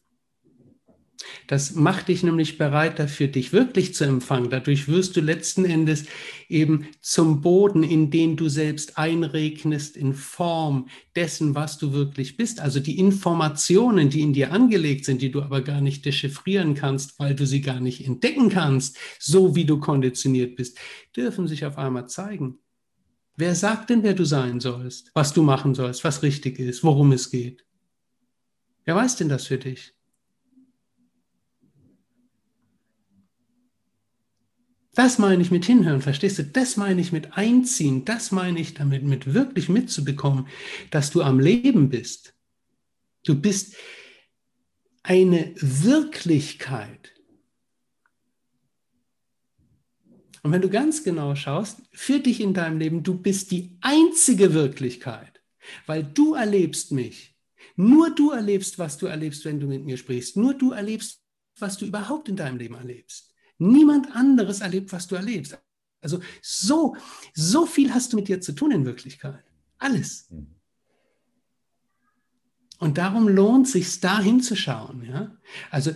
Das 1.46 1.74
macht 1.74 2.08
dich 2.08 2.22
nämlich 2.22 2.58
bereit 2.58 2.98
dafür, 2.98 3.28
dich 3.28 3.52
wirklich 3.52 3.94
zu 3.94 4.04
empfangen. 4.04 4.50
Dadurch 4.50 4.88
wirst 4.88 5.16
du 5.16 5.20
letzten 5.20 5.64
Endes 5.64 6.04
eben 6.48 6.88
zum 7.00 7.40
Boden, 7.40 7.82
in 7.82 8.10
den 8.10 8.36
du 8.36 8.48
selbst 8.48 8.98
einregnest, 8.98 9.96
in 9.96 10.14
Form 10.14 10.88
dessen, 11.16 11.54
was 11.54 11.78
du 11.78 11.92
wirklich 11.92 12.36
bist. 12.36 12.60
Also 12.60 12.80
die 12.80 12.98
Informationen, 12.98 14.10
die 14.10 14.22
in 14.22 14.32
dir 14.32 14.52
angelegt 14.52 15.04
sind, 15.04 15.22
die 15.22 15.30
du 15.30 15.42
aber 15.42 15.62
gar 15.62 15.80
nicht 15.80 16.04
dechiffrieren 16.04 16.74
kannst, 16.74 17.18
weil 17.18 17.34
du 17.34 17.46
sie 17.46 17.60
gar 17.60 17.80
nicht 17.80 18.06
entdecken 18.06 18.48
kannst, 18.48 18.96
so 19.18 19.54
wie 19.54 19.64
du 19.64 19.78
konditioniert 19.78 20.56
bist, 20.56 20.78
dürfen 21.16 21.48
sich 21.48 21.64
auf 21.64 21.78
einmal 21.78 22.08
zeigen. 22.08 22.58
Wer 23.36 23.54
sagt 23.54 23.90
denn, 23.90 24.02
wer 24.04 24.14
du 24.14 24.24
sein 24.24 24.60
sollst, 24.60 25.10
was 25.14 25.32
du 25.32 25.42
machen 25.42 25.74
sollst, 25.74 26.04
was 26.04 26.22
richtig 26.22 26.60
ist, 26.60 26.84
worum 26.84 27.10
es 27.12 27.30
geht? 27.30 27.64
Wer 28.84 28.94
weiß 28.94 29.16
denn 29.16 29.28
das 29.28 29.46
für 29.46 29.58
dich? 29.58 29.94
Das 34.94 35.18
meine 35.18 35.42
ich 35.42 35.50
mit 35.50 35.64
hinhören, 35.64 36.02
verstehst 36.02 36.38
du? 36.38 36.44
Das 36.44 36.76
meine 36.76 37.00
ich 37.00 37.10
mit 37.10 37.36
einziehen, 37.36 38.04
das 38.04 38.30
meine 38.30 38.60
ich 38.60 38.74
damit, 38.74 39.02
mit 39.02 39.34
wirklich 39.34 39.68
mitzubekommen, 39.68 40.46
dass 40.90 41.10
du 41.10 41.22
am 41.22 41.40
Leben 41.40 41.88
bist. 41.88 42.34
Du 43.24 43.34
bist 43.34 43.74
eine 45.02 45.52
Wirklichkeit. 45.56 47.12
Und 50.42 50.52
wenn 50.52 50.62
du 50.62 50.68
ganz 50.68 51.02
genau 51.02 51.34
schaust, 51.34 51.80
für 51.92 52.20
dich 52.20 52.40
in 52.40 52.54
deinem 52.54 52.78
Leben, 52.78 53.02
du 53.02 53.18
bist 53.18 53.50
die 53.50 53.76
einzige 53.80 54.52
Wirklichkeit, 54.52 55.42
weil 55.86 56.04
du 56.04 56.34
erlebst 56.34 56.92
mich. 56.92 57.34
Nur 57.76 58.14
du 58.14 58.30
erlebst, 58.30 58.78
was 58.78 58.98
du 58.98 59.06
erlebst, 59.06 59.44
wenn 59.44 59.58
du 59.58 59.66
mit 59.66 59.84
mir 59.84 59.96
sprichst. 59.96 60.36
Nur 60.36 60.54
du 60.54 60.72
erlebst, 60.72 61.22
was 61.58 61.78
du 61.78 61.86
überhaupt 61.86 62.28
in 62.28 62.36
deinem 62.36 62.58
Leben 62.58 62.74
erlebst. 62.74 63.33
Niemand 63.58 64.14
anderes 64.14 64.60
erlebt, 64.60 64.92
was 64.92 65.06
du 65.06 65.14
erlebst. 65.14 65.58
Also 66.00 66.20
so, 66.42 66.96
so 67.32 67.66
viel 67.66 67.94
hast 67.94 68.12
du 68.12 68.16
mit 68.16 68.26
dir 68.28 68.40
zu 68.40 68.52
tun 68.52 68.72
in 68.72 68.84
Wirklichkeit. 68.84 69.44
Alles. 69.78 70.28
Und 72.78 72.98
darum 72.98 73.28
lohnt 73.28 73.68
sich 73.68 74.00
da 74.00 74.20
hinzuschauen. 74.20 75.06
Ja? 75.06 75.36
Also 75.70 75.92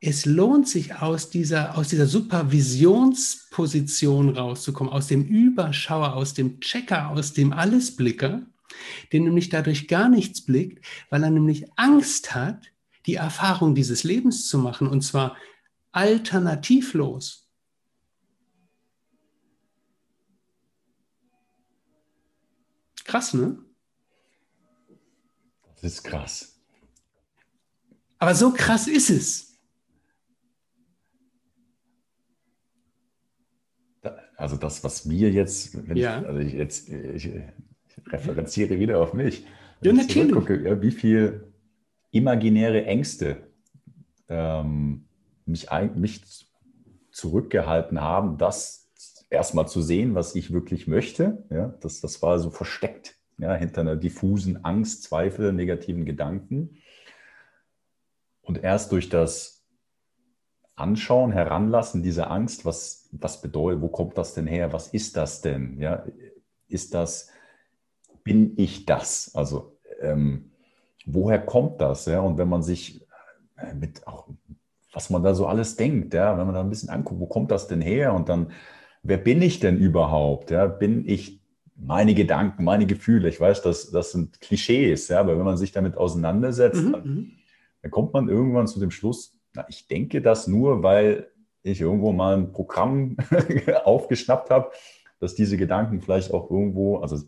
es 0.00 0.26
lohnt 0.26 0.68
sich 0.68 0.96
aus 0.96 1.30
dieser, 1.30 1.78
aus 1.78 1.88
dieser 1.88 2.06
Supervisionsposition 2.06 4.36
rauszukommen, 4.36 4.92
aus 4.92 5.06
dem 5.06 5.24
Überschauer, 5.24 6.12
aus 6.14 6.34
dem 6.34 6.60
Checker, 6.60 7.08
aus 7.08 7.32
dem 7.32 7.54
Allesblicker, 7.54 8.44
der 9.12 9.20
nämlich 9.20 9.48
dadurch 9.48 9.88
gar 9.88 10.10
nichts 10.10 10.44
blickt, 10.44 10.84
weil 11.08 11.24
er 11.24 11.30
nämlich 11.30 11.64
Angst 11.76 12.34
hat, 12.34 12.70
die 13.06 13.14
Erfahrung 13.14 13.74
dieses 13.74 14.04
Lebens 14.04 14.46
zu 14.48 14.58
machen, 14.58 14.86
und 14.88 15.00
zwar 15.00 15.34
alternativlos. 15.96 17.48
Krass, 23.04 23.32
ne? 23.32 23.58
Das 25.74 25.84
ist 25.84 26.02
krass. 26.02 26.60
Aber 28.18 28.34
so 28.34 28.52
krass 28.52 28.88
ist 28.88 29.08
es. 29.10 29.58
Also 34.36 34.56
das, 34.56 34.84
was 34.84 35.08
wir 35.08 35.30
jetzt, 35.30 35.74
ja. 35.94 36.20
ich, 36.20 36.26
also 36.26 36.40
ich 36.40 36.52
jetzt 36.52 36.88
ich 36.90 37.30
referenziere 38.08 38.78
wieder 38.78 39.00
auf 39.00 39.14
mich. 39.14 39.46
Wenn 39.80 39.96
ja, 39.96 40.02
natürlich. 40.02 40.32
Gucke, 40.32 40.82
wie 40.82 40.90
viel 40.90 41.54
imaginäre 42.10 42.84
Ängste 42.84 43.50
ähm, 44.28 45.05
mich, 45.46 45.68
mich 45.94 46.22
zurückgehalten 47.10 48.00
haben, 48.00 48.36
das 48.38 48.90
erstmal 49.30 49.68
zu 49.68 49.82
sehen, 49.82 50.14
was 50.14 50.34
ich 50.34 50.52
wirklich 50.52 50.86
möchte. 50.86 51.44
Ja, 51.50 51.74
das, 51.80 52.00
das 52.00 52.22
war 52.22 52.38
so 52.38 52.50
versteckt 52.50 53.16
ja, 53.38 53.54
hinter 53.54 53.82
einer 53.82 53.96
diffusen 53.96 54.64
Angst, 54.64 55.02
Zweifel, 55.04 55.52
negativen 55.52 56.04
Gedanken. 56.04 56.78
Und 58.42 58.62
erst 58.62 58.92
durch 58.92 59.08
das 59.08 59.64
Anschauen, 60.74 61.32
Heranlassen 61.32 62.02
dieser 62.02 62.30
Angst, 62.30 62.64
was, 62.64 63.08
was 63.12 63.40
bedeutet, 63.40 63.80
wo 63.80 63.88
kommt 63.88 64.16
das 64.18 64.34
denn 64.34 64.46
her? 64.46 64.72
Was 64.72 64.88
ist 64.88 65.16
das 65.16 65.40
denn? 65.40 65.80
Ja, 65.80 66.04
ist 66.68 66.94
das, 66.94 67.30
bin 68.22 68.52
ich 68.56 68.84
das? 68.84 69.34
Also, 69.34 69.78
ähm, 70.00 70.52
woher 71.06 71.44
kommt 71.44 71.80
das? 71.80 72.06
Ja? 72.06 72.20
Und 72.20 72.38
wenn 72.38 72.48
man 72.48 72.62
sich 72.62 73.06
mit 73.74 74.06
auch 74.06 74.28
was 74.92 75.10
man 75.10 75.22
da 75.22 75.34
so 75.34 75.46
alles 75.46 75.76
denkt, 75.76 76.14
ja, 76.14 76.38
wenn 76.38 76.46
man 76.46 76.54
da 76.54 76.60
ein 76.60 76.70
bisschen 76.70 76.88
anguckt, 76.88 77.20
wo 77.20 77.26
kommt 77.26 77.50
das 77.50 77.68
denn 77.68 77.80
her? 77.80 78.14
Und 78.14 78.28
dann, 78.28 78.52
wer 79.02 79.18
bin 79.18 79.42
ich 79.42 79.60
denn 79.60 79.78
überhaupt? 79.78 80.50
Ja, 80.50 80.66
bin 80.66 81.06
ich 81.06 81.40
meine 81.76 82.14
Gedanken, 82.14 82.64
meine 82.64 82.86
Gefühle? 82.86 83.28
Ich 83.28 83.40
weiß, 83.40 83.62
das, 83.62 83.90
das 83.90 84.12
sind 84.12 84.40
Klischees, 84.40 85.08
ja, 85.08 85.20
aber 85.20 85.36
wenn 85.38 85.44
man 85.44 85.56
sich 85.56 85.72
damit 85.72 85.96
auseinandersetzt, 85.96 86.82
mhm. 86.82 86.92
dann, 86.92 87.04
mhm. 87.04 87.30
dann 87.82 87.90
kommt 87.90 88.12
man 88.14 88.28
irgendwann 88.28 88.66
zu 88.66 88.80
dem 88.80 88.90
Schluss, 88.90 89.38
na, 89.54 89.66
ich 89.68 89.86
denke 89.86 90.22
das 90.22 90.46
nur, 90.46 90.82
weil 90.82 91.28
ich 91.62 91.80
irgendwo 91.80 92.12
mal 92.12 92.36
ein 92.36 92.52
Programm 92.52 93.16
aufgeschnappt 93.84 94.50
habe, 94.50 94.70
dass 95.18 95.34
diese 95.34 95.56
Gedanken 95.56 96.00
vielleicht 96.00 96.32
auch 96.32 96.50
irgendwo, 96.50 96.98
also 96.98 97.18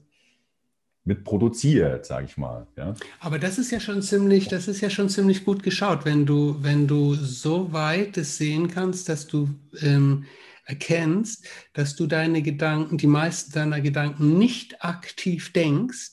mit 1.09 1.25
produziert, 1.25 2.05
sage 2.05 2.27
ich 2.27 2.37
mal. 2.37 2.67
Ja. 2.77 2.95
Aber 3.19 3.39
das 3.39 3.57
ist 3.57 3.71
ja 3.73 3.81
schon 3.81 4.03
ziemlich, 4.03 4.47
das 4.49 4.69
ist 4.69 4.83
ja 4.83 4.91
schon 4.91 5.09
ziemlich 5.09 5.47
gut 5.47 5.63
geschaut, 5.63 6.05
wenn 6.05 6.27
du, 6.27 6.57
wenn 6.61 6.87
du 6.87 7.15
so 7.15 7.73
weit 7.73 8.19
es 8.19 8.37
sehen 8.37 8.69
kannst, 8.69 9.09
dass 9.09 9.27
du 9.27 9.49
ähm, 9.81 10.27
erkennst, 10.67 11.47
dass 11.73 11.97
du 11.97 12.07
deine 12.07 12.43
Gedanken, 12.43 12.99
die 12.99 13.07
meisten 13.07 13.53
deiner 13.53 13.81
Gedanken 13.81 14.37
nicht 14.37 14.85
aktiv 14.85 15.51
denkst, 15.55 16.11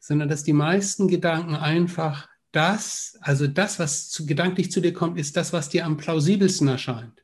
sondern 0.00 0.30
dass 0.30 0.44
die 0.44 0.54
meisten 0.54 1.06
Gedanken 1.06 1.54
einfach 1.54 2.26
das, 2.52 3.18
also 3.20 3.46
das, 3.46 3.78
was 3.78 4.08
zu, 4.08 4.24
gedanklich 4.24 4.72
zu 4.72 4.80
dir 4.80 4.94
kommt, 4.94 5.18
ist 5.18 5.36
das, 5.36 5.52
was 5.52 5.68
dir 5.68 5.84
am 5.84 5.98
plausibelsten 5.98 6.68
erscheint. 6.68 7.22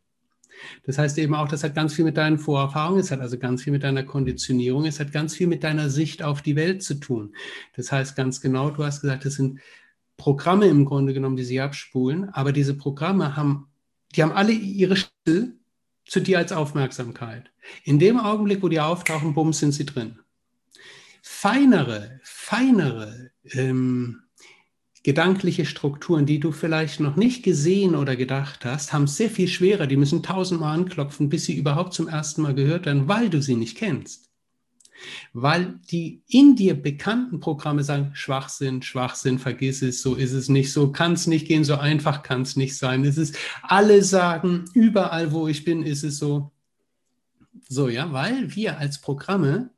Das 0.85 0.99
heißt 0.99 1.19
eben 1.19 1.35
auch, 1.35 1.49
das 1.49 1.65
hat 1.65 1.75
ganz 1.75 1.95
viel 1.95 2.05
mit 2.05 2.17
deinen 2.17 2.39
Vorerfahrungen, 2.39 3.01
es 3.01 3.11
hat 3.11 3.21
also 3.21 3.39
ganz 3.39 3.63
viel 3.63 3.73
mit 3.73 3.83
deiner 3.83 4.03
Konditionierung, 4.03 4.87
es 4.87 5.01
hat 5.01 5.13
ganz 5.13 5.35
viel 5.35 5.47
mit 5.47 5.65
deiner 5.65 5.91
Sicht 5.91 6.23
auf 6.23 6.43
die 6.43 6.57
Welt 6.57 6.83
zu 6.83 6.95
tun. 6.95 7.35
Das 7.77 7.93
heißt 7.93 8.17
ganz 8.17 8.41
genau, 8.41 8.71
du 8.71 8.85
hast 8.85 9.01
gesagt, 9.01 9.25
das 9.25 9.35
sind 9.35 9.61
Programme 10.17 10.67
im 10.67 10.85
Grunde 10.85 11.13
genommen, 11.13 11.37
die 11.37 11.45
sie 11.45 11.61
abspulen, 11.61 12.29
aber 12.31 12.53
diese 12.53 12.75
Programme 12.75 13.37
haben, 13.37 13.69
die 14.15 14.23
haben 14.23 14.33
alle 14.33 14.53
ihre 14.53 14.97
Schlüssel 14.97 15.59
zu 16.07 16.21
dir 16.21 16.39
als 16.39 16.53
Aufmerksamkeit. 16.53 17.51
In 17.83 17.99
dem 17.99 18.21
Augenblick, 18.21 18.63
wo 18.63 18.69
die 18.69 18.81
auftauchen, 18.81 19.35
bumm, 19.35 19.53
sind 19.53 19.73
sie 19.73 19.87
drin. 19.87 20.19
Feinere, 21.23 22.21
feinere 22.23 23.31
ähm, 23.53 24.24
gedankliche 25.05 25.67
Strukturen, 25.67 26.25
die 26.25 26.41
du 26.41 26.51
vielleicht 26.51 26.99
noch 26.99 27.15
nicht 27.15 27.45
gesehen 27.45 27.95
oder 27.95 28.17
gedacht 28.17 28.65
hast, 28.65 28.93
haben 28.93 29.05
es 29.05 29.17
sehr 29.17 29.31
viel 29.31 29.49
schwerer. 29.49 29.87
Die 29.87 29.99
müssen 29.99 30.23
tausendmal 30.23 30.75
anklopfen, 30.75 31.29
bis 31.29 31.45
sie 31.45 31.55
überhaupt 31.55 31.93
zum 31.93 32.09
ersten 32.09 32.41
Mal 32.43 32.55
gehört 32.55 32.87
werden, 32.87 33.07
weil 33.07 33.29
du 33.29 33.43
sie 33.43 33.55
nicht 33.55 33.77
kennst. 33.77 34.31
Weil 35.35 35.79
die 35.91 36.23
in 36.27 36.57
dir 36.57 36.73
bekannten 36.75 37.39
Programme 37.39 37.85
sagen, 37.85 38.13
Schwachsinn, 38.15 38.81
Schwachsinn, 38.81 39.39
vergiss 39.39 39.83
es, 39.83 40.01
so 40.01 40.15
ist 40.15 40.33
es 40.33 40.49
nicht, 40.49 40.73
so 40.73 40.91
kann 40.91 41.13
es 41.13 41.27
nicht 41.27 41.47
gehen, 41.47 41.65
so 41.65 41.75
einfach 41.75 42.23
kann 42.23 42.41
es 42.41 42.57
nicht 42.57 42.75
sein. 42.79 43.05
Es 43.05 43.19
ist, 43.19 43.37
alle 43.63 44.03
sagen, 44.03 44.65
überall 44.73 45.33
wo 45.33 45.49
ich 45.49 45.65
bin, 45.65 45.83
ist 45.83 46.03
es 46.03 46.17
so. 46.17 46.51
So, 47.69 47.91
ja, 47.91 48.11
weil 48.13 48.55
wir 48.57 48.79
als 48.79 49.03
Programme 49.03 49.71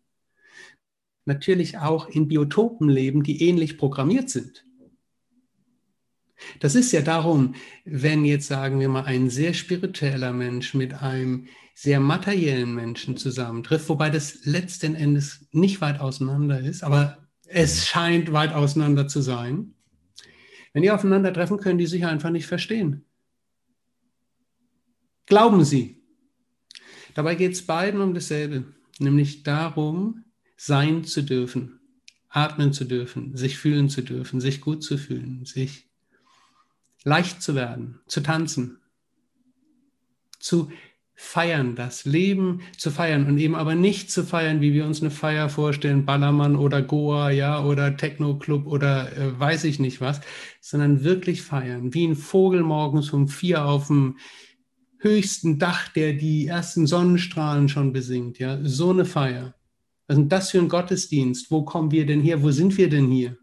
natürlich 1.25 1.79
auch 1.79 2.09
in 2.09 2.29
Biotopen 2.29 2.89
leben, 2.89 3.25
die 3.25 3.43
ähnlich 3.43 3.77
programmiert 3.77 4.31
sind. 4.31 4.66
Das 6.61 6.75
ist 6.75 6.93
ja 6.93 7.01
darum, 7.01 7.55
wenn 7.85 8.25
jetzt 8.25 8.47
sagen 8.47 8.79
wir 8.81 8.89
mal 8.89 9.05
ein 9.05 9.31
sehr 9.31 9.55
spiritueller 9.55 10.33
Mensch 10.33 10.75
mit 10.75 10.95
einem 10.95 11.49
sehr 11.75 12.01
materiellen 12.01 12.75
Menschen 12.75 13.17
zusammentrifft, 13.17 13.89
wobei 13.89 14.11
das 14.11 14.45
letzten 14.45 14.95
Endes 14.95 15.47
nicht 15.53 15.81
weit 15.81 16.01
auseinander 16.01 16.61
ist, 16.61 16.83
aber 16.83 17.27
es 17.47 17.87
scheint 17.87 18.33
weit 18.33 18.53
auseinander 18.53 19.09
zu 19.09 19.21
sein. 19.21 19.75
Wenn 20.73 20.83
die 20.83 20.91
aufeinandertreffen, 20.91 21.59
können 21.59 21.79
die 21.79 21.87
sich 21.87 22.05
einfach 22.05 22.31
nicht 22.31 22.47
verstehen. 22.47 23.05
Glauben 25.27 25.65
Sie. 25.65 26.03
Dabei 27.15 27.35
geht 27.35 27.53
es 27.53 27.65
beiden 27.65 28.01
um 28.01 28.15
dasselbe, 28.15 28.75
nämlich 28.99 29.43
darum, 29.43 30.25
sein 30.57 31.05
zu 31.05 31.23
dürfen, 31.23 31.81
atmen 32.29 32.73
zu 32.73 32.85
dürfen, 32.85 33.37
sich 33.37 33.59
fühlen 33.59 33.89
zu 33.89 34.03
dürfen, 34.03 34.41
sich 34.41 34.61
gut 34.61 34.83
zu 34.83 34.99
fühlen, 34.99 35.45
sich 35.45 35.89
leicht 37.07 37.41
zu 37.41 37.55
werden, 37.55 38.01
zu 38.09 38.21
tanzen, 38.21 38.79
zu 40.41 40.71
feiern, 41.15 41.77
das 41.77 42.05
Leben 42.05 42.61
zu 42.77 42.91
feiern 42.91 43.27
und 43.27 43.39
eben 43.39 43.55
aber 43.55 43.75
nicht 43.75 44.11
zu 44.11 44.25
feiern, 44.25 44.61
wie 44.61 44.75
wir 44.75 44.85
uns 44.85 45.01
eine 45.01 45.13
Feier 45.13 45.49
vorstellen, 45.49 46.05
Ballermann 46.05 46.57
oder 46.57 46.83
Goa, 46.83 47.31
ja, 47.31 47.65
oder 47.65 47.97
Techno-Club 47.97 48.67
oder 48.67 49.17
äh, 49.17 49.39
weiß 49.39 49.65
ich 49.65 49.79
nicht 49.79 50.01
was, 50.03 50.21
sondern 50.61 51.05
wirklich 51.05 51.43
feiern, 51.43 51.95
wie 51.95 52.07
ein 52.07 52.17
Vogel 52.17 52.63
morgens 52.63 53.11
um 53.13 53.29
vier 53.29 53.65
auf 53.65 53.87
dem 53.87 54.19
höchsten 54.99 55.59
Dach, 55.59 55.89
der 55.89 56.13
die 56.13 56.49
ersten 56.49 56.87
Sonnenstrahlen 56.87 57.69
schon 57.69 57.93
besingt, 57.93 58.39
ja, 58.41 58.59
so 58.63 58.91
eine 58.91 59.05
Feier. 59.05 59.55
Was 60.09 60.19
ist 60.19 60.29
das 60.29 60.51
für 60.51 60.59
ein 60.59 60.69
Gottesdienst? 60.69 61.51
Wo 61.51 61.65
kommen 61.65 61.93
wir 61.93 62.05
denn 62.05 62.21
her? 62.21 62.43
Wo 62.43 62.51
sind 62.51 62.77
wir 62.77 62.91
denn 62.91 63.11
hier? 63.11 63.39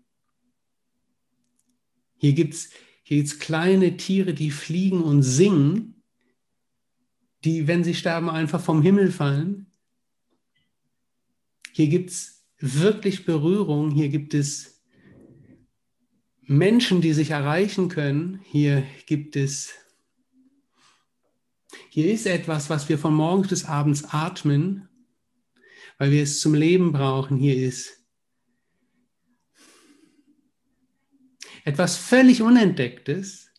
Hier 2.17 2.33
gibt 2.33 2.53
es 2.53 2.69
hier 3.03 3.17
gibt's 3.17 3.39
kleine 3.39 3.97
Tiere, 3.97 4.33
die 4.33 4.51
fliegen 4.51 5.03
und 5.03 5.23
singen 5.23 5.93
die, 7.43 7.67
wenn 7.67 7.83
sie 7.83 7.93
sterben, 7.93 8.29
einfach 8.29 8.61
vom 8.61 8.81
Himmel 8.81 9.11
fallen. 9.11 9.67
Hier 11.73 11.87
gibt 11.87 12.11
es 12.11 12.45
wirklich 12.59 13.25
Berührung, 13.25 13.91
hier 13.91 14.09
gibt 14.09 14.33
es 14.33 14.81
Menschen, 16.41 17.01
die 17.01 17.13
sich 17.13 17.31
erreichen 17.31 17.89
können, 17.89 18.39
hier 18.45 18.85
gibt 19.05 19.35
es, 19.35 19.73
hier 21.89 22.13
ist 22.13 22.25
etwas, 22.25 22.69
was 22.69 22.89
wir 22.89 22.97
von 22.97 23.13
morgens 23.13 23.47
bis 23.47 23.65
abends 23.65 24.05
atmen, 24.05 24.87
weil 25.97 26.11
wir 26.11 26.23
es 26.23 26.39
zum 26.39 26.53
Leben 26.53 26.91
brauchen, 26.91 27.37
hier 27.37 27.55
ist 27.55 28.02
etwas 31.63 31.97
völlig 31.97 32.41
Unentdecktes, 32.41 33.51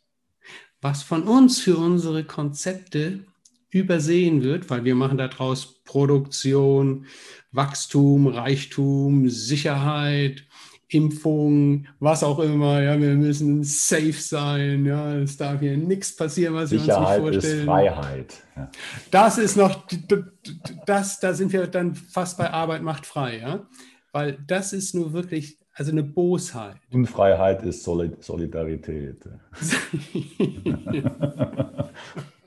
was 0.81 1.03
von 1.03 1.23
uns 1.25 1.61
für 1.61 1.77
unsere 1.79 2.25
Konzepte 2.25 3.25
übersehen 3.71 4.43
wird, 4.43 4.71
weil 4.71 4.85
wir 4.85 4.95
machen 4.95 5.19
daraus 5.19 5.83
Produktion, 5.85 7.07
Wachstum, 7.51 8.27
Reichtum, 8.27 9.29
Sicherheit, 9.29 10.45
Impfung, 10.89 11.87
was 11.99 12.23
auch 12.23 12.39
immer. 12.39 12.83
Ja, 12.83 13.01
wir 13.01 13.15
müssen 13.15 13.65
safe 13.65 14.13
sein. 14.13 14.87
Ja, 14.87 15.17
es 15.17 15.37
darf 15.37 15.61
hier 15.61 15.77
nichts 15.77 16.15
passieren, 16.15 16.55
was 16.55 16.71
Sicherheit 16.71 17.21
wir 17.21 17.27
uns 17.27 17.37
nicht 17.37 17.43
vorstellen. 17.43 17.59
Ist 17.61 17.65
Freiheit. 17.65 18.35
Ja. 18.57 18.71
Das 19.11 19.39
ist 19.39 19.57
noch, 19.57 19.87
das, 20.87 21.19
da 21.19 21.35
sind 21.35 21.53
wir 21.53 21.67
dann 21.67 21.95
fast 21.95 22.39
bei 22.39 22.51
Arbeit 22.51 22.83
macht 22.83 23.07
frei. 23.07 23.39
Ja, 23.39 23.67
weil 24.13 24.39
das 24.47 24.73
ist 24.73 24.95
nur 24.95 25.13
wirklich 25.13 25.59
also 25.75 25.91
eine 25.91 26.03
Bosheit. 26.03 26.77
Unfreiheit 26.93 27.63
ist 27.63 27.85
Solidarität. 27.85 29.25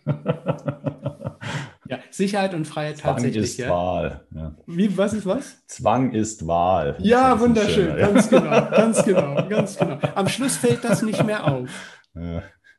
Ja, 1.89 1.99
Sicherheit 2.09 2.53
und 2.53 2.65
Freiheit 2.65 2.97
Zwang 2.97 3.13
tatsächlich. 3.15 3.43
ist 3.43 3.57
ja. 3.57 3.69
Wahl. 3.69 4.25
Ja. 4.35 4.55
Wie, 4.65 4.97
was 4.97 5.13
ist 5.13 5.25
was? 5.25 5.65
Zwang 5.67 6.11
ist 6.11 6.45
Wahl. 6.45 6.97
Ja, 6.99 7.39
wunderschön. 7.39 7.87
Schöner, 7.87 7.95
ganz 7.95 8.29
genau, 8.29 8.69
ganz 8.71 9.03
genau, 9.03 9.47
ganz 9.47 9.77
genau. 9.77 9.99
Am 10.15 10.27
Schluss 10.27 10.57
fällt 10.57 10.83
das 10.83 11.01
nicht 11.01 11.23
mehr 11.23 11.45
auf. 11.45 11.69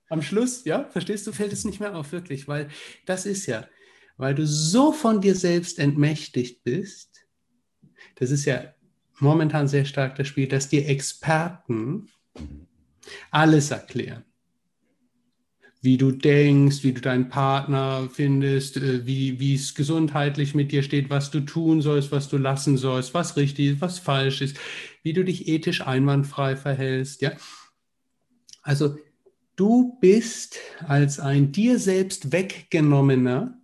Am 0.08 0.22
Schluss, 0.22 0.64
ja, 0.64 0.84
verstehst 0.90 1.26
du, 1.26 1.32
fällt 1.32 1.52
es 1.52 1.64
nicht 1.64 1.80
mehr 1.80 1.94
auf, 1.94 2.12
wirklich, 2.12 2.48
weil 2.48 2.68
das 3.06 3.24
ist 3.24 3.46
ja, 3.46 3.64
weil 4.16 4.34
du 4.34 4.46
so 4.46 4.92
von 4.92 5.20
dir 5.20 5.34
selbst 5.34 5.78
entmächtigt 5.78 6.64
bist, 6.64 7.26
das 8.16 8.30
ist 8.30 8.44
ja 8.44 8.74
momentan 9.20 9.68
sehr 9.68 9.84
stark 9.84 10.16
das 10.16 10.28
Spiel, 10.28 10.48
dass 10.48 10.68
dir 10.68 10.88
Experten 10.88 12.08
alles 13.30 13.70
erklären 13.70 14.24
wie 15.80 15.96
du 15.96 16.10
denkst, 16.10 16.82
wie 16.82 16.92
du 16.92 17.00
deinen 17.00 17.28
Partner 17.28 18.08
findest, 18.12 18.76
äh, 18.76 19.06
wie, 19.06 19.38
wie 19.38 19.54
es 19.54 19.74
gesundheitlich 19.74 20.54
mit 20.54 20.72
dir 20.72 20.82
steht, 20.82 21.10
was 21.10 21.30
du 21.30 21.40
tun 21.40 21.82
sollst, 21.82 22.10
was 22.10 22.28
du 22.28 22.36
lassen 22.36 22.76
sollst, 22.76 23.14
was 23.14 23.36
richtig 23.36 23.72
ist, 23.72 23.80
was 23.80 23.98
falsch 23.98 24.40
ist, 24.40 24.56
wie 25.02 25.12
du 25.12 25.24
dich 25.24 25.48
ethisch 25.48 25.86
einwandfrei 25.86 26.56
verhältst. 26.56 27.22
Ja? 27.22 27.32
Also 28.62 28.96
du 29.56 29.98
bist 30.00 30.58
als 30.86 31.20
ein 31.20 31.52
dir 31.52 31.78
selbst 31.78 32.32
weggenommener 32.32 33.57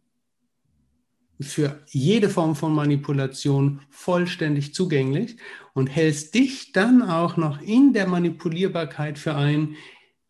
für 1.41 1.81
jede 1.89 2.29
Form 2.29 2.55
von 2.55 2.75
Manipulation 2.75 3.81
vollständig 3.91 4.75
zugänglich 4.75 5.37
und 5.73 5.89
hältst 5.89 6.35
dich 6.35 6.73
dann 6.73 7.03
auch 7.03 7.37
noch 7.37 7.61
in 7.61 7.93
der 7.93 8.07
Manipulierbarkeit 8.07 9.19
für 9.19 9.35
einen, 9.35 9.77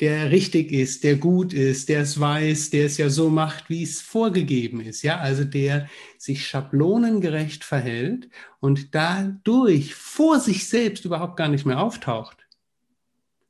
der 0.00 0.32
richtig 0.32 0.72
ist, 0.72 1.04
der 1.04 1.16
gut 1.16 1.52
ist, 1.52 1.88
der 1.88 2.00
es 2.00 2.18
weiß, 2.18 2.70
der 2.70 2.86
es 2.86 2.96
ja 2.96 3.08
so 3.08 3.30
macht, 3.30 3.70
wie 3.70 3.82
es 3.82 4.00
vorgegeben 4.00 4.80
ist, 4.80 5.02
ja, 5.02 5.18
also 5.18 5.44
der 5.44 5.88
sich 6.18 6.46
schablonengerecht 6.46 7.62
verhält 7.62 8.28
und 8.60 8.94
dadurch 8.94 9.94
vor 9.94 10.40
sich 10.40 10.68
selbst 10.68 11.04
überhaupt 11.04 11.36
gar 11.36 11.48
nicht 11.48 11.64
mehr 11.64 11.80
auftaucht. 11.80 12.38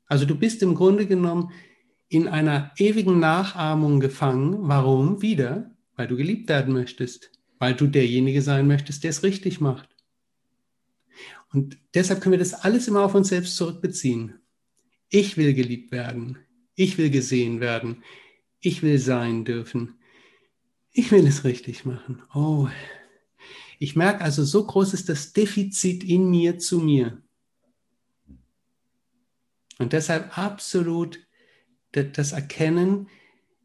Also 0.07 0.27
du 0.27 0.35
bist 0.35 0.63
im 0.63 0.75
Grunde 0.75 1.07
genommen 1.07 1.51
in 2.09 2.29
einer 2.29 2.73
ewigen 2.77 3.19
Nachahmung 3.19 3.99
gefangen. 3.99 4.59
Warum? 4.61 5.23
Wieder, 5.23 5.71
weil 5.97 6.07
du 6.07 6.17
geliebt 6.17 6.49
werden 6.49 6.75
möchtest, 6.75 7.33
weil 7.59 7.75
du 7.75 7.87
derjenige 7.87 8.43
sein 8.43 8.67
möchtest, 8.67 9.05
der 9.05 9.11
es 9.11 9.23
richtig 9.23 9.61
macht. 9.61 9.89
Und 11.53 11.79
deshalb 11.95 12.21
können 12.21 12.33
wir 12.33 12.39
das 12.39 12.55
alles 12.55 12.89
immer 12.89 13.03
auf 13.03 13.15
uns 13.15 13.29
selbst 13.29 13.57
zurückbeziehen. 13.57 14.41
Ich 15.09 15.37
will 15.37 15.55
geliebt 15.55 15.93
werden. 15.93 16.39
Ich 16.75 16.99
will 16.99 17.11
gesehen 17.11 17.61
werden. 17.61 18.03
Ich 18.61 18.83
will 18.83 18.99
sein 18.99 19.45
dürfen. 19.45 20.01
Ich 20.91 21.13
will 21.13 21.27
es 21.27 21.45
richtig 21.45 21.85
machen. 21.85 22.23
Oh, 22.35 22.69
ich 23.79 23.97
merke 23.97 24.23
also, 24.25 24.45
so 24.45 24.67
groß 24.67 24.95
ist 24.95 25.09
das 25.09 25.33
Defizit 25.33 26.05
in 26.05 26.31
mir 26.31 26.59
zu 26.59 26.81
mir. 26.81 27.23
Und 29.79 29.93
deshalb 29.93 30.39
absolut 30.39 31.21
das 31.93 32.33
Erkennen, 32.33 33.09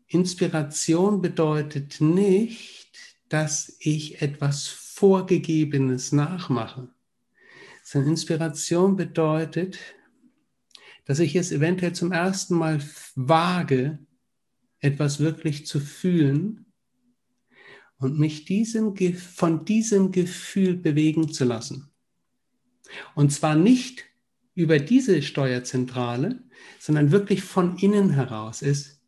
Inspiration 0.07 1.21
bedeutet 1.21 2.01
nicht, 2.01 2.78
dass 3.29 3.75
ich 3.79 4.21
etwas 4.21 4.67
Vorgegebenes 4.67 6.11
nachmache, 6.11 6.89
sondern 7.83 8.11
Inspiration 8.11 8.95
bedeutet, 8.95 9.79
dass 11.05 11.19
ich 11.19 11.35
es 11.35 11.51
eventuell 11.51 11.93
zum 11.93 12.11
ersten 12.11 12.55
Mal 12.55 12.81
wage, 13.15 13.99
etwas 14.79 15.19
wirklich 15.19 15.65
zu 15.65 15.79
fühlen 15.79 16.65
und 17.97 18.19
mich 18.19 18.45
diesem, 18.45 18.95
von 19.15 19.65
diesem 19.65 20.11
Gefühl 20.11 20.75
bewegen 20.75 21.31
zu 21.31 21.45
lassen. 21.45 21.89
Und 23.15 23.31
zwar 23.31 23.55
nicht 23.55 24.05
über 24.55 24.79
diese 24.79 25.21
Steuerzentrale, 25.21 26.43
sondern 26.79 27.11
wirklich 27.11 27.43
von 27.43 27.77
innen 27.77 28.11
heraus. 28.11 28.61
Es, 28.61 29.01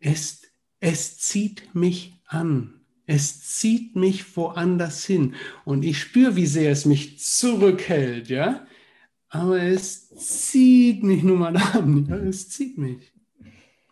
es, 0.00 0.42
es 0.80 1.18
zieht 1.18 1.74
mich 1.74 2.17
an. 2.28 2.74
Es 3.06 3.40
zieht 3.56 3.96
mich 3.96 4.36
woanders 4.36 5.04
hin. 5.04 5.34
Und 5.64 5.84
ich 5.84 5.98
spüre, 5.98 6.36
wie 6.36 6.46
sehr 6.46 6.70
es 6.70 6.84
mich 6.84 7.18
zurückhält, 7.18 8.28
ja 8.28 8.66
aber 9.28 9.62
es 9.62 10.08
zieht 10.10 11.02
mich 11.02 11.22
nun 11.22 11.38
mal 11.38 11.56
an. 11.56 12.06
Ja, 12.06 12.16
es 12.16 12.48
zieht 12.48 12.78
mich. 12.78 13.12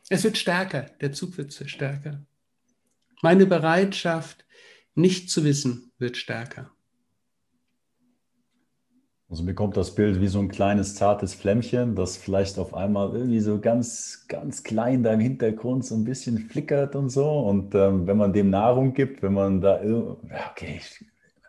Es 0.08 0.24
wird 0.24 0.38
stärker, 0.38 0.82
der 1.00 1.12
Zug 1.12 1.36
wird 1.36 1.52
stärker. 1.52 2.24
Meine 3.22 3.46
Bereitschaft, 3.46 4.44
nicht 4.94 5.30
zu 5.30 5.44
wissen, 5.44 5.92
wird 5.98 6.16
stärker. 6.16 6.70
Also 9.28 9.42
mir 9.42 9.54
kommt 9.54 9.76
das 9.76 9.94
Bild 9.94 10.20
wie 10.20 10.28
so 10.28 10.38
ein 10.38 10.48
kleines 10.48 10.94
zartes 10.94 11.34
Flämmchen, 11.34 11.96
das 11.96 12.16
vielleicht 12.16 12.60
auf 12.60 12.74
einmal 12.74 13.12
irgendwie 13.12 13.40
so 13.40 13.58
ganz, 13.60 14.26
ganz 14.28 14.62
klein 14.62 15.02
da 15.02 15.12
im 15.12 15.20
Hintergrund 15.20 15.84
so 15.84 15.96
ein 15.96 16.04
bisschen 16.04 16.38
flickert 16.38 16.94
und 16.94 17.10
so. 17.10 17.28
Und 17.40 17.74
ähm, 17.74 18.06
wenn 18.06 18.16
man 18.16 18.32
dem 18.32 18.50
Nahrung 18.50 18.94
gibt, 18.94 19.22
wenn 19.22 19.34
man 19.34 19.60
da, 19.60 19.80
okay, 20.52 20.80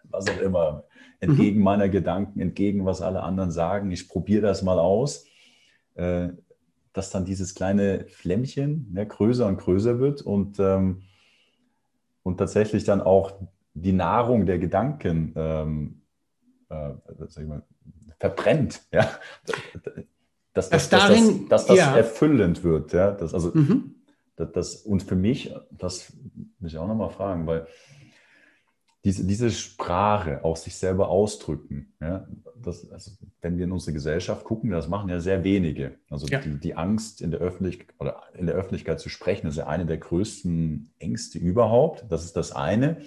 was 0.10 0.28
auch 0.28 0.42
immer, 0.42 0.86
entgegen 1.20 1.60
mhm. 1.60 1.64
meiner 1.64 1.90
Gedanken, 1.90 2.40
entgegen 2.40 2.86
was 2.86 3.02
alle 3.02 3.22
anderen 3.22 3.52
sagen. 3.52 3.92
Ich 3.92 4.10
probiere 4.10 4.42
das 4.42 4.64
mal 4.64 4.80
aus, 4.80 5.26
äh, 5.96 6.30
dass 6.94 7.12
dann 7.12 7.26
dieses 7.26 7.54
kleine 7.54 8.06
Flämmchen 8.08 8.92
ne, 8.92 9.06
größer 9.06 9.46
und 9.46 9.58
größer 9.58 10.00
wird 10.00 10.22
und, 10.24 10.60
ähm, 10.60 11.04
und 12.24 12.38
tatsächlich 12.38 12.86
dann 12.86 13.02
auch 13.02 13.34
die 13.76 13.94
Nahrung 13.94 14.48
der 14.48 14.58
Gedanken 14.58 15.34
ähm, 15.36 16.02
äh, 16.70 17.44
mal, 17.44 17.64
verbrennt. 18.20 18.82
Ja? 18.92 19.10
Dass, 20.54 20.70
dass, 20.70 20.70
dass, 20.70 20.90
darin, 20.90 21.48
dass, 21.50 21.66
das, 21.66 21.68
dass 21.68 21.78
ja. 21.78 21.96
erfüllend 21.96 22.64
wird. 22.64 22.94
Ja? 22.94 23.12
Das, 23.12 23.34
also, 23.34 23.52
mhm. 23.54 23.96
Das, 24.36 24.76
und 24.76 25.02
für 25.02 25.16
mich, 25.16 25.54
das 25.72 26.14
muss 26.60 26.72
ich 26.72 26.78
auch 26.78 26.88
nochmal 26.88 27.10
fragen, 27.10 27.48
weil 27.48 27.68
diese, 29.04 29.26
diese 29.26 29.50
Sprache, 29.52 30.44
auch 30.44 30.58
sich 30.58 30.76
selber 30.76 31.08
ausdrücken, 31.08 31.94
ja, 32.02 32.28
das, 32.56 32.92
also 32.92 33.12
wenn 33.42 33.58
wir 33.58 33.66
in 33.66 33.72
unsere 33.72 33.94
Gesellschaft 33.94 34.44
gucken, 34.44 34.70
das 34.70 34.90
machen 34.90 35.10
ja 35.10 35.20
sehr 35.20 35.44
wenige. 35.44 35.96
Also 36.10 36.28
ja. 36.28 36.40
die, 36.40 36.60
die, 36.60 36.76
Angst 36.76 37.22
in 37.22 37.32
der 37.32 37.40
Öffentlichkeit 37.40 37.96
oder 38.00 38.22
in 38.34 38.48
der 38.48 38.56
Öffentlichkeit 38.56 39.00
zu 39.00 39.10
sprechen, 39.10 39.48
ist 39.48 39.56
ja 39.56 39.68
eine 39.68 39.86
der 39.86 39.98
größten 39.98 40.92
Ängste 41.00 41.40
überhaupt. 41.40 42.06
Das 42.10 42.26
ist 42.26 42.36
das 42.36 42.52
eine. 42.52 42.98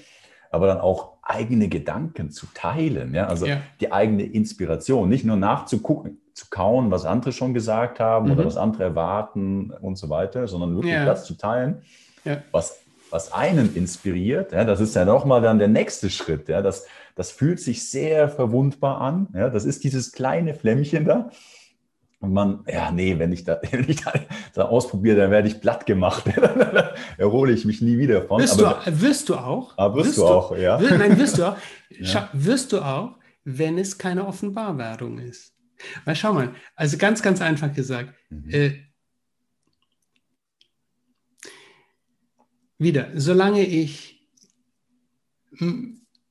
Aber 0.50 0.66
dann 0.66 0.80
auch 0.80 1.12
eigene 1.22 1.68
Gedanken 1.68 2.30
zu 2.30 2.46
teilen, 2.52 3.14
ja, 3.14 3.26
also 3.26 3.46
ja. 3.46 3.58
die 3.80 3.92
eigene 3.92 4.24
Inspiration, 4.24 5.08
nicht 5.08 5.24
nur 5.24 5.36
nachzugucken, 5.36 6.20
zu 6.34 6.46
kauen, 6.50 6.90
was 6.90 7.04
andere 7.04 7.32
schon 7.32 7.54
gesagt 7.54 8.00
haben 8.00 8.26
mhm. 8.26 8.32
oder 8.32 8.46
was 8.46 8.56
andere 8.56 8.84
erwarten 8.84 9.70
und 9.70 9.96
so 9.96 10.08
weiter, 10.08 10.48
sondern 10.48 10.74
wirklich 10.74 10.94
das 10.94 11.24
zu 11.24 11.34
teilen, 11.34 11.82
was 12.50 12.80
was 13.10 13.32
einen 13.32 13.74
inspiriert, 13.74 14.52
ja, 14.52 14.64
das 14.64 14.80
ist 14.80 14.94
ja 14.94 15.04
nochmal 15.04 15.42
dann 15.42 15.58
der 15.58 15.68
nächste 15.68 16.10
Schritt. 16.10 16.48
Ja, 16.48 16.62
das, 16.62 16.86
das 17.14 17.30
fühlt 17.30 17.60
sich 17.60 17.88
sehr 17.90 18.28
verwundbar 18.28 19.00
an. 19.00 19.28
Ja, 19.34 19.50
das 19.50 19.64
ist 19.64 19.84
dieses 19.84 20.12
kleine 20.12 20.54
Flämmchen 20.54 21.04
da. 21.04 21.30
Und 22.20 22.34
man, 22.34 22.64
ja, 22.68 22.90
nee, 22.92 23.18
wenn 23.18 23.32
ich 23.32 23.44
da, 23.44 23.60
wenn 23.70 23.88
ich 23.88 24.02
da, 24.02 24.12
da 24.54 24.64
ausprobiere, 24.66 25.16
dann 25.16 25.30
werde 25.30 25.48
ich 25.48 25.60
platt 25.60 25.86
gemacht. 25.86 26.24
da 26.36 26.94
erhole 27.16 27.52
ich 27.52 27.64
mich 27.64 27.80
nie 27.80 27.98
wieder 27.98 28.22
von. 28.22 28.40
Wirst, 28.40 28.62
Aber, 28.62 28.82
du, 28.84 29.00
wirst 29.00 29.28
du 29.28 29.36
auch? 29.36 29.76
Ah, 29.76 29.94
wirst, 29.94 30.08
wirst 30.08 30.18
du 30.18 30.26
auch, 30.26 30.56
ja. 30.56 30.78
nein, 30.78 31.18
wirst 31.18 31.38
du 31.38 31.44
auch. 31.44 31.56
Ja. 31.98 32.30
Wirst 32.32 32.72
du 32.72 32.80
auch, 32.80 33.16
wenn 33.44 33.76
es 33.76 33.98
keine 33.98 34.26
Offenbarwerdung 34.26 35.18
ist. 35.18 35.52
Weil 36.04 36.14
schau 36.14 36.32
mal, 36.32 36.54
also 36.76 36.96
ganz, 36.96 37.20
ganz 37.20 37.42
einfach 37.42 37.74
gesagt, 37.74 38.14
mhm. 38.30 38.48
äh, 38.48 38.72
wieder, 42.78 43.08
solange 43.16 43.66
ich 43.66 44.20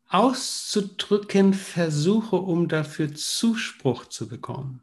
auszudrücken 0.08 1.54
versuche, 1.54 2.38
um 2.38 2.68
dafür 2.68 3.14
Zuspruch 3.14 4.06
zu 4.06 4.28
bekommen, 4.28 4.82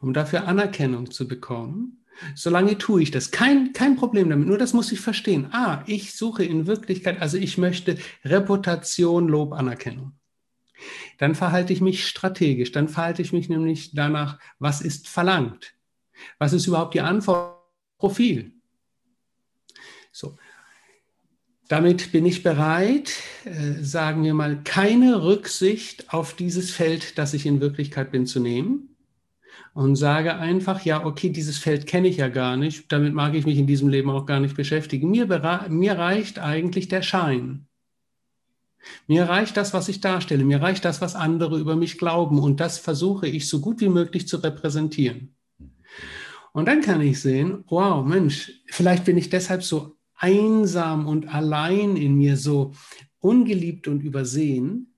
um 0.00 0.12
dafür 0.12 0.46
Anerkennung 0.46 1.10
zu 1.10 1.28
bekommen, 1.28 2.04
solange 2.34 2.78
tue 2.78 3.02
ich 3.02 3.10
das. 3.10 3.30
Kein, 3.30 3.72
kein 3.72 3.96
Problem 3.96 4.30
damit, 4.30 4.48
nur 4.48 4.58
das 4.58 4.72
muss 4.72 4.92
ich 4.92 5.00
verstehen. 5.00 5.48
Ah, 5.52 5.82
ich 5.86 6.14
suche 6.14 6.44
in 6.44 6.66
Wirklichkeit, 6.66 7.20
also 7.20 7.36
ich 7.36 7.58
möchte 7.58 7.98
Reputation, 8.24 9.28
Lob, 9.28 9.52
Anerkennung. 9.52 10.12
Dann 11.18 11.34
verhalte 11.34 11.72
ich 11.72 11.80
mich 11.80 12.06
strategisch, 12.06 12.72
dann 12.72 12.88
verhalte 12.88 13.22
ich 13.22 13.32
mich 13.32 13.48
nämlich 13.48 13.94
danach, 13.94 14.38
was 14.58 14.80
ist 14.80 15.08
verlangt? 15.08 15.74
Was 16.38 16.52
ist 16.52 16.66
überhaupt 16.66 16.94
die 16.94 17.00
Antwort? 17.00 17.56
Profil. 17.98 18.52
So, 20.12 20.36
damit 21.66 22.12
bin 22.12 22.24
ich 22.26 22.44
bereit, 22.44 23.12
äh, 23.44 23.82
sagen 23.82 24.22
wir 24.22 24.34
mal, 24.34 24.62
keine 24.62 25.24
Rücksicht 25.24 26.12
auf 26.12 26.34
dieses 26.34 26.70
Feld, 26.70 27.18
das 27.18 27.34
ich 27.34 27.44
in 27.44 27.60
Wirklichkeit 27.60 28.12
bin, 28.12 28.24
zu 28.24 28.38
nehmen 28.38 28.96
und 29.74 29.96
sage 29.96 30.36
einfach, 30.36 30.84
ja, 30.84 31.04
okay, 31.04 31.30
dieses 31.30 31.58
Feld 31.58 31.86
kenne 31.86 32.08
ich 32.08 32.16
ja 32.16 32.28
gar 32.28 32.56
nicht, 32.56 32.90
damit 32.90 33.14
mag 33.14 33.34
ich 33.34 33.46
mich 33.46 33.58
in 33.58 33.66
diesem 33.66 33.88
Leben 33.88 34.10
auch 34.10 34.26
gar 34.26 34.40
nicht 34.40 34.56
beschäftigen. 34.56 35.10
Mir, 35.10 35.26
mir 35.68 35.98
reicht 35.98 36.38
eigentlich 36.38 36.88
der 36.88 37.02
Schein. 37.02 37.66
Mir 39.06 39.28
reicht 39.28 39.56
das, 39.56 39.74
was 39.74 39.88
ich 39.88 40.00
darstelle, 40.00 40.44
mir 40.44 40.62
reicht 40.62 40.84
das, 40.84 41.00
was 41.00 41.14
andere 41.14 41.58
über 41.58 41.76
mich 41.76 41.98
glauben 41.98 42.38
und 42.38 42.60
das 42.60 42.78
versuche 42.78 43.26
ich 43.26 43.48
so 43.48 43.60
gut 43.60 43.80
wie 43.80 43.88
möglich 43.88 44.28
zu 44.28 44.38
repräsentieren. 44.38 45.34
Und 46.52 46.66
dann 46.66 46.80
kann 46.80 47.00
ich 47.00 47.20
sehen, 47.20 47.64
wow, 47.68 48.04
Mensch, 48.04 48.52
vielleicht 48.66 49.04
bin 49.04 49.18
ich 49.18 49.30
deshalb 49.30 49.62
so 49.62 49.96
einsam 50.16 51.06
und 51.06 51.32
allein 51.32 51.96
in 51.96 52.16
mir, 52.16 52.36
so 52.36 52.72
ungeliebt 53.20 53.88
und 53.88 54.02
übersehen, 54.02 54.94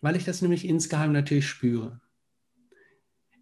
weil 0.00 0.16
ich 0.16 0.24
das 0.24 0.42
nämlich 0.42 0.66
insgeheim 0.66 1.12
natürlich 1.12 1.48
spüre. 1.48 2.00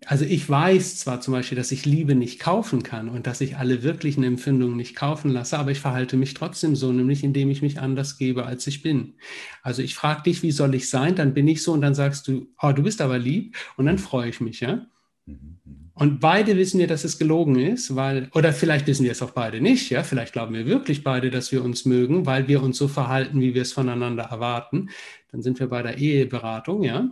Also 0.07 0.25
ich 0.25 0.49
weiß 0.49 0.99
zwar 0.99 1.21
zum 1.21 1.33
Beispiel, 1.33 1.57
dass 1.57 1.73
ich 1.73 1.87
Liebe 1.87 2.15
nicht 2.15 2.39
kaufen 2.39 2.83
kann 2.83 3.09
und 3.09 3.27
dass 3.27 3.41
ich 3.41 3.57
alle 3.57 3.83
wirklichen 3.83 4.23
Empfindungen 4.23 4.77
nicht 4.77 4.95
kaufen 4.95 5.31
lasse, 5.31 5.59
aber 5.59 5.71
ich 5.71 5.81
verhalte 5.81 6.17
mich 6.17 6.35
trotzdem 6.35 6.77
so, 6.77 6.93
nämlich 6.93 7.25
indem 7.25 7.51
ich 7.51 7.63
mich 7.63 7.81
anders 7.81 8.19
gebe, 8.19 8.45
als 8.45 8.67
ich 8.67 8.83
bin. 8.83 9.15
Also 9.63 9.83
ich 9.83 9.95
frage 9.95 10.25
dich, 10.25 10.43
wie 10.43 10.51
soll 10.51 10.75
ich 10.75 10.91
sein? 10.91 11.15
Dann 11.17 11.33
bin 11.33 11.49
ich 11.49 11.63
so 11.63 11.73
und 11.73 11.81
dann 11.81 11.95
sagst 11.95 12.29
du, 12.29 12.49
oh, 12.61 12.73
du 12.73 12.83
bist 12.83 13.01
aber 13.01 13.19
lieb 13.19 13.57
und 13.77 13.87
dann 13.87 13.99
freue 13.99 14.29
ich 14.29 14.41
mich, 14.41 14.61
ja. 14.61 14.87
Mhm. 15.27 15.59
Und 15.97 16.19
beide 16.19 16.57
wissen 16.57 16.81
wir, 16.81 16.89
dass 16.89 17.05
es 17.05 17.19
gelogen 17.19 17.57
ist, 17.57 17.95
weil, 17.95 18.29
oder 18.35 18.53
vielleicht 18.53 18.89
wissen 18.89 19.05
wir 19.05 19.13
es 19.13 19.23
auch 19.23 19.31
beide 19.31 19.61
nicht, 19.61 19.91
ja, 19.91 20.03
vielleicht 20.03 20.33
glauben 20.33 20.53
wir 20.53 20.67
wirklich 20.67 21.05
beide, 21.05 21.31
dass 21.31 21.53
wir 21.53 21.63
uns 21.63 21.85
mögen, 21.85 22.27
weil 22.27 22.49
wir 22.49 22.63
uns 22.63 22.79
so 22.79 22.89
verhalten, 22.89 23.41
wie 23.41 23.55
wir 23.55 23.63
es 23.63 23.73
voneinander 23.73 24.25
erwarten. 24.25 24.91
Dann 25.31 25.43
sind 25.43 25.61
wir 25.61 25.69
bei 25.69 25.83
der 25.83 25.99
Eheberatung, 25.99 26.83
ja. 26.83 27.09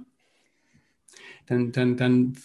Dann, 1.47 1.70
dann, 1.70 1.97
dann, 1.97 2.36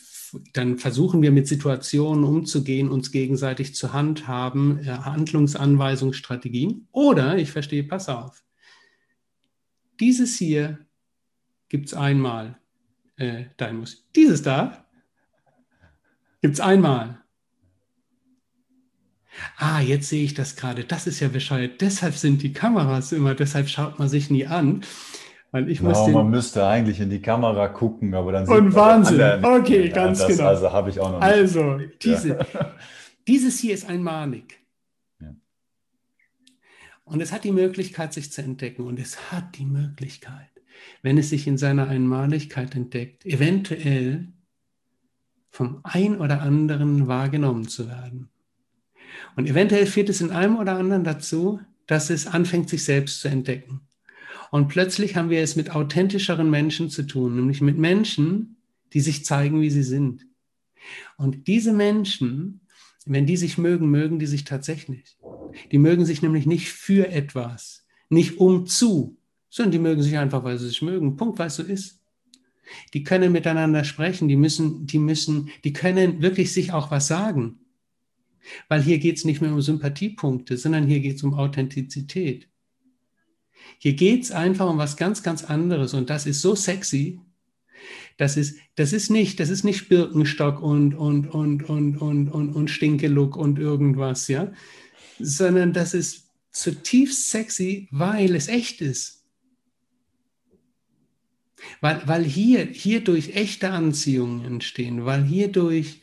dann 0.53 0.77
versuchen 0.77 1.21
wir 1.21 1.31
mit 1.31 1.47
Situationen 1.47 2.23
umzugehen, 2.23 2.89
uns 2.89 3.11
gegenseitig 3.11 3.75
zu 3.75 3.93
handhaben, 3.93 4.79
äh, 4.79 4.89
Handlungsanweisungsstrategien. 4.89 6.87
Oder, 6.91 7.37
ich 7.37 7.51
verstehe, 7.51 7.83
pass 7.83 8.09
auf, 8.09 8.43
dieses 9.99 10.37
hier 10.37 10.79
gibt 11.69 11.87
es 11.87 11.93
einmal, 11.93 12.57
äh, 13.17 13.45
dein 13.57 13.77
muss, 13.77 14.05
dieses 14.15 14.41
da 14.41 14.87
Gibt 16.41 16.55
es 16.55 16.59
einmal. 16.59 17.19
Ah, 19.57 19.81
jetzt 19.81 20.09
sehe 20.09 20.23
ich 20.23 20.33
das 20.33 20.55
gerade. 20.55 20.83
Das 20.83 21.07
ist 21.07 21.19
ja 21.19 21.27
bescheuert. 21.27 21.81
Deshalb 21.81 22.15
sind 22.15 22.41
die 22.41 22.53
Kameras 22.53 23.11
immer, 23.11 23.35
deshalb 23.35 23.69
schaut 23.69 23.99
man 23.99 24.09
sich 24.09 24.29
nie 24.29 24.47
an. 24.47 24.83
Weil 25.51 25.69
ich 25.69 25.79
genau, 25.79 26.07
man 26.09 26.29
müsste 26.29 26.67
eigentlich 26.67 26.99
in 26.99 27.09
die 27.09 27.21
Kamera 27.21 27.69
gucken, 27.69 28.13
aber 28.13 28.33
dann 28.33 28.47
Und 28.47 28.75
Wahnsinn. 28.75 29.43
Okay, 29.43 29.89
ganz 29.89 30.19
das, 30.19 30.27
genau. 30.27 30.49
Also 30.49 30.71
habe 30.71 30.89
ich 30.89 30.99
auch 30.99 31.11
noch. 31.11 31.21
Also, 31.21 31.79
diese, 32.01 32.29
ja. 32.29 32.45
dieses 33.27 33.57
hier 33.59 33.73
ist 33.73 33.89
einmalig. 33.89 34.59
Ja. 35.21 35.33
Und 37.05 37.21
es 37.21 37.31
hat 37.31 37.45
die 37.45 37.53
Möglichkeit, 37.53 38.13
sich 38.13 38.31
zu 38.31 38.41
entdecken. 38.41 38.83
Und 38.83 38.99
es 38.99 39.31
hat 39.31 39.57
die 39.57 39.65
Möglichkeit, 39.65 40.49
wenn 41.01 41.17
es 41.17 41.29
sich 41.29 41.47
in 41.47 41.57
seiner 41.57 41.87
Einmaligkeit 41.87 42.75
entdeckt, 42.75 43.25
eventuell 43.25 44.27
vom 45.49 45.79
ein 45.83 46.17
oder 46.17 46.41
anderen 46.41 47.07
wahrgenommen 47.07 47.69
zu 47.69 47.87
werden. 47.87 48.29
Und 49.37 49.47
eventuell 49.47 49.85
führt 49.85 50.09
es 50.09 50.19
in 50.19 50.31
einem 50.31 50.57
oder 50.57 50.73
anderen 50.73 51.05
dazu, 51.05 51.61
dass 51.85 52.09
es 52.09 52.27
anfängt, 52.27 52.69
sich 52.69 52.83
selbst 52.83 53.21
zu 53.21 53.29
entdecken. 53.29 53.86
Und 54.51 54.67
plötzlich 54.67 55.15
haben 55.15 55.29
wir 55.29 55.41
es 55.41 55.55
mit 55.55 55.71
authentischeren 55.71 56.49
Menschen 56.49 56.89
zu 56.89 57.03
tun, 57.03 57.35
nämlich 57.35 57.61
mit 57.61 57.77
Menschen, 57.77 58.57
die 58.93 59.01
sich 59.01 59.25
zeigen, 59.25 59.61
wie 59.61 59.69
sie 59.69 59.83
sind. 59.83 60.25
Und 61.17 61.47
diese 61.47 61.73
Menschen, 61.73 62.61
wenn 63.05 63.25
die 63.25 63.37
sich 63.37 63.57
mögen, 63.57 63.89
mögen 63.89 64.19
die 64.19 64.25
sich 64.25 64.43
tatsächlich. 64.43 65.17
Die 65.71 65.77
mögen 65.77 66.05
sich 66.05 66.21
nämlich 66.21 66.45
nicht 66.45 66.69
für 66.69 67.09
etwas, 67.09 67.85
nicht 68.09 68.39
um 68.39 68.67
zu, 68.67 69.17
sondern 69.49 69.71
die 69.71 69.79
mögen 69.79 70.03
sich 70.03 70.17
einfach, 70.17 70.43
weil 70.43 70.57
sie 70.57 70.67
sich 70.67 70.81
mögen. 70.81 71.17
Punkt, 71.17 71.39
weil 71.39 71.47
es 71.47 71.55
so 71.55 71.63
ist. 71.63 72.01
Die 72.93 73.03
können 73.03 73.31
miteinander 73.31 73.83
sprechen, 73.85 74.27
die 74.27 74.35
müssen, 74.35 74.85
die 74.85 74.99
müssen, 74.99 75.49
die 75.63 75.71
können 75.73 76.21
wirklich 76.21 76.53
sich 76.53 76.73
auch 76.73 76.91
was 76.91 77.07
sagen. 77.07 77.59
Weil 78.67 78.81
hier 78.81 78.99
geht 78.99 79.17
es 79.17 79.25
nicht 79.25 79.41
mehr 79.41 79.53
um 79.53 79.61
Sympathiepunkte, 79.61 80.57
sondern 80.57 80.87
hier 80.87 80.99
geht 80.99 81.15
es 81.15 81.23
um 81.23 81.33
Authentizität. 81.33 82.49
Hier 83.79 83.93
geht 83.93 84.23
es 84.23 84.31
einfach 84.31 84.69
um 84.69 84.77
was 84.77 84.97
ganz, 84.97 85.23
ganz 85.23 85.43
anderes 85.43 85.93
und 85.93 86.09
das 86.09 86.25
ist 86.25 86.41
so 86.41 86.55
sexy. 86.55 87.19
Das 88.17 88.35
ist, 88.35 88.57
das 88.75 88.93
ist 88.93 89.11
nicht, 89.11 89.39
das 89.39 89.49
ist 89.49 89.63
nicht 89.63 89.89
Birkenstock 89.89 90.61
und, 90.61 90.95
und, 90.95 91.27
und, 91.27 91.69
und, 91.69 91.97
und, 91.97 92.29
und, 92.29 92.49
und 92.49 92.67
Stinkelook 92.69 93.35
und 93.35 93.59
irgendwas, 93.59 94.27
ja, 94.27 94.51
sondern 95.19 95.71
das 95.73 95.93
ist 95.93 96.27
zutiefst 96.51 97.29
sexy, 97.29 97.87
weil 97.91 98.35
es 98.35 98.47
echt 98.47 98.81
ist. 98.81 99.23
Weil, 101.81 102.01
weil 102.05 102.23
hier, 102.23 102.65
hierdurch 102.65 103.35
echte 103.35 103.69
Anziehungen 103.71 104.43
entstehen, 104.43 105.05
weil 105.05 105.23
hierdurch 105.23 106.01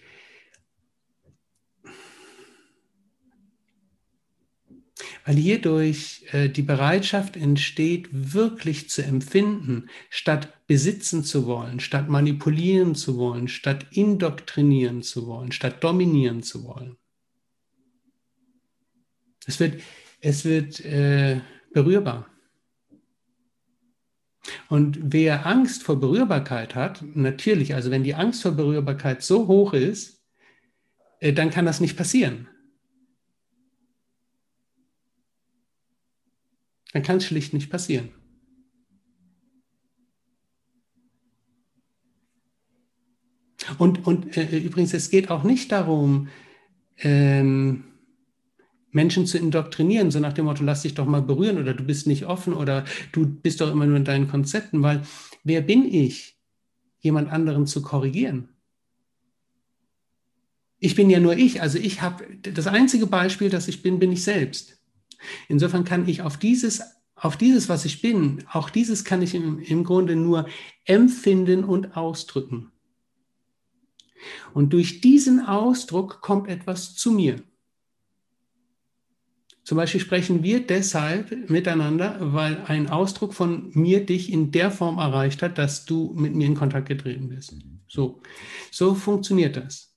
weil 5.25 5.37
hierdurch 5.37 6.27
äh, 6.33 6.49
die 6.49 6.63
Bereitschaft 6.63 7.37
entsteht, 7.37 8.09
wirklich 8.13 8.91
zu 8.91 9.03
empfinden, 9.03 9.89
statt 10.11 10.67
besitzen 10.67 11.25
zu 11.25 11.47
wollen, 11.47 11.81
statt 11.81 12.09
manipulieren 12.09 12.95
zu 12.95 13.17
wollen, 13.17 13.49
statt 13.49 13.87
indoktrinieren 13.91 15.03
zu 15.03 15.27
wollen, 15.27 15.53
statt 15.53 15.83
dominieren 15.83 16.43
zu 16.43 16.65
wollen. 16.65 16.97
Es 19.47 19.61
wird, 19.61 19.81
es 20.21 20.45
wird 20.45 20.81
äh, 20.85 21.41
berührbar. 21.73 22.29
Und 24.69 24.99
wer 25.01 25.47
Angst 25.47 25.83
vor 25.83 25.99
Berührbarkeit 25.99 26.75
hat, 26.75 27.03
natürlich, 27.15 27.75
also 27.75 27.91
wenn 27.91 28.05
die 28.05 28.15
Angst 28.15 28.43
vor 28.43 28.53
Berührbarkeit 28.53 29.23
so 29.23 29.47
hoch 29.47 29.73
ist, 29.73 30.23
äh, 31.21 31.33
dann 31.33 31.51
kann 31.51 31.65
das 31.65 31.81
nicht 31.81 31.97
passieren. 31.97 32.49
Dann 36.95 37.03
kann 37.03 37.17
es 37.17 37.27
schlicht 37.27 37.53
nicht 37.53 37.71
passieren. 37.71 38.09
Und, 43.79 44.07
und 44.07 44.37
äh, 44.37 44.59
übrigens, 44.59 44.95
es 44.95 45.11
geht 45.11 45.29
auch 45.29 45.43
nicht 45.43 45.73
darum, 45.73 46.29
ähm, 46.99 47.85
Menschen 48.93 49.27
zu 49.27 49.39
indoktrinieren, 49.39 50.13
so 50.13 50.21
nach 50.21 50.35
dem 50.35 50.45
Motto, 50.45 50.63
lass 50.63 50.83
dich 50.83 50.95
doch 50.95 51.07
mal 51.07 51.23
berühren 51.23 51.59
oder 51.59 51.75
du 51.75 51.83
bist 51.83 52.07
nicht 52.07 52.27
offen 52.27 52.55
oder 52.55 52.85
du 53.11 53.27
bist 53.27 53.61
doch 53.61 53.73
immer 53.73 53.87
nur 53.87 53.97
in 53.97 54.05
deinen 54.05 54.29
Konzepten, 54.29 54.83
weil 54.83 55.03
wer 55.43 55.63
bin 55.63 55.93
ich, 55.93 56.39
jemand 57.01 57.31
anderen 57.33 57.67
zu 57.67 57.83
korrigieren? 57.83 58.51
Ich 60.79 60.95
bin 60.95 61.11
ja 61.11 61.19
nur 61.19 61.37
ich, 61.37 61.61
also 61.61 61.79
ich 61.79 62.03
habe 62.03 62.25
das 62.41 62.69
einzige 62.69 63.09
Beispiel, 63.09 63.51
das 63.51 63.67
ich 63.67 63.83
bin, 63.83 63.99
bin 63.99 64.13
ich 64.13 64.23
selbst. 64.23 64.84
Insofern 65.49 65.85
kann 65.85 66.09
ich 66.09 66.23
auf 66.23 66.37
dieses, 66.37 66.83
auf 67.15 67.37
dieses, 67.37 67.69
was 67.69 67.85
ich 67.85 68.03
bin, 68.03 68.45
auch 68.53 68.71
dieses 68.71 69.05
kann 69.05 69.23
ich 69.23 69.35
im, 69.35 69.59
im 69.61 69.85
Grunde 69.85 70.17
nur 70.17 70.49
empfinden 70.85 71.65
und 71.65 71.97
ausdrücken. 71.97 72.73
Und 74.53 74.73
durch 74.73 75.01
diesen 75.01 75.41
Ausdruck 75.41 76.21
kommt 76.21 76.49
etwas 76.49 76.95
zu 76.95 77.11
mir. 77.11 77.43
Zum 79.65 79.77
Beispiel 79.77 80.01
sprechen 80.01 80.43
wir 80.43 80.67
deshalb 80.67 81.49
miteinander, 81.49 82.19
weil 82.21 82.63
ein 82.67 82.91
Ausdruck 82.91 83.33
von 83.33 83.71
mir 83.73 84.05
dich 84.05 84.31
in 84.31 84.51
der 84.51 84.71
Form 84.71 84.99
erreicht 84.99 85.41
hat, 85.41 85.57
dass 85.57 85.87
du 85.87 86.13
mit 86.15 86.35
mir 86.35 86.47
in 86.47 86.55
Kontakt 86.55 86.87
getreten 86.87 87.31
bist. 87.31 87.55
So, 87.89 88.21
so 88.71 88.95
funktioniert 88.95 89.57
das. 89.57 89.95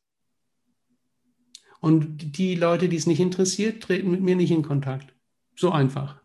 Und 1.82 2.38
die 2.38 2.56
Leute, 2.56 2.88
die 2.88 2.96
es 2.96 3.08
nicht 3.08 3.20
interessiert, 3.20 3.84
treten 3.84 4.10
mit 4.10 4.22
mir 4.22 4.38
nicht 4.38 4.52
in 4.52 4.64
Kontakt. 4.64 5.14
So 5.58 5.72
einfach. 5.72 6.22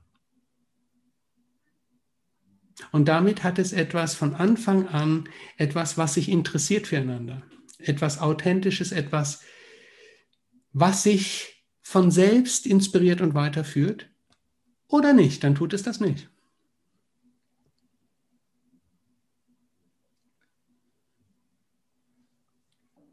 Und 2.93 3.09
damit 3.09 3.43
hat 3.43 3.59
es 3.59 3.72
etwas 3.72 4.14
von 4.14 4.35
Anfang 4.35 4.89
an, 4.89 5.28
etwas, 5.57 5.97
was 5.97 6.14
sich 6.14 6.28
interessiert 6.28 6.87
füreinander. 6.87 7.43
Etwas 7.78 8.20
Authentisches, 8.20 8.93
etwas, 8.93 9.43
was 10.72 11.03
sich 11.03 11.66
von 11.80 12.11
selbst 12.11 12.66
inspiriert 12.66 13.22
und 13.22 13.35
weiterführt 13.35 14.11
oder 14.87 15.14
nicht, 15.14 15.43
dann 15.43 15.55
tut 15.55 15.72
es 15.72 15.83
das 15.83 16.01
nicht. 16.01 16.28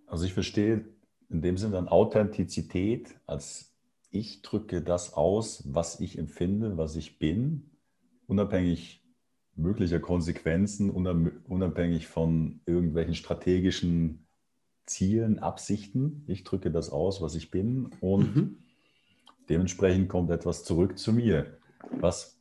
Also 0.06 0.26
ich 0.26 0.34
verstehe 0.34 0.86
in 1.30 1.42
dem 1.42 1.58
Sinne 1.58 1.74
dann 1.74 1.88
Authentizität 1.88 3.16
als 3.26 3.70
ich 4.12 4.42
drücke 4.42 4.82
das 4.82 5.14
aus, 5.14 5.64
was 5.66 6.00
ich 6.00 6.18
empfinde, 6.18 6.78
was 6.78 6.96
ich 6.96 7.20
bin, 7.20 7.70
unabhängig 8.28 9.04
möglicher 9.56 10.00
Konsequenzen, 10.00 10.90
unabhängig 10.90 12.08
von 12.08 12.62
irgendwelchen 12.66 13.16
strategischen 13.16 14.26
Zielen, 14.86 15.40
Absichten. 15.40 16.24
Ich 16.28 16.44
drücke 16.44 16.72
das 16.72 16.90
aus, 16.90 17.22
was 17.22 17.36
ich 17.36 17.52
bin 17.52 17.90
und 18.00 18.36
mhm. 18.36 18.58
dementsprechend 19.50 20.10
kommt 20.10 20.32
etwas 20.32 20.64
zurück 20.64 20.98
zu 20.98 21.14
mir, 21.14 21.58
was, 21.92 22.40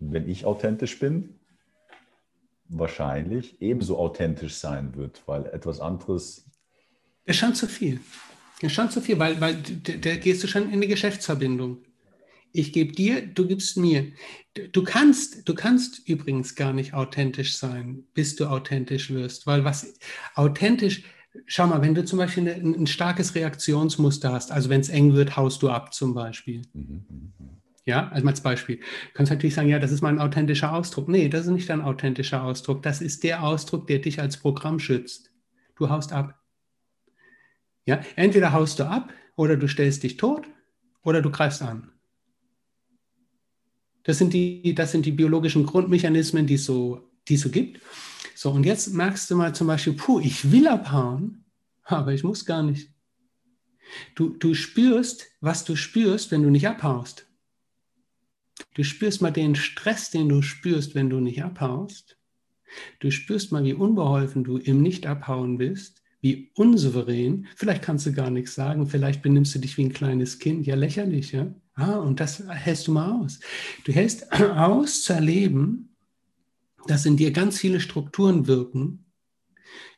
wenn 0.00 0.28
ich 0.28 0.44
authentisch 0.44 0.98
bin, 0.98 1.38
wahrscheinlich 2.68 3.60
ebenso 3.62 3.98
authentisch 3.98 4.56
sein 4.56 4.94
wird, 4.96 5.22
weil 5.26 5.46
etwas 5.46 5.80
anderes. 5.80 6.50
Es 7.24 7.36
scheint 7.36 7.56
zu 7.56 7.66
viel. 7.66 8.00
Es 8.60 8.72
scheint 8.72 8.92
zu 8.92 9.00
viel, 9.00 9.18
weil, 9.18 9.40
weil 9.40 9.56
da 9.62 10.16
gehst 10.16 10.42
du 10.42 10.48
schon 10.48 10.64
in 10.64 10.72
eine 10.72 10.88
Geschäftsverbindung. 10.88 11.78
Ich 12.52 12.72
gebe 12.72 12.92
dir, 12.92 13.26
du 13.26 13.46
gibst 13.46 13.76
mir. 13.76 14.12
Du 14.72 14.82
kannst, 14.82 15.48
du 15.48 15.54
kannst 15.54 16.08
übrigens 16.08 16.54
gar 16.54 16.72
nicht 16.72 16.94
authentisch 16.94 17.56
sein, 17.56 18.04
bis 18.14 18.36
du 18.36 18.46
authentisch 18.46 19.10
wirst, 19.10 19.46
weil 19.46 19.64
was 19.64 19.94
authentisch, 20.34 21.04
schau 21.46 21.66
mal, 21.66 21.82
wenn 21.82 21.94
du 21.94 22.04
zum 22.04 22.18
Beispiel 22.18 22.48
ein, 22.48 22.74
ein 22.74 22.86
starkes 22.86 23.34
Reaktionsmuster 23.34 24.32
hast, 24.32 24.50
also 24.50 24.70
wenn 24.70 24.80
es 24.80 24.88
eng 24.88 25.14
wird, 25.14 25.36
haust 25.36 25.62
du 25.62 25.68
ab 25.68 25.94
zum 25.94 26.14
Beispiel. 26.14 26.62
Mhm, 26.72 27.04
mhm. 27.08 27.32
Ja, 27.88 28.08
also 28.08 28.26
als 28.26 28.42
Beispiel. 28.42 28.76
Du 28.76 28.82
kannst 29.14 29.32
natürlich 29.32 29.54
sagen, 29.54 29.70
ja, 29.70 29.78
das 29.78 29.92
ist 29.92 30.02
mein 30.02 30.18
authentischer 30.18 30.74
Ausdruck. 30.74 31.08
Nee, 31.08 31.30
das 31.30 31.46
ist 31.46 31.52
nicht 31.52 31.70
dein 31.70 31.80
authentischer 31.80 32.42
Ausdruck. 32.42 32.82
Das 32.82 33.00
ist 33.00 33.24
der 33.24 33.42
Ausdruck, 33.42 33.86
der 33.86 34.00
dich 34.00 34.20
als 34.20 34.36
Programm 34.36 34.78
schützt. 34.78 35.30
Du 35.74 35.88
haust 35.88 36.12
ab. 36.12 36.37
Ja, 37.88 38.02
entweder 38.16 38.52
haust 38.52 38.80
du 38.80 38.86
ab 38.86 39.14
oder 39.34 39.56
du 39.56 39.66
stellst 39.66 40.02
dich 40.02 40.18
tot 40.18 40.46
oder 41.02 41.22
du 41.22 41.30
greifst 41.30 41.62
an. 41.62 41.90
Das 44.02 44.18
sind 44.18 44.34
die, 44.34 44.74
das 44.74 44.92
sind 44.92 45.06
die 45.06 45.12
biologischen 45.12 45.64
Grundmechanismen, 45.64 46.46
die 46.46 46.58
so, 46.58 47.08
die 47.28 47.38
so 47.38 47.48
gibt. 47.48 47.80
So, 48.34 48.50
und 48.50 48.66
jetzt 48.66 48.92
merkst 48.92 49.30
du 49.30 49.36
mal 49.36 49.54
zum 49.54 49.68
Beispiel, 49.68 49.94
puh, 49.94 50.20
ich 50.20 50.52
will 50.52 50.68
abhauen, 50.68 51.46
aber 51.82 52.12
ich 52.12 52.24
muss 52.24 52.44
gar 52.44 52.62
nicht. 52.62 52.90
Du, 54.14 54.36
du 54.36 54.52
spürst, 54.52 55.24
was 55.40 55.64
du 55.64 55.74
spürst, 55.74 56.30
wenn 56.30 56.42
du 56.42 56.50
nicht 56.50 56.68
abhaust. 56.68 57.26
Du 58.74 58.84
spürst 58.84 59.22
mal 59.22 59.30
den 59.30 59.54
Stress, 59.54 60.10
den 60.10 60.28
du 60.28 60.42
spürst, 60.42 60.94
wenn 60.94 61.08
du 61.08 61.20
nicht 61.20 61.42
abhaust. 61.42 62.18
Du 63.00 63.10
spürst 63.10 63.50
mal, 63.50 63.64
wie 63.64 63.72
unbeholfen 63.72 64.44
du 64.44 64.58
im 64.58 64.82
Nicht-Abhauen 64.82 65.56
bist, 65.56 65.97
wie 66.20 66.50
unsouverän. 66.54 67.46
Vielleicht 67.56 67.82
kannst 67.82 68.06
du 68.06 68.12
gar 68.12 68.30
nichts 68.30 68.54
sagen, 68.54 68.86
vielleicht 68.86 69.22
benimmst 69.22 69.54
du 69.54 69.58
dich 69.58 69.76
wie 69.76 69.84
ein 69.84 69.92
kleines 69.92 70.38
Kind. 70.38 70.66
Ja, 70.66 70.74
lächerlich, 70.74 71.32
ja. 71.32 71.54
Ah, 71.74 71.96
und 71.96 72.18
das 72.18 72.42
hältst 72.48 72.88
du 72.88 72.92
mal 72.92 73.12
aus. 73.12 73.38
Du 73.84 73.92
hältst 73.92 74.32
aus 74.32 75.02
zu 75.02 75.12
erleben, 75.12 75.94
dass 76.86 77.06
in 77.06 77.16
dir 77.16 77.30
ganz 77.30 77.58
viele 77.58 77.80
Strukturen 77.80 78.46
wirken, 78.46 79.04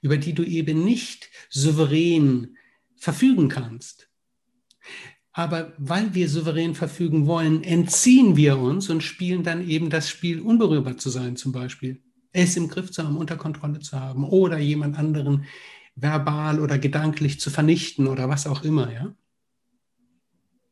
über 0.03 0.19
die 0.19 0.35
du 0.35 0.43
eben 0.43 0.85
nicht 0.85 1.31
souverän 1.49 2.57
verfügen 2.97 3.49
kannst. 3.49 4.11
Aber 5.33 5.73
weil 5.79 6.15
wir 6.15 6.29
souverän 6.29 6.75
verfügen 6.75 7.27
wollen, 7.27 7.63
entziehen 7.63 8.37
wir 8.37 8.59
uns 8.59 8.91
und 8.91 9.03
spielen 9.03 9.43
dann 9.45 9.67
eben 9.67 9.89
das 9.89 10.09
Spiel, 10.09 10.41
unberührbar 10.41 10.99
zu 10.99 11.09
sein 11.09 11.37
zum 11.37 11.53
Beispiel. 11.53 12.03
Es 12.33 12.57
im 12.57 12.69
Griff 12.69 12.91
zu 12.91 13.05
haben, 13.05 13.17
unter 13.17 13.37
Kontrolle 13.37 13.79
zu 13.79 13.99
haben 13.99 14.25
oder 14.25 14.59
jemand 14.59 14.99
anderen 14.99 15.47
verbal 16.01 16.61
oder 16.61 16.79
gedanklich 16.79 17.41
zu 17.41 17.51
vernichten 17.51 18.07
oder 18.07 18.29
was 18.29 18.47
auch 18.47 18.63
immer, 18.63 18.93
ja. 18.93 19.15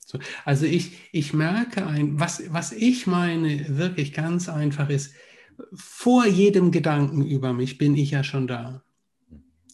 So, 0.07 0.19
also 0.47 0.65
ich, 0.65 0.93
ich 1.13 1.35
merke 1.35 1.87
ein, 1.87 2.19
was, 2.19 2.43
was 2.51 2.73
ich 2.73 3.07
meine, 3.07 3.77
wirklich 3.77 4.15
ganz 4.15 4.49
einfach 4.49 4.89
ist, 4.89 5.13
vor 5.75 6.27
jedem 6.27 6.71
Gedanken 6.71 7.27
über 7.27 7.53
mich 7.53 7.77
bin 7.77 7.95
ich 7.95 8.13
ja 8.13 8.25
schon 8.25 8.47
da. 8.47 8.83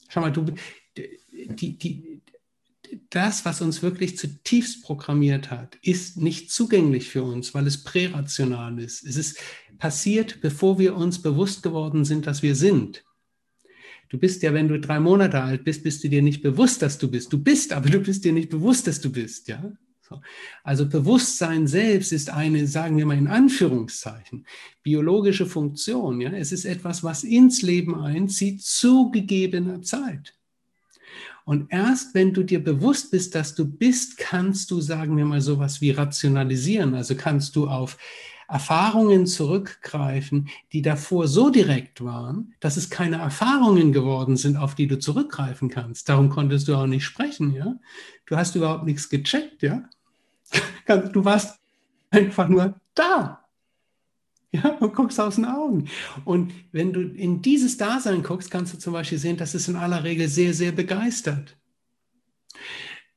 Schau 0.08 0.22
mal, 0.22 0.32
du, 0.32 0.46
die, 0.96 1.78
die, 1.78 2.22
das, 3.10 3.44
was 3.44 3.60
uns 3.60 3.82
wirklich 3.82 4.16
zutiefst 4.16 4.82
programmiert 4.82 5.50
hat, 5.50 5.76
ist 5.82 6.16
nicht 6.16 6.50
zugänglich 6.50 7.08
für 7.08 7.22
uns, 7.22 7.54
weil 7.54 7.66
es 7.66 7.84
prärational 7.84 8.78
ist. 8.80 9.04
Es 9.04 9.16
ist 9.16 9.38
passiert, 9.78 10.40
bevor 10.40 10.78
wir 10.78 10.96
uns 10.96 11.22
bewusst 11.22 11.62
geworden 11.62 12.04
sind, 12.04 12.26
dass 12.26 12.42
wir 12.42 12.54
sind. 12.56 13.04
Du 14.14 14.20
bist 14.20 14.44
ja, 14.44 14.54
wenn 14.54 14.68
du 14.68 14.78
drei 14.78 15.00
Monate 15.00 15.42
alt 15.42 15.64
bist, 15.64 15.82
bist 15.82 16.04
du 16.04 16.08
dir 16.08 16.22
nicht 16.22 16.40
bewusst, 16.40 16.82
dass 16.82 16.98
du 16.98 17.10
bist. 17.10 17.32
Du 17.32 17.42
bist, 17.42 17.72
aber 17.72 17.90
du 17.90 17.98
bist 17.98 18.24
dir 18.24 18.32
nicht 18.32 18.48
bewusst, 18.48 18.86
dass 18.86 19.00
du 19.00 19.10
bist, 19.10 19.48
ja. 19.48 19.72
So. 20.08 20.20
Also 20.62 20.88
Bewusstsein 20.88 21.66
selbst 21.66 22.12
ist 22.12 22.30
eine, 22.30 22.68
sagen 22.68 22.96
wir 22.96 23.06
mal 23.06 23.18
in 23.18 23.26
Anführungszeichen, 23.26 24.46
biologische 24.84 25.46
Funktion. 25.46 26.20
Ja? 26.20 26.30
Es 26.30 26.52
ist 26.52 26.64
etwas, 26.64 27.02
was 27.02 27.24
ins 27.24 27.62
Leben 27.62 27.96
einzieht 27.96 28.62
zu 28.62 29.10
gegebener 29.10 29.82
Zeit. 29.82 30.36
Und 31.44 31.72
erst 31.72 32.14
wenn 32.14 32.32
du 32.32 32.44
dir 32.44 32.62
bewusst 32.62 33.10
bist, 33.10 33.34
dass 33.34 33.56
du 33.56 33.66
bist, 33.66 34.16
kannst 34.16 34.70
du, 34.70 34.80
sagen 34.80 35.16
wir 35.16 35.24
mal, 35.24 35.40
sowas 35.40 35.80
wie 35.80 35.90
rationalisieren. 35.90 36.94
Also 36.94 37.16
kannst 37.16 37.56
du 37.56 37.66
auf 37.66 37.98
Erfahrungen 38.48 39.26
zurückgreifen, 39.26 40.48
die 40.72 40.82
davor 40.82 41.28
so 41.28 41.50
direkt 41.50 42.04
waren, 42.04 42.54
dass 42.60 42.76
es 42.76 42.90
keine 42.90 43.16
Erfahrungen 43.16 43.92
geworden 43.92 44.36
sind, 44.36 44.56
auf 44.56 44.74
die 44.74 44.86
du 44.86 44.98
zurückgreifen 44.98 45.68
kannst. 45.68 46.08
Darum 46.08 46.28
konntest 46.28 46.68
du 46.68 46.74
auch 46.74 46.86
nicht 46.86 47.04
sprechen, 47.04 47.54
ja. 47.54 47.76
Du 48.26 48.36
hast 48.36 48.54
überhaupt 48.54 48.84
nichts 48.84 49.08
gecheckt, 49.08 49.62
ja. 49.62 49.84
Du 51.12 51.24
warst 51.24 51.58
einfach 52.10 52.48
nur 52.48 52.78
da. 52.94 53.44
Ja, 54.52 54.68
und 54.78 54.94
guckst 54.94 55.18
aus 55.18 55.34
den 55.34 55.46
Augen. 55.46 55.88
Und 56.24 56.52
wenn 56.70 56.92
du 56.92 57.00
in 57.00 57.42
dieses 57.42 57.76
Dasein 57.76 58.22
guckst, 58.22 58.52
kannst 58.52 58.72
du 58.72 58.78
zum 58.78 58.92
Beispiel 58.92 59.18
sehen, 59.18 59.36
dass 59.36 59.54
es 59.54 59.66
in 59.66 59.74
aller 59.74 60.04
Regel 60.04 60.28
sehr, 60.28 60.54
sehr 60.54 60.70
begeistert. 60.70 61.56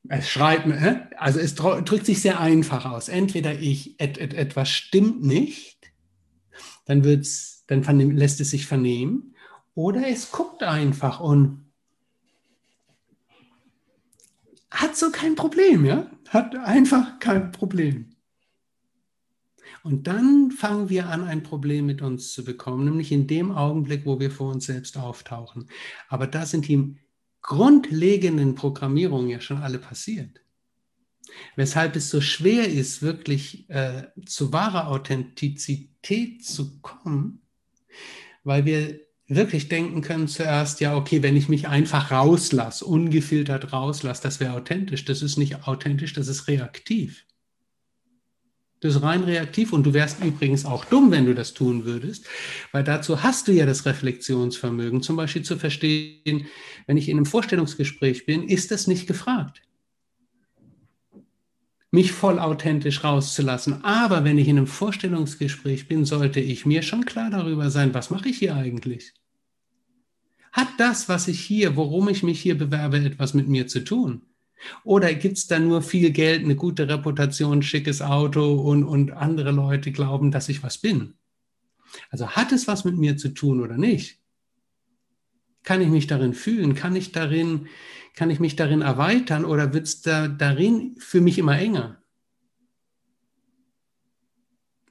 Es 0.08 0.28
schreibt, 0.28 0.66
also 1.18 1.38
es 1.38 1.54
drückt 1.54 2.06
sich 2.06 2.22
sehr 2.22 2.40
einfach 2.40 2.86
aus. 2.86 3.08
Entweder 3.08 3.58
ich, 3.58 4.00
et, 4.00 4.16
et, 4.18 4.32
etwas 4.32 4.70
stimmt 4.70 5.22
nicht, 5.22 5.92
dann, 6.86 7.04
wird's, 7.04 7.64
dann 7.66 7.82
lässt 8.16 8.40
es 8.40 8.50
sich 8.50 8.66
vernehmen, 8.66 9.34
oder 9.74 10.08
es 10.08 10.32
guckt 10.32 10.62
einfach 10.62 11.20
und 11.20 11.66
hat 14.70 14.96
so 14.96 15.10
kein 15.10 15.34
Problem, 15.34 15.84
ja? 15.84 16.10
Hat 16.28 16.56
einfach 16.56 17.18
kein 17.20 17.52
Problem. 17.52 18.10
Und 19.82 20.06
dann 20.06 20.50
fangen 20.50 20.88
wir 20.88 21.08
an, 21.08 21.24
ein 21.24 21.42
Problem 21.42 21.86
mit 21.86 22.02
uns 22.02 22.32
zu 22.32 22.44
bekommen, 22.44 22.84
nämlich 22.84 23.12
in 23.12 23.26
dem 23.26 23.52
Augenblick, 23.52 24.04
wo 24.04 24.18
wir 24.18 24.30
vor 24.30 24.52
uns 24.52 24.66
selbst 24.66 24.96
auftauchen. 24.96 25.68
Aber 26.08 26.26
da 26.26 26.44
sind 26.44 26.66
die 26.66 26.96
grundlegenden 27.42 28.54
Programmierungen 28.54 29.30
ja 29.30 29.40
schon 29.40 29.58
alle 29.58 29.78
passiert. 29.78 30.40
Weshalb 31.56 31.96
es 31.96 32.10
so 32.10 32.20
schwer 32.20 32.68
ist, 32.68 33.02
wirklich 33.02 33.68
äh, 33.70 34.04
zu 34.24 34.52
wahrer 34.52 34.88
Authentizität 34.88 36.44
zu 36.44 36.80
kommen, 36.80 37.42
weil 38.44 38.64
wir 38.64 39.00
wirklich 39.28 39.68
denken 39.68 40.00
können 40.00 40.26
zuerst, 40.26 40.80
ja, 40.80 40.96
okay, 40.96 41.22
wenn 41.22 41.36
ich 41.36 41.48
mich 41.48 41.68
einfach 41.68 42.10
rauslasse, 42.10 42.84
ungefiltert 42.84 43.72
rauslasse, 43.72 44.22
das 44.22 44.40
wäre 44.40 44.54
authentisch. 44.54 45.04
Das 45.04 45.22
ist 45.22 45.36
nicht 45.36 45.68
authentisch, 45.68 46.14
das 46.14 46.28
ist 46.28 46.48
reaktiv. 46.48 47.24
Das 48.80 48.94
ist 48.94 49.02
rein 49.02 49.24
reaktiv 49.24 49.72
und 49.72 49.84
du 49.84 49.92
wärst 49.92 50.22
übrigens 50.22 50.64
auch 50.64 50.84
dumm, 50.84 51.10
wenn 51.10 51.26
du 51.26 51.34
das 51.34 51.52
tun 51.52 51.84
würdest, 51.84 52.26
weil 52.70 52.84
dazu 52.84 53.22
hast 53.22 53.48
du 53.48 53.52
ja 53.52 53.66
das 53.66 53.86
Reflexionsvermögen, 53.86 55.02
zum 55.02 55.16
Beispiel 55.16 55.42
zu 55.42 55.56
verstehen, 55.56 56.46
wenn 56.86 56.96
ich 56.96 57.08
in 57.08 57.16
einem 57.16 57.26
Vorstellungsgespräch 57.26 58.24
bin, 58.24 58.44
ist 58.44 58.70
das 58.70 58.86
nicht 58.86 59.08
gefragt, 59.08 59.62
mich 61.90 62.12
voll 62.12 62.38
authentisch 62.38 63.02
rauszulassen. 63.02 63.84
Aber 63.84 64.22
wenn 64.22 64.38
ich 64.38 64.46
in 64.46 64.58
einem 64.58 64.66
Vorstellungsgespräch 64.66 65.88
bin, 65.88 66.04
sollte 66.04 66.38
ich 66.38 66.66
mir 66.66 66.82
schon 66.82 67.04
klar 67.04 67.30
darüber 67.30 67.70
sein, 67.70 67.94
was 67.94 68.10
mache 68.10 68.28
ich 68.28 68.38
hier 68.38 68.54
eigentlich? 68.54 69.12
Hat 70.52 70.68
das, 70.78 71.08
was 71.08 71.28
ich 71.28 71.40
hier, 71.40 71.76
worum 71.76 72.08
ich 72.08 72.22
mich 72.22 72.40
hier 72.40 72.56
bewerbe, 72.56 72.98
etwas 72.98 73.34
mit 73.34 73.48
mir 73.48 73.66
zu 73.66 73.84
tun? 73.84 74.22
Oder 74.84 75.14
gibt 75.14 75.38
es 75.38 75.46
da 75.46 75.58
nur 75.58 75.82
viel 75.82 76.10
Geld, 76.10 76.44
eine 76.44 76.56
gute 76.56 76.88
Reputation, 76.88 77.62
schickes 77.62 78.02
Auto 78.02 78.54
und, 78.54 78.84
und 78.84 79.12
andere 79.12 79.52
Leute 79.52 79.92
glauben, 79.92 80.30
dass 80.30 80.48
ich 80.48 80.62
was 80.62 80.78
bin? 80.78 81.14
Also 82.10 82.30
hat 82.30 82.52
es 82.52 82.66
was 82.66 82.84
mit 82.84 82.96
mir 82.96 83.16
zu 83.16 83.30
tun 83.30 83.60
oder 83.60 83.76
nicht? 83.76 84.20
Kann 85.62 85.80
ich 85.80 85.88
mich 85.88 86.06
darin 86.06 86.34
fühlen? 86.34 86.74
Kann 86.74 86.96
ich 86.96 87.12
darin, 87.12 87.68
kann 88.14 88.30
ich 88.30 88.40
mich 88.40 88.56
darin 88.56 88.82
erweitern 88.82 89.44
oder 89.44 89.72
wird 89.72 89.86
es 89.86 90.02
da, 90.02 90.28
darin 90.28 90.96
für 90.98 91.20
mich 91.20 91.38
immer 91.38 91.58
enger? 91.58 92.02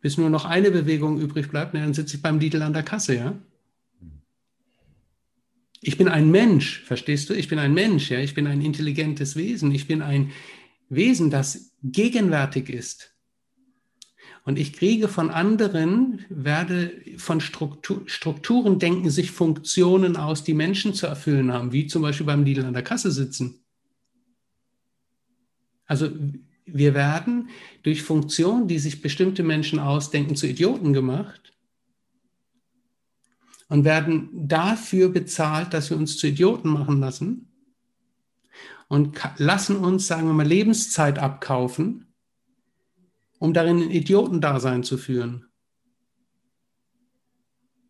Bis 0.02 0.18
nur 0.18 0.30
noch 0.30 0.46
eine 0.46 0.72
Bewegung 0.72 1.20
übrig 1.20 1.50
bleibt, 1.50 1.74
dann 1.74 1.94
sitze 1.94 2.18
ich 2.18 2.22
beim 2.22 2.40
Lidl 2.40 2.62
an 2.62 2.74
der 2.74 2.84
Kasse, 2.84 3.16
ja? 3.16 3.42
Ich 5.82 5.98
bin 5.98 6.08
ein 6.08 6.32
Mensch, 6.32 6.82
verstehst 6.84 7.30
du? 7.30 7.34
Ich 7.34 7.48
bin 7.48 7.60
ein 7.60 7.74
Mensch, 7.74 8.10
ja, 8.10 8.20
ich 8.20 8.34
bin 8.34 8.48
ein 8.48 8.62
intelligentes 8.62 9.36
Wesen, 9.36 9.72
ich 9.72 9.88
bin 9.88 10.02
ein 10.02 10.32
Wesen, 10.90 11.30
das 11.30 11.72
gegenwärtig 11.84 12.70
ist. 12.70 13.14
Und 14.44 14.58
ich 14.58 14.74
kriege 14.74 15.10
von 15.10 15.30
anderen, 15.30 16.26
werde 16.30 16.94
von 17.18 17.42
Struktur, 17.42 18.04
Strukturen 18.06 18.80
denken 18.80 19.10
sich 19.10 19.32
Funktionen 19.32 20.16
aus, 20.16 20.44
die 20.44 20.54
Menschen 20.54 20.94
zu 20.94 21.06
erfüllen 21.06 21.52
haben, 21.52 21.74
wie 21.74 21.88
zum 21.88 22.02
Beispiel 22.02 22.26
beim 22.26 22.44
Lidl 22.44 22.66
an 22.66 22.74
der 22.74 22.84
Kasse 22.84 23.12
sitzen. 23.12 23.60
Also 25.86 26.10
wir 26.66 26.94
werden 26.94 27.50
durch 27.84 28.04
Funktionen, 28.04 28.68
die 28.68 28.80
sich 28.80 29.02
bestimmte 29.02 29.44
Menschen 29.44 29.80
ausdenken, 29.80 30.36
zu 30.36 30.48
Idioten 30.48 30.94
gemacht 30.94 31.57
und 33.70 33.84
werden 33.84 34.30
dafür 34.48 35.10
bezahlt, 35.10 35.74
dass 35.74 35.90
wir 35.90 35.98
uns 35.98 36.18
zu 36.18 36.28
Idioten 36.28 36.70
machen 36.70 37.00
lassen 37.00 37.52
und 38.88 39.20
lassen 39.38 39.78
uns, 39.78 40.08
sagen 40.08 40.28
wir 40.28 40.34
mal, 40.34 40.48
Lebenszeit 40.48 41.20
abkaufen, 41.20 42.14
um 43.40 43.54
darin 43.54 43.82
ein 43.82 43.92
Idiotendasein 43.92 44.84
zu 44.84 44.98
führen. 44.98 45.46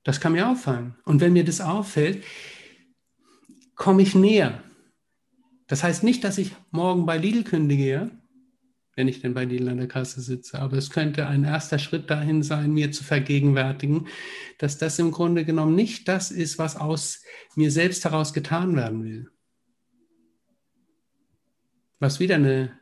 Das 0.03 0.19
kann 0.19 0.31
mir 0.31 0.49
auffallen. 0.49 0.95
Und 1.03 1.21
wenn 1.21 1.33
mir 1.33 1.43
das 1.43 1.61
auffällt, 1.61 2.23
komme 3.75 4.01
ich 4.01 4.15
näher. 4.15 4.63
Das 5.67 5.83
heißt 5.83 6.03
nicht, 6.03 6.23
dass 6.23 6.37
ich 6.37 6.55
morgen 6.71 7.05
bei 7.05 7.17
Lidl 7.17 7.43
kündige, 7.43 8.09
wenn 8.97 9.07
ich 9.07 9.21
denn 9.21 9.35
bei 9.35 9.45
der 9.45 9.87
Kasse 9.87 10.21
sitze. 10.21 10.59
Aber 10.59 10.75
es 10.75 10.89
könnte 10.89 11.27
ein 11.27 11.43
erster 11.43 11.77
Schritt 11.77 12.09
dahin 12.09 12.41
sein, 12.41 12.73
mir 12.73 12.91
zu 12.91 13.03
vergegenwärtigen, 13.03 14.07
dass 14.57 14.79
das 14.79 14.97
im 14.97 15.11
Grunde 15.11 15.45
genommen 15.45 15.75
nicht 15.75 16.07
das 16.07 16.31
ist, 16.31 16.57
was 16.57 16.75
aus 16.75 17.21
mir 17.55 17.69
selbst 17.69 18.03
heraus 18.05 18.33
getan 18.33 18.75
werden 18.75 19.03
will. 19.03 19.29
Was 21.99 22.19
wieder 22.19 22.35
eine 22.35 22.77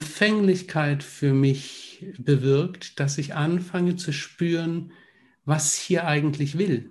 Empfänglichkeit 0.00 1.02
für 1.02 1.32
mich 1.32 2.04
bewirkt, 2.18 3.00
dass 3.00 3.16
ich 3.16 3.34
anfange 3.34 3.96
zu 3.96 4.12
spüren, 4.12 4.92
was 5.46 5.74
hier 5.76 6.06
eigentlich 6.06 6.58
will, 6.58 6.90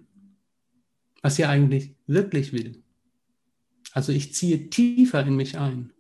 was 1.22 1.36
hier 1.36 1.50
eigentlich 1.50 1.96
wirklich 2.08 2.54
will. 2.54 2.82
Also 3.92 4.12
ich 4.12 4.34
ziehe 4.34 4.72
tiefer 4.72 5.24
in 5.28 5.36
mich 5.36 5.60
ein. 5.60 5.94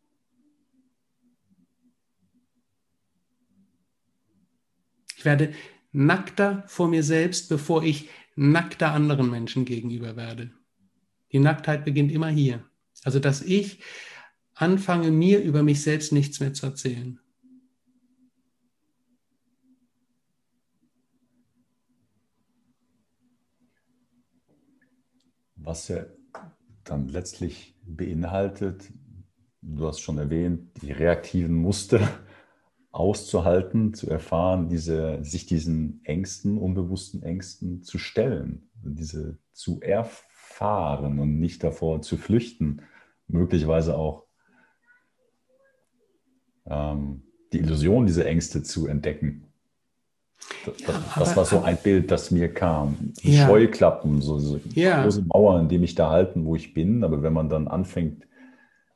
Ich 5.17 5.25
werde 5.25 5.51
nackter 5.91 6.63
vor 6.67 6.87
mir 6.87 7.01
selbst, 7.01 7.49
bevor 7.49 7.83
ich 7.83 8.07
nackter 8.35 8.91
anderen 8.91 9.31
Menschen 9.31 9.65
gegenüber 9.65 10.15
werde. 10.15 10.51
Die 11.31 11.39
Nacktheit 11.39 11.85
beginnt 11.85 12.11
immer 12.11 12.29
hier. 12.29 12.63
Also, 13.03 13.19
dass 13.19 13.41
ich 13.41 13.81
anfange, 14.53 15.09
mir 15.09 15.41
über 15.41 15.63
mich 15.63 15.81
selbst 15.81 16.11
nichts 16.11 16.39
mehr 16.39 16.53
zu 16.53 16.67
erzählen. 16.67 17.19
Was 25.55 25.87
ja 25.87 26.05
dann 26.83 27.07
letztlich 27.07 27.75
beinhaltet, 27.81 28.93
du 29.63 29.87
hast 29.87 29.99
schon 29.99 30.19
erwähnt, 30.19 30.79
die 30.83 30.91
reaktiven 30.91 31.55
Muster 31.55 32.07
auszuhalten, 32.91 33.93
zu 33.93 34.09
erfahren, 34.09 34.69
diese, 34.69 35.23
sich 35.23 35.45
diesen 35.45 36.01
Ängsten, 36.03 36.57
unbewussten 36.57 37.21
Ängsten 37.23 37.83
zu 37.83 37.97
stellen, 37.97 38.69
diese 38.83 39.37
zu 39.53 39.81
erfahren 39.81 41.19
und 41.19 41.39
nicht 41.39 41.63
davor 41.63 42.01
zu 42.01 42.17
flüchten, 42.17 42.81
möglicherweise 43.27 43.97
auch 43.97 44.25
ähm, 46.65 47.23
die 47.53 47.59
Illusion 47.59 48.05
dieser 48.05 48.25
Ängste 48.25 48.63
zu 48.63 48.87
entdecken. 48.87 49.43
Das, 50.65 50.79
ja, 50.79 50.87
das, 50.87 51.13
das 51.15 51.37
war 51.37 51.45
so 51.45 51.61
ein 51.61 51.77
Bild, 51.77 52.11
das 52.11 52.31
mir 52.31 52.53
kam. 52.53 53.13
Ja. 53.21 53.47
Scheuklappen, 53.47 54.21
so, 54.21 54.37
so 54.39 54.59
ja. 54.73 55.03
große 55.03 55.23
Mauern, 55.23 55.67
die 55.67 55.77
mich 55.77 55.95
da 55.95 56.09
halten, 56.09 56.45
wo 56.45 56.55
ich 56.55 56.73
bin. 56.73 57.03
Aber 57.03 57.23
wenn 57.23 57.33
man 57.33 57.49
dann 57.49 57.67
anfängt, 57.67 58.27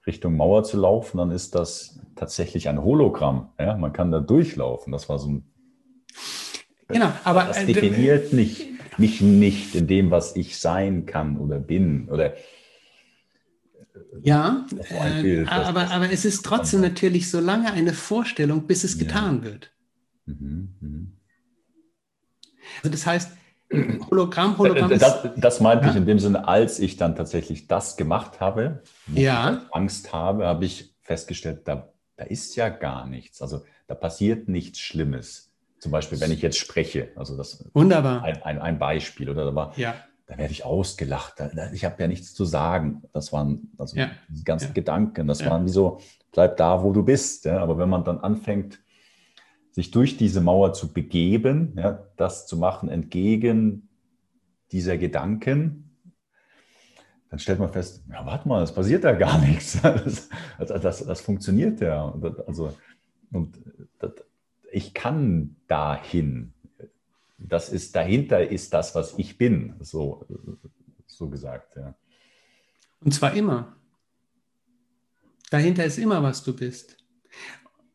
Richtung 0.07 0.35
Mauer 0.35 0.63
zu 0.63 0.77
laufen, 0.77 1.17
dann 1.17 1.31
ist 1.31 1.55
das 1.55 1.99
tatsächlich 2.15 2.69
ein 2.69 2.83
Hologramm. 2.83 3.49
Ja? 3.59 3.77
Man 3.77 3.93
kann 3.93 4.11
da 4.11 4.19
durchlaufen. 4.19 4.91
Das 4.91 5.09
war 5.09 5.19
so 5.19 5.29
ein. 5.29 5.43
Genau, 6.87 7.11
aber 7.23 7.45
das 7.45 7.59
äh, 7.59 7.65
definiert 7.67 8.33
nicht, 8.33 8.67
mich 8.97 9.21
nicht 9.21 9.75
in 9.75 9.87
dem, 9.87 10.11
was 10.11 10.35
ich 10.35 10.57
sein 10.59 11.05
kann 11.05 11.37
oder 11.37 11.59
bin 11.59 12.09
oder. 12.09 12.33
Ja, 14.23 14.65
äh, 14.89 15.21
Bild, 15.21 15.49
aber, 15.49 15.89
aber 15.89 16.11
es 16.11 16.25
ist 16.25 16.43
trotzdem 16.43 16.81
natürlich 16.81 17.29
so 17.29 17.39
lange 17.39 17.71
eine 17.71 17.93
Vorstellung, 17.93 18.67
bis 18.67 18.83
es 18.83 18.97
getan 18.97 19.37
ja. 19.37 19.43
wird. 19.45 19.71
Mhm, 20.25 20.75
mh. 20.79 21.07
Also 22.77 22.91
das 22.91 23.05
heißt, 23.05 23.31
Hologramm, 24.09 24.57
Hologramm. 24.57 24.89
Das, 24.97 25.27
das 25.35 25.59
meinte 25.59 25.85
ja? 25.85 25.91
ich 25.91 25.97
in 25.97 26.05
dem 26.05 26.19
Sinne, 26.19 26.47
als 26.47 26.79
ich 26.79 26.97
dann 26.97 27.15
tatsächlich 27.15 27.67
das 27.67 27.97
gemacht 27.97 28.39
habe, 28.39 28.83
ja. 29.13 29.61
Angst 29.71 30.11
habe, 30.13 30.45
habe 30.45 30.65
ich 30.65 30.93
festgestellt, 31.01 31.67
da, 31.67 31.89
da 32.17 32.25
ist 32.25 32.55
ja 32.55 32.69
gar 32.69 33.07
nichts. 33.07 33.41
Also 33.41 33.63
da 33.87 33.95
passiert 33.95 34.47
nichts 34.47 34.79
Schlimmes. 34.79 35.51
Zum 35.79 35.91
Beispiel, 35.91 36.19
wenn 36.21 36.31
ich 36.31 36.41
jetzt 36.41 36.57
spreche, 36.57 37.09
also 37.15 37.35
das 37.35 37.69
Wunderbar. 37.73 38.23
Ein, 38.23 38.43
ein, 38.43 38.59
ein 38.59 38.79
Beispiel, 38.79 39.29
oder 39.29 39.45
da 39.45 39.55
war, 39.55 39.77
ja. 39.77 39.95
da 40.27 40.37
werde 40.37 40.51
ich 40.51 40.63
ausgelacht. 40.63 41.41
Ich 41.73 41.85
habe 41.85 41.95
ja 41.99 42.07
nichts 42.07 42.33
zu 42.33 42.45
sagen. 42.45 43.01
Das 43.13 43.33
waren 43.33 43.71
also 43.77 43.97
ja. 43.97 44.11
die 44.29 44.43
ganzen. 44.43 44.73
Gedanken. 44.73 45.27
Das 45.27 45.43
waren 45.45 45.65
wie 45.65 45.71
so, 45.71 45.99
bleib 46.31 46.57
da, 46.57 46.83
wo 46.83 46.91
du 46.91 47.03
bist. 47.03 47.47
Aber 47.47 47.77
wenn 47.77 47.89
man 47.89 48.03
dann 48.03 48.19
anfängt, 48.19 48.79
sich 49.71 49.91
durch 49.91 50.17
diese 50.17 50.41
Mauer 50.41 50.73
zu 50.73 50.91
begeben, 50.91 51.73
ja, 51.77 52.03
das 52.17 52.45
zu 52.47 52.57
machen 52.57 52.89
entgegen 52.89 53.87
dieser 54.71 54.97
Gedanken, 54.97 55.91
dann 57.29 57.39
stellt 57.39 57.59
man 57.59 57.71
fest, 57.71 58.03
ja, 58.09 58.25
warte 58.25 58.47
mal, 58.47 58.61
es 58.61 58.73
passiert 58.73 59.05
da 59.05 59.13
gar 59.13 59.39
nichts. 59.45 59.81
Das, 59.81 60.29
das, 60.59 61.05
das 61.05 61.21
funktioniert 61.21 61.79
ja. 61.79 62.13
Also, 62.45 62.75
und 63.31 63.57
das, 63.99 64.11
ich 64.71 64.93
kann 64.93 65.55
dahin. 65.67 66.53
Das 67.37 67.69
ist 67.69 67.95
dahinter 67.95 68.47
ist 68.47 68.73
das, 68.73 68.93
was 68.95 69.17
ich 69.17 69.37
bin, 69.37 69.75
so, 69.79 70.25
so 71.07 71.29
gesagt. 71.29 71.77
Ja. 71.77 71.95
Und 72.99 73.13
zwar 73.13 73.33
immer. 73.33 73.75
Dahinter 75.49 75.85
ist 75.85 75.97
immer, 75.97 76.21
was 76.21 76.43
du 76.43 76.55
bist. 76.55 76.97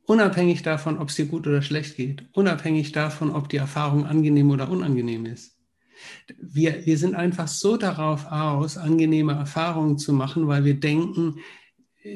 Unabhängig 0.07 0.63
davon, 0.63 0.99
ob 0.99 1.09
es 1.09 1.17
dir 1.17 1.27
gut 1.27 1.47
oder 1.47 1.63
schlecht 1.63 1.97
geht. 1.97 2.25
Unabhängig 2.33 2.93
davon, 2.93 3.31
ob 3.31 3.49
die 3.49 3.57
Erfahrung 3.57 4.07
angenehm 4.07 4.51
oder 4.51 4.69
unangenehm 4.69 5.27
ist. 5.27 5.57
Wir, 6.41 6.87
wir 6.87 6.99
sind 6.99 7.15
einfach 7.15 7.49
so 7.49 7.77
darauf 7.77 8.27
aus, 8.31 8.77
angenehme 8.77 9.33
Erfahrungen 9.33 9.99
zu 9.99 10.13
machen, 10.13 10.47
weil 10.47 10.65
wir 10.65 10.79
denken, 10.79 11.41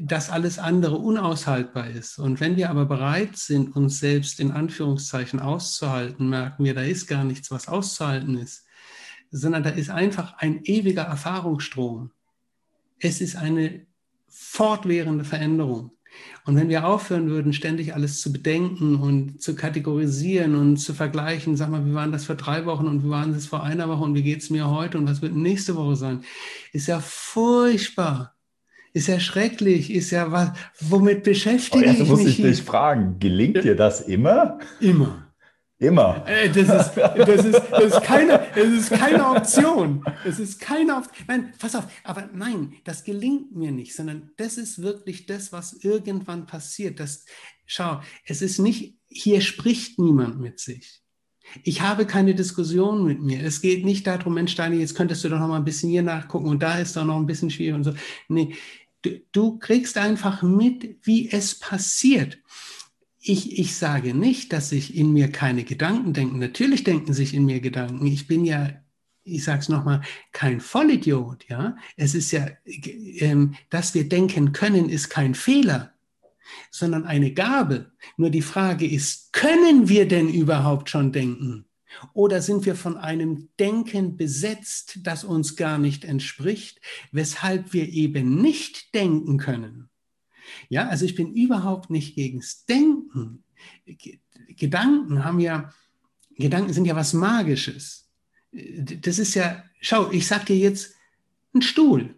dass 0.02 0.30
alles 0.30 0.58
andere 0.58 0.98
unaushaltbar 0.98 1.90
ist. 1.90 2.18
Und 2.18 2.38
wenn 2.38 2.56
wir 2.56 2.70
aber 2.70 2.86
bereit 2.86 3.36
sind, 3.36 3.74
uns 3.74 3.98
selbst 3.98 4.38
in 4.38 4.52
Anführungszeichen 4.52 5.40
auszuhalten, 5.40 6.28
merken 6.28 6.64
wir, 6.64 6.74
da 6.74 6.82
ist 6.82 7.08
gar 7.08 7.24
nichts, 7.24 7.50
was 7.50 7.66
auszuhalten 7.66 8.38
ist, 8.38 8.66
sondern 9.32 9.64
da 9.64 9.70
ist 9.70 9.90
einfach 9.90 10.34
ein 10.38 10.62
ewiger 10.62 11.02
Erfahrungsstrom. 11.02 12.12
Es 13.00 13.20
ist 13.20 13.34
eine 13.34 13.86
fortwährende 14.28 15.24
Veränderung. 15.24 15.92
Und 16.46 16.56
wenn 16.56 16.68
wir 16.68 16.86
aufhören 16.86 17.28
würden, 17.28 17.52
ständig 17.52 17.94
alles 17.94 18.20
zu 18.20 18.32
bedenken 18.32 18.96
und 18.96 19.42
zu 19.42 19.54
kategorisieren 19.54 20.54
und 20.54 20.78
zu 20.78 20.94
vergleichen, 20.94 21.56
sag 21.56 21.70
mal, 21.70 21.86
wie 21.86 21.94
waren 21.94 22.12
das 22.12 22.24
vor 22.24 22.34
drei 22.34 22.66
Wochen 22.66 22.86
und 22.86 23.04
wie 23.04 23.10
waren 23.10 23.32
das 23.32 23.46
vor 23.46 23.62
einer 23.62 23.88
Woche 23.88 24.04
und 24.04 24.14
wie 24.14 24.22
geht 24.22 24.42
es 24.42 24.50
mir 24.50 24.68
heute 24.70 24.98
und 24.98 25.08
was 25.08 25.22
wird 25.22 25.34
nächste 25.34 25.76
Woche 25.76 25.96
sein, 25.96 26.24
ist 26.72 26.88
ja 26.88 27.00
furchtbar. 27.00 28.34
Ist 28.92 29.06
ja 29.06 29.20
schrecklich, 29.20 29.92
ist 29.92 30.10
ja 30.10 30.32
was, 30.32 30.50
womit 30.80 31.22
beschäftige 31.22 31.86
oh, 31.86 31.90
ich 31.92 31.98
mich? 32.00 32.08
muss 32.08 32.26
ich 32.26 32.36
dich 32.38 32.62
fragen, 32.62 33.20
gelingt 33.20 33.62
dir 33.62 33.76
das 33.76 34.00
immer? 34.00 34.58
Immer. 34.80 35.29
Immer. 35.80 36.22
Äh, 36.26 36.50
das 36.50 36.68
ist, 36.68 36.94
das 36.94 37.44
ist, 37.46 37.62
das 37.70 37.84
ist, 37.84 38.02
keine, 38.02 38.46
das 38.54 38.66
ist 38.66 38.90
keine 38.90 39.26
Option. 39.30 40.04
Das 40.24 40.38
ist 40.38 40.60
keine 40.60 40.94
Option. 40.94 41.24
Nein, 41.26 41.54
pass 41.58 41.74
auf. 41.74 41.84
Aber 42.04 42.28
nein, 42.34 42.74
das 42.84 43.02
gelingt 43.02 43.56
mir 43.56 43.72
nicht, 43.72 43.96
sondern 43.96 44.30
das 44.36 44.58
ist 44.58 44.82
wirklich 44.82 45.24
das, 45.24 45.52
was 45.52 45.72
irgendwann 45.72 46.44
passiert. 46.44 47.00
Das, 47.00 47.24
schau, 47.64 48.02
es 48.26 48.42
ist 48.42 48.58
nicht, 48.58 48.98
hier 49.08 49.40
spricht 49.40 49.98
niemand 49.98 50.38
mit 50.38 50.60
sich. 50.60 51.00
Ich 51.64 51.80
habe 51.80 52.04
keine 52.04 52.34
Diskussion 52.34 53.06
mit 53.06 53.22
mir. 53.22 53.42
Es 53.42 53.62
geht 53.62 53.82
nicht 53.82 54.06
darum, 54.06 54.34
Mensch, 54.34 54.52
Steini, 54.52 54.76
jetzt 54.76 54.94
könntest 54.94 55.24
du 55.24 55.30
doch 55.30 55.40
noch 55.40 55.48
mal 55.48 55.56
ein 55.56 55.64
bisschen 55.64 55.88
hier 55.88 56.02
nachgucken 56.02 56.46
und 56.46 56.62
da 56.62 56.78
ist 56.78 56.94
doch 56.94 57.06
noch 57.06 57.16
ein 57.16 57.26
bisschen 57.26 57.50
schwierig 57.50 57.74
und 57.74 57.84
so. 57.84 57.94
Nee, 58.28 58.54
du, 59.00 59.18
du 59.32 59.58
kriegst 59.58 59.96
einfach 59.96 60.42
mit, 60.42 60.98
wie 61.04 61.30
es 61.30 61.58
passiert 61.58 62.38
ich, 63.20 63.58
ich 63.58 63.76
sage 63.76 64.14
nicht, 64.14 64.52
dass 64.52 64.70
sich 64.70 64.96
in 64.96 65.12
mir 65.12 65.30
keine 65.30 65.64
Gedanken 65.64 66.12
denken. 66.12 66.38
Natürlich 66.38 66.84
denken 66.84 67.12
sich 67.12 67.34
in 67.34 67.44
mir 67.44 67.60
Gedanken. 67.60 68.06
Ich 68.06 68.26
bin 68.26 68.44
ja, 68.44 68.70
ich 69.24 69.44
sage 69.44 69.60
es 69.60 69.68
nochmal, 69.68 70.00
kein 70.32 70.60
Vollidiot. 70.60 71.46
Ja? 71.48 71.76
Es 71.96 72.14
ist 72.14 72.30
ja, 72.30 72.48
ähm, 72.64 73.54
dass 73.68 73.94
wir 73.94 74.08
denken 74.08 74.52
können, 74.52 74.88
ist 74.88 75.10
kein 75.10 75.34
Fehler, 75.34 75.92
sondern 76.70 77.04
eine 77.04 77.32
Gabe. 77.32 77.92
Nur 78.16 78.30
die 78.30 78.42
Frage 78.42 78.90
ist, 78.90 79.34
können 79.34 79.88
wir 79.88 80.08
denn 80.08 80.28
überhaupt 80.28 80.88
schon 80.88 81.12
denken? 81.12 81.66
Oder 82.14 82.40
sind 82.40 82.64
wir 82.64 82.74
von 82.74 82.96
einem 82.96 83.50
Denken 83.58 84.16
besetzt, 84.16 85.00
das 85.02 85.24
uns 85.24 85.56
gar 85.56 85.76
nicht 85.76 86.04
entspricht, 86.04 86.80
weshalb 87.12 87.74
wir 87.74 87.88
eben 87.88 88.40
nicht 88.40 88.94
denken 88.94 89.36
können? 89.36 89.89
Ja, 90.68 90.88
also 90.88 91.04
ich 91.04 91.14
bin 91.14 91.32
überhaupt 91.32 91.90
nicht 91.90 92.14
gegens 92.14 92.64
Denken. 92.66 93.44
Gedanken 94.48 95.24
haben 95.24 95.40
ja, 95.40 95.72
Gedanken 96.36 96.72
sind 96.72 96.84
ja 96.84 96.96
was 96.96 97.12
Magisches. 97.12 98.08
Das 98.52 99.18
ist 99.18 99.34
ja, 99.34 99.62
schau, 99.80 100.10
ich 100.10 100.26
sag 100.26 100.46
dir 100.46 100.56
jetzt 100.56 100.94
ein 101.54 101.62
Stuhl, 101.62 102.14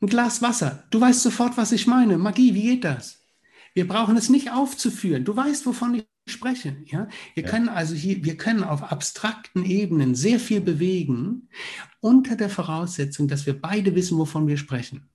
ein 0.00 0.06
Glas 0.06 0.42
Wasser. 0.42 0.84
Du 0.90 1.00
weißt 1.00 1.22
sofort, 1.22 1.56
was 1.56 1.72
ich 1.72 1.86
meine. 1.86 2.18
Magie, 2.18 2.54
wie 2.54 2.62
geht 2.62 2.84
das? 2.84 3.20
Wir 3.74 3.86
brauchen 3.86 4.16
es 4.16 4.28
nicht 4.28 4.50
aufzuführen. 4.50 5.24
Du 5.24 5.36
weißt, 5.36 5.64
wovon 5.66 5.94
ich 5.94 6.06
spreche. 6.26 6.76
Ja? 6.86 7.08
Wir 7.34 7.44
ja. 7.44 7.50
können 7.50 7.68
also 7.68 7.94
hier, 7.94 8.24
wir 8.24 8.36
können 8.36 8.64
auf 8.64 8.82
abstrakten 8.82 9.64
Ebenen 9.64 10.14
sehr 10.14 10.40
viel 10.40 10.60
bewegen, 10.60 11.48
unter 12.00 12.36
der 12.36 12.50
Voraussetzung, 12.50 13.28
dass 13.28 13.46
wir 13.46 13.60
beide 13.60 13.94
wissen, 13.94 14.18
wovon 14.18 14.46
wir 14.48 14.56
sprechen. 14.56 15.09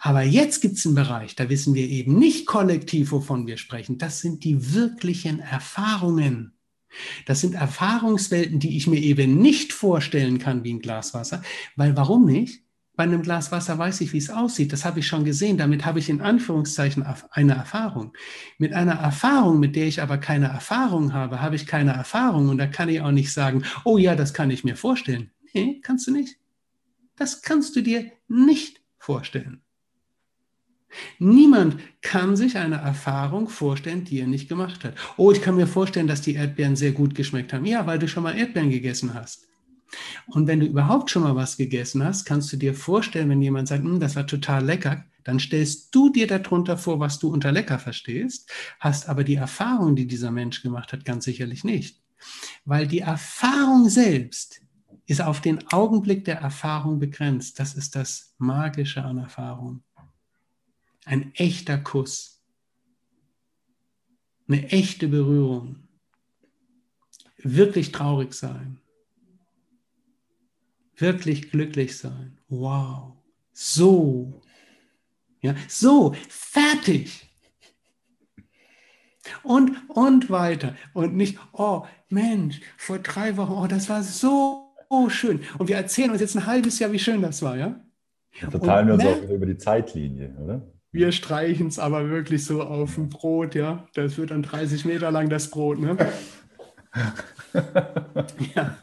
Aber 0.00 0.22
jetzt 0.22 0.60
gibt 0.60 0.76
es 0.76 0.86
einen 0.86 0.94
Bereich, 0.94 1.36
da 1.36 1.48
wissen 1.48 1.74
wir 1.74 1.88
eben 1.88 2.18
nicht 2.18 2.46
kollektiv, 2.46 3.12
wovon 3.12 3.46
wir 3.46 3.56
sprechen. 3.56 3.98
Das 3.98 4.20
sind 4.20 4.44
die 4.44 4.74
wirklichen 4.74 5.40
Erfahrungen. 5.40 6.52
Das 7.26 7.40
sind 7.40 7.54
Erfahrungswelten, 7.54 8.58
die 8.58 8.76
ich 8.76 8.86
mir 8.86 9.00
eben 9.00 9.38
nicht 9.38 9.72
vorstellen 9.72 10.38
kann 10.38 10.64
wie 10.64 10.74
ein 10.74 10.80
Glas 10.80 11.14
Wasser. 11.14 11.42
Weil 11.76 11.96
warum 11.96 12.26
nicht? 12.26 12.62
Bei 12.94 13.04
einem 13.04 13.22
Glas 13.22 13.50
Wasser 13.50 13.78
weiß 13.78 14.02
ich, 14.02 14.12
wie 14.12 14.18
es 14.18 14.28
aussieht. 14.28 14.72
Das 14.72 14.84
habe 14.84 15.00
ich 15.00 15.06
schon 15.06 15.24
gesehen. 15.24 15.56
Damit 15.56 15.86
habe 15.86 15.98
ich 15.98 16.10
in 16.10 16.20
Anführungszeichen 16.20 17.04
eine 17.30 17.54
Erfahrung. 17.54 18.12
Mit 18.58 18.74
einer 18.74 18.92
Erfahrung, 18.92 19.60
mit 19.60 19.76
der 19.76 19.86
ich 19.86 20.02
aber 20.02 20.18
keine 20.18 20.48
Erfahrung 20.48 21.14
habe, 21.14 21.40
habe 21.40 21.56
ich 21.56 21.66
keine 21.66 21.92
Erfahrung. 21.92 22.50
Und 22.50 22.58
da 22.58 22.66
kann 22.66 22.90
ich 22.90 23.00
auch 23.00 23.10
nicht 23.10 23.32
sagen, 23.32 23.64
oh 23.84 23.96
ja, 23.96 24.14
das 24.14 24.34
kann 24.34 24.50
ich 24.50 24.62
mir 24.62 24.76
vorstellen. 24.76 25.30
Nee, 25.54 25.80
kannst 25.82 26.06
du 26.06 26.10
nicht. 26.10 26.36
Das 27.16 27.40
kannst 27.40 27.76
du 27.76 27.80
dir 27.80 28.12
nicht 28.28 28.81
vorstellen. 29.02 29.62
Niemand 31.18 31.78
kann 32.02 32.36
sich 32.36 32.56
eine 32.58 32.76
Erfahrung 32.76 33.48
vorstellen, 33.48 34.04
die 34.04 34.20
er 34.20 34.26
nicht 34.26 34.48
gemacht 34.48 34.84
hat. 34.84 34.94
Oh, 35.16 35.32
ich 35.32 35.40
kann 35.40 35.56
mir 35.56 35.66
vorstellen, 35.66 36.06
dass 36.06 36.20
die 36.20 36.34
Erdbeeren 36.34 36.76
sehr 36.76 36.92
gut 36.92 37.14
geschmeckt 37.14 37.52
haben. 37.52 37.64
Ja, 37.64 37.86
weil 37.86 37.98
du 37.98 38.08
schon 38.08 38.22
mal 38.22 38.36
Erdbeeren 38.36 38.70
gegessen 38.70 39.14
hast. 39.14 39.48
Und 40.26 40.46
wenn 40.46 40.60
du 40.60 40.66
überhaupt 40.66 41.10
schon 41.10 41.22
mal 41.22 41.36
was 41.36 41.56
gegessen 41.56 42.04
hast, 42.04 42.24
kannst 42.24 42.52
du 42.52 42.56
dir 42.56 42.74
vorstellen, 42.74 43.28
wenn 43.28 43.42
jemand 43.42 43.68
sagt, 43.68 43.84
hm, 43.84 44.00
das 44.00 44.16
war 44.16 44.26
total 44.26 44.64
lecker, 44.64 45.04
dann 45.24 45.38
stellst 45.38 45.94
du 45.94 46.10
dir 46.10 46.26
darunter 46.26 46.76
vor, 46.76 46.98
was 47.00 47.18
du 47.18 47.28
unter 47.28 47.52
lecker 47.52 47.78
verstehst, 47.78 48.50
hast 48.80 49.08
aber 49.08 49.24
die 49.24 49.36
Erfahrung, 49.36 49.94
die 49.96 50.06
dieser 50.06 50.30
Mensch 50.30 50.62
gemacht 50.62 50.92
hat, 50.92 51.04
ganz 51.04 51.24
sicherlich 51.24 51.64
nicht. 51.64 52.00
Weil 52.64 52.86
die 52.86 53.00
Erfahrung 53.00 53.88
selbst 53.88 54.62
ist 55.06 55.20
auf 55.20 55.40
den 55.40 55.66
Augenblick 55.72 56.24
der 56.24 56.38
Erfahrung 56.38 56.98
begrenzt. 56.98 57.58
Das 57.58 57.74
ist 57.74 57.96
das 57.96 58.34
Magische 58.38 59.02
an 59.02 59.18
Erfahrung. 59.18 59.82
Ein 61.04 61.34
echter 61.34 61.78
Kuss. 61.78 62.40
Eine 64.48 64.68
echte 64.70 65.08
Berührung. 65.08 65.88
Wirklich 67.38 67.90
traurig 67.90 68.34
sein. 68.34 68.78
Wirklich 70.96 71.50
glücklich 71.50 71.98
sein. 71.98 72.38
Wow. 72.48 73.16
So. 73.52 74.42
Ja, 75.40 75.56
so, 75.66 76.14
fertig. 76.28 77.28
Und, 79.42 79.90
und 79.90 80.30
weiter. 80.30 80.76
Und 80.92 81.16
nicht, 81.16 81.38
oh 81.52 81.84
Mensch, 82.08 82.60
vor 82.76 83.00
drei 83.00 83.36
Wochen, 83.36 83.52
oh, 83.52 83.66
das 83.66 83.88
war 83.88 84.02
so 84.02 84.71
schön. 85.08 85.40
Und 85.58 85.68
wir 85.68 85.76
erzählen 85.76 86.10
uns 86.10 86.20
jetzt 86.20 86.36
ein 86.36 86.46
halbes 86.46 86.78
Jahr, 86.78 86.92
wie 86.92 86.98
schön 86.98 87.22
das 87.22 87.42
war, 87.42 87.56
ja? 87.56 87.80
Dann 88.40 88.50
verteilen 88.50 88.86
wir 88.86 88.94
uns 88.94 89.04
auch 89.04 89.30
über 89.30 89.46
die 89.46 89.58
Zeitlinie, 89.58 90.36
oder? 90.42 90.72
Wir 90.90 91.10
streichen 91.12 91.68
es 91.68 91.78
aber 91.78 92.10
wirklich 92.10 92.44
so 92.44 92.62
auf 92.62 92.96
dem 92.96 93.08
Brot, 93.08 93.54
ja. 93.54 93.88
Das 93.94 94.18
wird 94.18 94.30
dann 94.30 94.42
30 94.42 94.84
Meter 94.84 95.10
lang 95.10 95.30
das 95.30 95.50
Brot, 95.50 95.78
ne? 95.78 95.96
ja. 98.54 98.76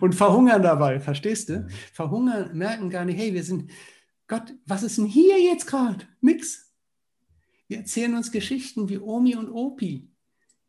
Und 0.00 0.14
verhungern 0.14 0.62
dabei, 0.62 1.00
verstehst 1.00 1.48
du? 1.48 1.66
Verhungern, 1.92 2.56
merken 2.56 2.90
gar 2.90 3.04
nicht, 3.04 3.18
hey, 3.18 3.32
wir 3.32 3.42
sind, 3.42 3.70
Gott, 4.26 4.54
was 4.66 4.82
ist 4.82 4.98
denn 4.98 5.06
hier 5.06 5.40
jetzt 5.40 5.66
gerade? 5.66 6.04
Nix. 6.20 6.72
Wir 7.66 7.78
erzählen 7.78 8.14
uns 8.14 8.30
Geschichten 8.30 8.88
wie 8.88 8.98
Omi 8.98 9.36
und 9.36 9.50
Opi. 9.50 10.10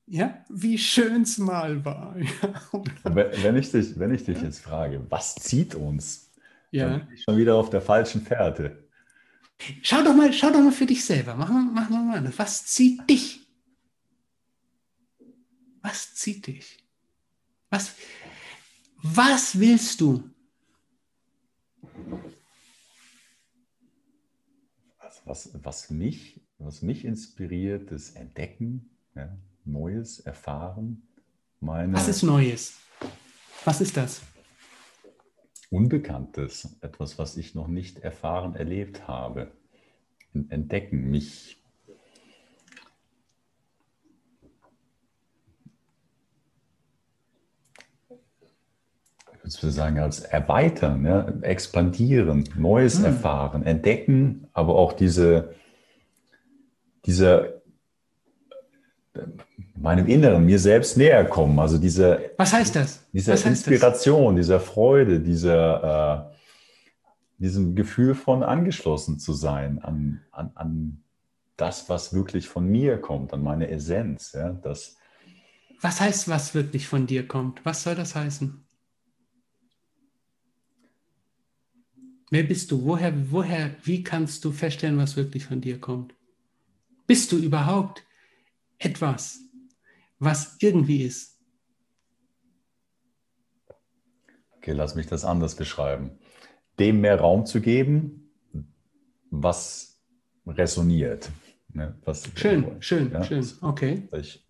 Ja, 0.07 0.45
wie 0.49 0.77
schön 0.77 1.23
es 1.23 1.37
mal 1.39 1.83
war. 1.83 2.15
wenn, 3.03 3.55
ich 3.55 3.71
dich, 3.71 3.97
wenn 3.97 4.13
ich 4.13 4.23
dich 4.23 4.39
jetzt 4.41 4.59
frage, 4.59 5.05
was 5.09 5.33
zieht 5.35 5.73
uns? 5.73 6.31
Ja. 6.71 6.89
Dann 6.89 7.05
bin 7.07 7.15
ich 7.15 7.23
schon 7.23 7.37
wieder 7.37 7.55
auf 7.55 7.71
der 7.71 7.81
falschen 7.81 8.21
Fährte. 8.21 8.87
Schau 9.81 10.03
doch 10.03 10.13
mal, 10.13 10.31
schau 10.31 10.51
doch 10.51 10.61
mal 10.61 10.71
für 10.71 10.85
dich 10.85 11.03
selber. 11.03 11.35
Mach 11.35 11.49
mal, 11.49 11.63
mach 11.73 11.89
mal, 11.89 12.03
mal. 12.21 12.37
Was 12.37 12.65
zieht 12.65 13.09
dich? 13.09 13.39
Was 15.81 16.13
zieht 16.13 16.45
dich? 16.45 16.83
Was, 17.69 17.95
was 19.01 19.59
willst 19.59 20.01
du? 20.01 20.29
Also 24.99 25.21
was, 25.25 25.49
was, 25.63 25.89
mich, 25.89 26.41
was 26.59 26.81
mich 26.81 27.05
inspiriert, 27.05 27.91
ist 27.91 28.15
Entdecken, 28.15 28.89
ja, 29.15 29.35
Neues, 29.65 30.19
Erfahren. 30.19 31.07
Meine 31.59 31.93
was 31.93 32.07
ist 32.07 32.23
Neues? 32.23 32.77
Was 33.63 33.81
ist 33.81 33.97
das? 33.97 34.21
Unbekanntes, 35.69 36.77
etwas, 36.81 37.17
was 37.17 37.37
ich 37.37 37.55
noch 37.55 37.67
nicht 37.67 37.99
erfahren, 37.99 38.55
erlebt 38.55 39.07
habe. 39.07 39.51
Entdecken, 40.49 41.09
mich 41.09 41.61
ich 49.47 49.61
würde 49.61 49.71
sagen, 49.71 49.99
als 49.99 50.21
erweitern, 50.21 51.05
ja, 51.05 51.27
expandieren, 51.41 52.49
Neues 52.55 52.97
hm. 52.97 53.05
erfahren, 53.05 53.63
entdecken, 53.63 54.47
aber 54.53 54.75
auch 54.75 54.93
diese, 54.93 55.53
diese 57.05 57.61
meinem 59.85 60.07
Inneren, 60.07 60.45
mir 60.45 60.57
selbst 60.57 60.97
näher 60.97 61.23
kommen. 61.25 61.59
Also 61.59 61.77
diese, 61.77 62.31
Was 62.37 62.51
heißt 62.53 62.75
das? 62.75 63.05
Diese 63.13 63.33
heißt 63.33 63.45
Inspiration, 63.45 64.35
das? 64.35 64.45
dieser 64.45 64.59
Freude, 64.59 65.19
dieser, 65.19 66.31
äh, 66.31 66.35
diesem 67.37 67.75
Gefühl 67.75 68.15
von 68.15 68.41
angeschlossen 68.41 69.19
zu 69.19 69.33
sein 69.33 69.77
an, 69.79 70.21
an, 70.31 70.51
an 70.55 71.03
das, 71.55 71.87
was 71.87 72.13
wirklich 72.13 72.47
von 72.47 72.67
mir 72.67 72.97
kommt, 72.97 73.31
an 73.31 73.43
meine 73.43 73.69
Essenz. 73.69 74.33
Ja, 74.33 74.49
das, 74.49 74.97
was 75.81 76.01
heißt, 76.01 76.27
was 76.29 76.55
wirklich 76.55 76.87
von 76.87 77.05
dir 77.05 77.27
kommt? 77.27 77.63
Was 77.63 77.83
soll 77.83 77.93
das 77.93 78.15
heißen? 78.15 78.65
Wer 82.31 82.43
bist 82.43 82.71
du? 82.71 82.83
Woher, 82.85 83.13
woher, 83.31 83.75
wie 83.83 84.03
kannst 84.03 84.43
du 84.45 84.51
feststellen, 84.51 84.97
was 84.97 85.15
wirklich 85.15 85.45
von 85.45 85.61
dir 85.61 85.79
kommt? 85.79 86.15
Bist 87.05 87.31
du 87.31 87.37
überhaupt 87.37 88.03
etwas, 88.79 89.44
was 90.19 90.57
irgendwie 90.59 91.03
ist? 91.03 91.39
Okay, 94.57 94.71
lass 94.71 94.95
mich 94.95 95.07
das 95.07 95.25
anders 95.25 95.55
beschreiben. 95.55 96.17
Dem 96.79 97.01
mehr 97.01 97.19
Raum 97.19 97.45
zu 97.45 97.61
geben, 97.61 98.31
was 99.29 100.01
resoniert. 100.47 101.29
Ne? 101.71 101.97
Was 102.05 102.29
schön, 102.35 102.81
schön, 102.81 103.11
ja, 103.11 103.23
schön. 103.23 103.45
Okay. 103.61 104.07
Ich, 104.13 104.45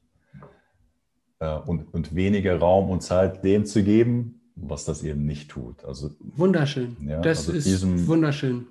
äh, 1.39 1.57
und, 1.57 1.93
und 1.93 2.15
weniger 2.15 2.57
Raum 2.57 2.89
und 2.89 3.01
Zeit 3.01 3.43
dem 3.43 3.65
zu 3.65 3.83
geben, 3.83 4.41
was 4.55 4.85
das 4.85 5.03
eben 5.03 5.25
nicht 5.25 5.49
tut. 5.49 5.83
Also, 5.83 6.11
wunderschön. 6.19 6.95
Ja, 7.05 7.21
das 7.21 7.39
also 7.39 7.53
ist 7.53 7.65
diesem, 7.65 8.07
wunderschön. 8.07 8.67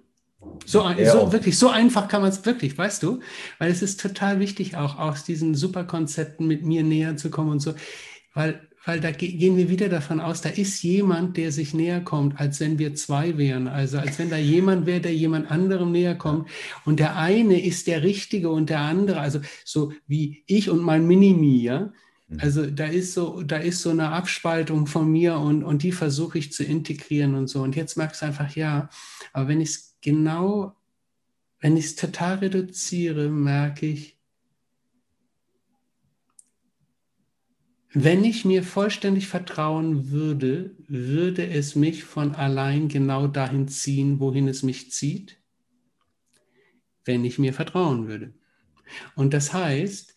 So, 0.66 0.80
so 0.80 1.32
wirklich, 1.32 1.58
so 1.58 1.68
einfach 1.68 2.08
kann 2.08 2.22
man 2.22 2.30
es 2.30 2.44
wirklich, 2.46 2.76
weißt 2.76 3.02
du? 3.02 3.20
Weil 3.58 3.70
es 3.70 3.82
ist 3.82 4.00
total 4.00 4.40
wichtig, 4.40 4.76
auch 4.76 4.98
aus 4.98 5.24
diesen 5.24 5.54
Superkonzepten 5.54 6.46
mit 6.46 6.64
mir 6.64 6.82
näher 6.82 7.16
zu 7.16 7.30
kommen 7.30 7.50
und 7.50 7.60
so. 7.60 7.74
Weil, 8.32 8.66
weil 8.86 9.00
da 9.00 9.10
gehen 9.10 9.56
wir 9.56 9.68
wieder 9.68 9.88
davon 9.88 10.20
aus, 10.20 10.40
da 10.40 10.48
ist 10.48 10.82
jemand, 10.82 11.36
der 11.36 11.52
sich 11.52 11.74
näher 11.74 12.00
kommt, 12.00 12.40
als 12.40 12.60
wenn 12.60 12.78
wir 12.78 12.94
zwei 12.94 13.36
wären. 13.36 13.68
Also 13.68 13.98
als 13.98 14.18
wenn 14.18 14.30
da 14.30 14.36
jemand 14.36 14.86
wäre, 14.86 15.00
der 15.00 15.14
jemand 15.14 15.50
anderem 15.50 15.92
näher 15.92 16.14
kommt. 16.14 16.48
Und 16.84 16.98
der 16.98 17.16
eine 17.16 17.62
ist 17.64 17.86
der 17.86 18.02
Richtige 18.02 18.50
und 18.50 18.70
der 18.70 18.80
andere, 18.80 19.20
also 19.20 19.40
so 19.64 19.92
wie 20.06 20.44
ich 20.46 20.70
und 20.70 20.80
mein 20.80 21.06
Minimi, 21.06 21.62
ja. 21.62 21.92
Mhm. 22.28 22.40
Also 22.40 22.66
da 22.66 22.86
ist 22.86 23.12
so, 23.14 23.42
da 23.42 23.56
ist 23.56 23.82
so 23.82 23.90
eine 23.90 24.10
Abspaltung 24.10 24.86
von 24.86 25.10
mir 25.10 25.36
und, 25.38 25.62
und 25.62 25.82
die 25.82 25.92
versuche 25.92 26.38
ich 26.38 26.52
zu 26.52 26.64
integrieren 26.64 27.34
und 27.34 27.48
so. 27.48 27.62
Und 27.62 27.76
jetzt 27.76 27.96
merkst 27.96 28.22
du 28.22 28.26
einfach, 28.26 28.54
ja, 28.56 28.88
aber 29.32 29.48
wenn 29.48 29.60
ich 29.60 29.70
es 29.70 29.93
genau, 30.04 30.76
wenn 31.58 31.76
ich 31.76 31.86
es 31.86 31.96
total 31.96 32.36
reduziere, 32.36 33.28
merke 33.28 33.86
ich, 33.86 34.20
wenn 37.92 38.24
ich 38.24 38.44
mir 38.44 38.62
vollständig 38.62 39.28
vertrauen 39.28 40.10
würde, 40.10 40.76
würde 40.88 41.46
es 41.46 41.74
mich 41.74 42.04
von 42.04 42.34
allein 42.34 42.88
genau 42.88 43.28
dahin 43.28 43.68
ziehen, 43.68 44.20
wohin 44.20 44.48
es 44.48 44.62
mich 44.62 44.90
zieht, 44.90 45.40
wenn 47.04 47.24
ich 47.24 47.38
mir 47.38 47.54
vertrauen 47.54 48.08
würde. 48.08 48.34
Und 49.14 49.32
das 49.32 49.52
heißt, 49.54 50.14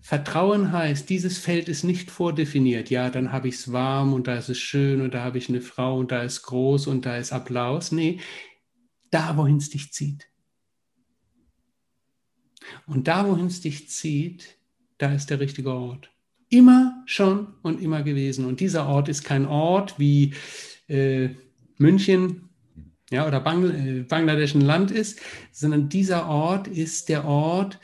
Vertrauen 0.00 0.72
heißt, 0.72 1.10
dieses 1.10 1.38
Feld 1.38 1.68
ist 1.68 1.84
nicht 1.84 2.10
vordefiniert. 2.10 2.88
Ja, 2.88 3.10
dann 3.10 3.32
habe 3.32 3.48
ich 3.48 3.56
es 3.56 3.72
warm 3.72 4.14
und 4.14 4.26
da 4.26 4.36
ist 4.36 4.48
es 4.48 4.58
schön 4.58 5.02
und 5.02 5.12
da 5.12 5.22
habe 5.22 5.36
ich 5.36 5.50
eine 5.50 5.60
Frau 5.60 5.98
und 5.98 6.10
da 6.10 6.22
ist 6.22 6.42
groß 6.42 6.86
und 6.86 7.04
da 7.04 7.18
ist 7.18 7.32
Applaus. 7.32 7.92
Nee, 7.92 8.18
da, 9.10 9.36
wohin 9.36 9.56
es 9.56 9.70
dich 9.70 9.92
zieht. 9.92 10.28
Und 12.86 13.08
da, 13.08 13.26
wohin 13.26 13.46
es 13.46 13.60
dich 13.60 13.88
zieht, 13.88 14.58
da 14.98 15.12
ist 15.12 15.30
der 15.30 15.40
richtige 15.40 15.72
Ort. 15.72 16.10
Immer 16.48 17.02
schon 17.06 17.54
und 17.62 17.80
immer 17.80 18.02
gewesen. 18.02 18.44
Und 18.44 18.60
dieser 18.60 18.86
Ort 18.86 19.08
ist 19.08 19.24
kein 19.24 19.46
Ort 19.46 19.98
wie 19.98 20.34
äh, 20.88 21.30
München 21.78 22.50
ja, 23.10 23.26
oder 23.26 23.40
Bangl 23.40 23.74
äh, 23.74 24.02
Bangladesch 24.02 24.54
ein 24.54 24.60
Land 24.60 24.90
ist, 24.90 25.20
sondern 25.52 25.88
dieser 25.88 26.28
Ort 26.28 26.68
ist 26.68 27.08
der 27.08 27.24
Ort, 27.24 27.78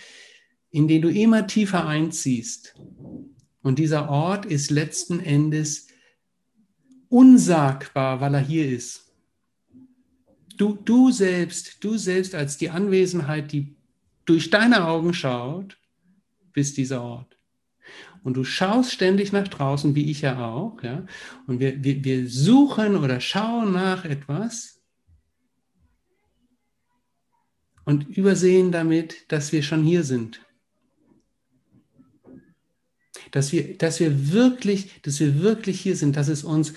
in 0.70 0.88
den 0.88 1.02
du 1.02 1.08
immer 1.08 1.46
tiefer 1.46 1.86
einziehst. 1.86 2.74
Und 3.62 3.78
dieser 3.78 4.08
Ort 4.08 4.46
ist 4.46 4.70
letzten 4.70 5.20
Endes 5.20 5.88
unsagbar, 7.08 8.20
weil 8.20 8.34
er 8.34 8.40
hier 8.40 8.68
ist. 8.68 9.05
Du, 10.56 10.74
du 10.74 11.10
selbst, 11.10 11.84
du 11.84 11.96
selbst 11.96 12.34
als 12.34 12.56
die 12.56 12.70
Anwesenheit, 12.70 13.52
die 13.52 13.76
durch 14.24 14.50
deine 14.50 14.86
Augen 14.86 15.14
schaut, 15.14 15.78
bist 16.52 16.76
dieser 16.76 17.02
Ort. 17.02 17.38
Und 18.24 18.34
du 18.34 18.44
schaust 18.44 18.92
ständig 18.92 19.32
nach 19.32 19.46
draußen, 19.46 19.94
wie 19.94 20.10
ich 20.10 20.22
ja 20.22 20.44
auch. 20.46 20.82
Ja? 20.82 21.06
Und 21.46 21.60
wir, 21.60 21.84
wir, 21.84 22.02
wir 22.02 22.28
suchen 22.28 22.96
oder 22.96 23.20
schauen 23.20 23.72
nach 23.72 24.04
etwas 24.04 24.80
und 27.84 28.08
übersehen 28.08 28.72
damit, 28.72 29.30
dass 29.30 29.52
wir 29.52 29.62
schon 29.62 29.84
hier 29.84 30.02
sind 30.02 30.40
dass 33.30 33.52
wir, 33.52 33.76
dass 33.76 34.00
wir 34.00 34.32
wirklich, 34.32 35.02
dass 35.02 35.20
wir 35.20 35.40
wirklich 35.40 35.80
hier 35.80 35.96
sind, 35.96 36.16
dass 36.16 36.28
es 36.28 36.44
uns 36.44 36.74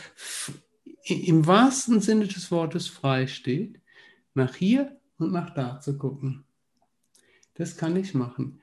im 1.11 1.45
wahrsten 1.47 2.01
Sinne 2.01 2.27
des 2.27 2.51
Wortes 2.51 2.87
frei 2.87 3.27
steht, 3.27 3.79
nach 4.33 4.55
hier 4.55 4.99
und 5.17 5.31
nach 5.31 5.53
da 5.53 5.79
zu 5.79 5.97
gucken. 5.97 6.45
Das 7.55 7.77
kann 7.77 7.95
ich 7.95 8.13
machen. 8.13 8.61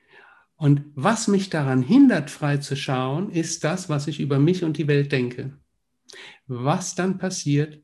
Und 0.55 0.85
was 0.95 1.27
mich 1.27 1.49
daran 1.49 1.83
hindert, 1.83 2.31
frei 2.31 2.57
zu 2.57 2.75
schauen, 2.75 3.29
ist 3.29 3.63
das, 3.63 3.89
was 3.89 4.07
ich 4.07 4.19
über 4.19 4.39
mich 4.39 4.63
und 4.63 4.77
die 4.77 4.87
Welt 4.87 5.11
denke. 5.11 5.57
Was 6.47 6.95
dann 6.95 7.19
passiert, 7.19 7.83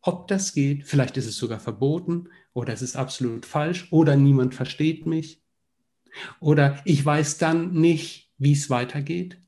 ob 0.00 0.26
das 0.26 0.52
geht, 0.52 0.84
vielleicht 0.84 1.16
ist 1.16 1.26
es 1.26 1.36
sogar 1.36 1.60
verboten 1.60 2.28
oder 2.52 2.72
es 2.72 2.82
ist 2.82 2.96
absolut 2.96 3.46
falsch 3.46 3.88
oder 3.92 4.16
niemand 4.16 4.54
versteht 4.54 5.06
mich 5.06 5.42
oder 6.40 6.80
ich 6.84 7.04
weiß 7.04 7.38
dann 7.38 7.72
nicht, 7.72 8.32
wie 8.38 8.52
es 8.52 8.70
weitergeht. 8.70 9.38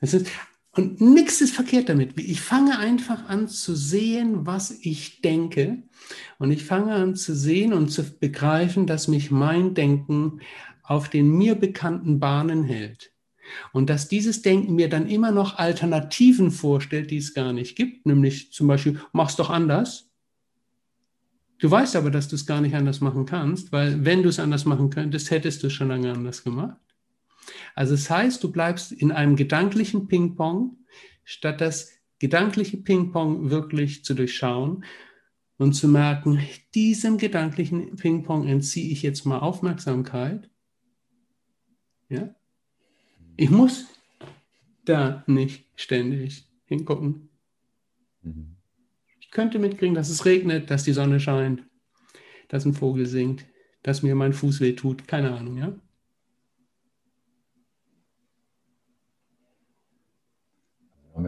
Es 0.00 0.14
ist, 0.14 0.28
und 0.72 1.00
nichts 1.00 1.40
ist 1.40 1.54
verkehrt 1.54 1.88
damit. 1.88 2.18
Ich 2.18 2.40
fange 2.40 2.78
einfach 2.78 3.28
an 3.28 3.48
zu 3.48 3.74
sehen, 3.74 4.46
was 4.46 4.70
ich 4.82 5.20
denke. 5.20 5.82
Und 6.38 6.52
ich 6.52 6.64
fange 6.64 6.94
an 6.94 7.16
zu 7.16 7.34
sehen 7.34 7.72
und 7.72 7.88
zu 7.90 8.04
begreifen, 8.04 8.86
dass 8.86 9.08
mich 9.08 9.30
mein 9.30 9.74
Denken 9.74 10.40
auf 10.82 11.08
den 11.08 11.30
mir 11.30 11.56
bekannten 11.56 12.20
Bahnen 12.20 12.64
hält. 12.64 13.12
Und 13.72 13.90
dass 13.90 14.08
dieses 14.08 14.42
Denken 14.42 14.76
mir 14.76 14.88
dann 14.88 15.08
immer 15.08 15.32
noch 15.32 15.58
Alternativen 15.58 16.52
vorstellt, 16.52 17.10
die 17.10 17.16
es 17.16 17.34
gar 17.34 17.52
nicht 17.52 17.74
gibt. 17.76 18.06
Nämlich 18.06 18.52
zum 18.52 18.68
Beispiel, 18.68 19.00
mach's 19.12 19.34
doch 19.34 19.50
anders. 19.50 20.08
Du 21.58 21.68
weißt 21.68 21.96
aber, 21.96 22.12
dass 22.12 22.28
du 22.28 22.36
es 22.36 22.46
gar 22.46 22.60
nicht 22.60 22.76
anders 22.76 23.00
machen 23.00 23.26
kannst, 23.26 23.72
weil 23.72 24.04
wenn 24.04 24.22
du 24.22 24.28
es 24.28 24.38
anders 24.38 24.64
machen 24.64 24.88
könntest, 24.88 25.32
hättest 25.32 25.62
du 25.62 25.66
es 25.66 25.72
schon 25.72 25.88
lange 25.88 26.12
anders 26.12 26.44
gemacht. 26.44 26.78
Also 27.74 27.94
es 27.94 28.04
das 28.04 28.10
heißt, 28.10 28.44
du 28.44 28.52
bleibst 28.52 28.92
in 28.92 29.12
einem 29.12 29.36
gedanklichen 29.36 30.08
Ping-Pong, 30.08 30.76
statt 31.24 31.60
das 31.60 31.92
gedankliche 32.18 32.76
Ping-Pong 32.76 33.50
wirklich 33.50 34.04
zu 34.04 34.14
durchschauen 34.14 34.84
und 35.56 35.72
zu 35.72 35.88
merken, 35.88 36.40
diesem 36.74 37.18
gedanklichen 37.18 37.96
Ping-Pong 37.96 38.46
entziehe 38.46 38.90
ich 38.92 39.02
jetzt 39.02 39.24
mal 39.24 39.38
Aufmerksamkeit. 39.38 40.48
Ja? 42.08 42.34
Ich 43.36 43.50
muss 43.50 43.86
da 44.84 45.24
nicht 45.26 45.64
ständig 45.76 46.46
hingucken. 46.66 47.30
Ich 49.20 49.30
könnte 49.30 49.58
mitkriegen, 49.58 49.94
dass 49.94 50.10
es 50.10 50.24
regnet, 50.24 50.70
dass 50.70 50.84
die 50.84 50.92
Sonne 50.92 51.20
scheint, 51.20 51.62
dass 52.48 52.64
ein 52.64 52.74
Vogel 52.74 53.06
singt, 53.06 53.46
dass 53.82 54.02
mir 54.02 54.14
mein 54.14 54.32
Fuß 54.32 54.60
weh 54.60 54.74
tut. 54.74 55.08
Keine 55.08 55.32
Ahnung, 55.32 55.56
ja? 55.56 55.72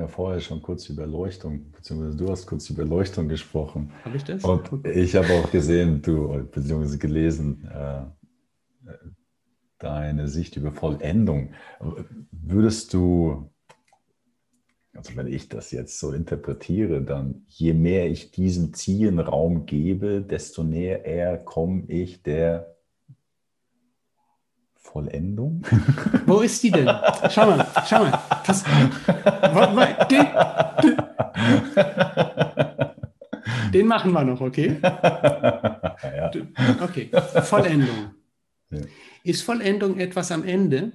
Ja 0.03 0.09
vorher 0.09 0.41
schon 0.41 0.62
kurz 0.62 0.89
über 0.89 1.07
Leuchtung, 1.07 1.70
beziehungsweise 1.73 2.16
du 2.16 2.29
hast 2.29 2.47
kurz 2.47 2.69
über 2.70 2.85
Leuchtung 2.85 3.29
gesprochen. 3.29 3.93
Habe 4.05 4.16
ich 4.16 4.24
das? 4.24 4.45
Und 4.45 4.73
okay. 4.73 4.93
ich 4.93 5.16
habe 5.16 5.33
auch 5.35 5.51
gesehen, 5.51 6.03
du, 6.03 6.47
beziehungsweise 6.51 6.99
gelesen, 6.99 7.69
äh, 7.73 8.03
deine 9.79 10.29
Sicht 10.29 10.57
über 10.57 10.73
Vollendung. 10.73 11.55
Würdest 12.31 12.95
du, 12.95 13.51
also 14.95 15.16
wenn 15.16 15.27
ich 15.27 15.49
das 15.49 15.73
jetzt 15.73 15.99
so 15.99 16.12
interpretiere, 16.12 17.03
dann 17.03 17.43
je 17.49 17.73
mehr 17.73 18.09
ich 18.09 18.31
diesem 18.31 18.74
Zielen 18.74 19.19
Raum 19.19 19.66
gebe, 19.66 20.20
desto 20.23 20.62
näher 20.62 21.39
komme 21.39 21.85
ich 21.89 22.23
der 22.23 22.77
Vollendung? 24.83 25.63
Wo 26.27 26.41
ist 26.41 26.63
die 26.63 26.71
denn? 26.71 26.91
Schau 27.31 27.47
mal, 27.47 27.67
schau 27.89 28.05
mal. 28.05 28.19
Das, 28.47 28.65
den, 30.11 30.11
den, 30.11 30.27
den, 33.73 33.87
machen 33.87 34.13
wir 34.13 34.25
noch, 34.25 34.41
okay? 34.41 34.77
Ja. 34.83 36.31
Okay, 36.83 37.11
Vollendung. 37.43 38.11
Ja. 38.71 38.81
Ist 39.25 39.43
Vollendung 39.43 39.99
etwas 39.99 40.33
am 40.33 40.45
Ende? 40.45 40.93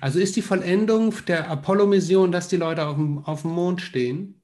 Also 0.00 0.18
ist 0.18 0.36
die 0.36 0.42
Vollendung 0.42 1.14
der 1.26 1.48
Apollo-Mission, 1.48 2.32
dass 2.32 2.48
die 2.48 2.56
Leute 2.56 2.86
auf 2.86 2.96
dem, 2.96 3.18
auf 3.24 3.42
dem 3.42 3.52
Mond 3.52 3.80
stehen? 3.80 4.42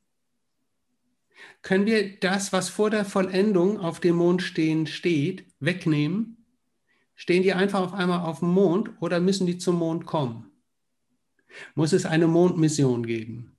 Können 1.62 1.86
wir 1.86 2.18
das, 2.18 2.52
was 2.52 2.68
vor 2.68 2.90
der 2.90 3.04
Vollendung 3.04 3.78
auf 3.78 4.00
dem 4.00 4.16
Mond 4.16 4.42
stehen 4.42 4.86
steht, 4.86 5.44
wegnehmen? 5.60 6.39
Stehen 7.20 7.42
die 7.42 7.52
einfach 7.52 7.80
auf 7.82 7.92
einmal 7.92 8.20
auf 8.20 8.38
dem 8.38 8.48
Mond 8.48 8.92
oder 8.98 9.20
müssen 9.20 9.46
die 9.46 9.58
zum 9.58 9.76
Mond 9.76 10.06
kommen? 10.06 10.50
Muss 11.74 11.92
es 11.92 12.06
eine 12.06 12.26
Mondmission 12.26 13.04
geben? 13.04 13.58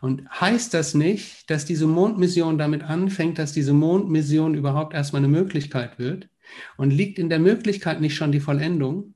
Und 0.00 0.30
heißt 0.30 0.72
das 0.72 0.94
nicht, 0.94 1.50
dass 1.50 1.64
diese 1.64 1.88
Mondmission 1.88 2.58
damit 2.58 2.84
anfängt, 2.84 3.40
dass 3.40 3.52
diese 3.52 3.72
Mondmission 3.72 4.54
überhaupt 4.54 4.94
erstmal 4.94 5.24
eine 5.24 5.32
Möglichkeit 5.32 5.98
wird? 5.98 6.28
Und 6.76 6.92
liegt 6.92 7.18
in 7.18 7.28
der 7.28 7.40
Möglichkeit 7.40 8.00
nicht 8.00 8.14
schon 8.14 8.30
die 8.30 8.38
Vollendung? 8.38 9.14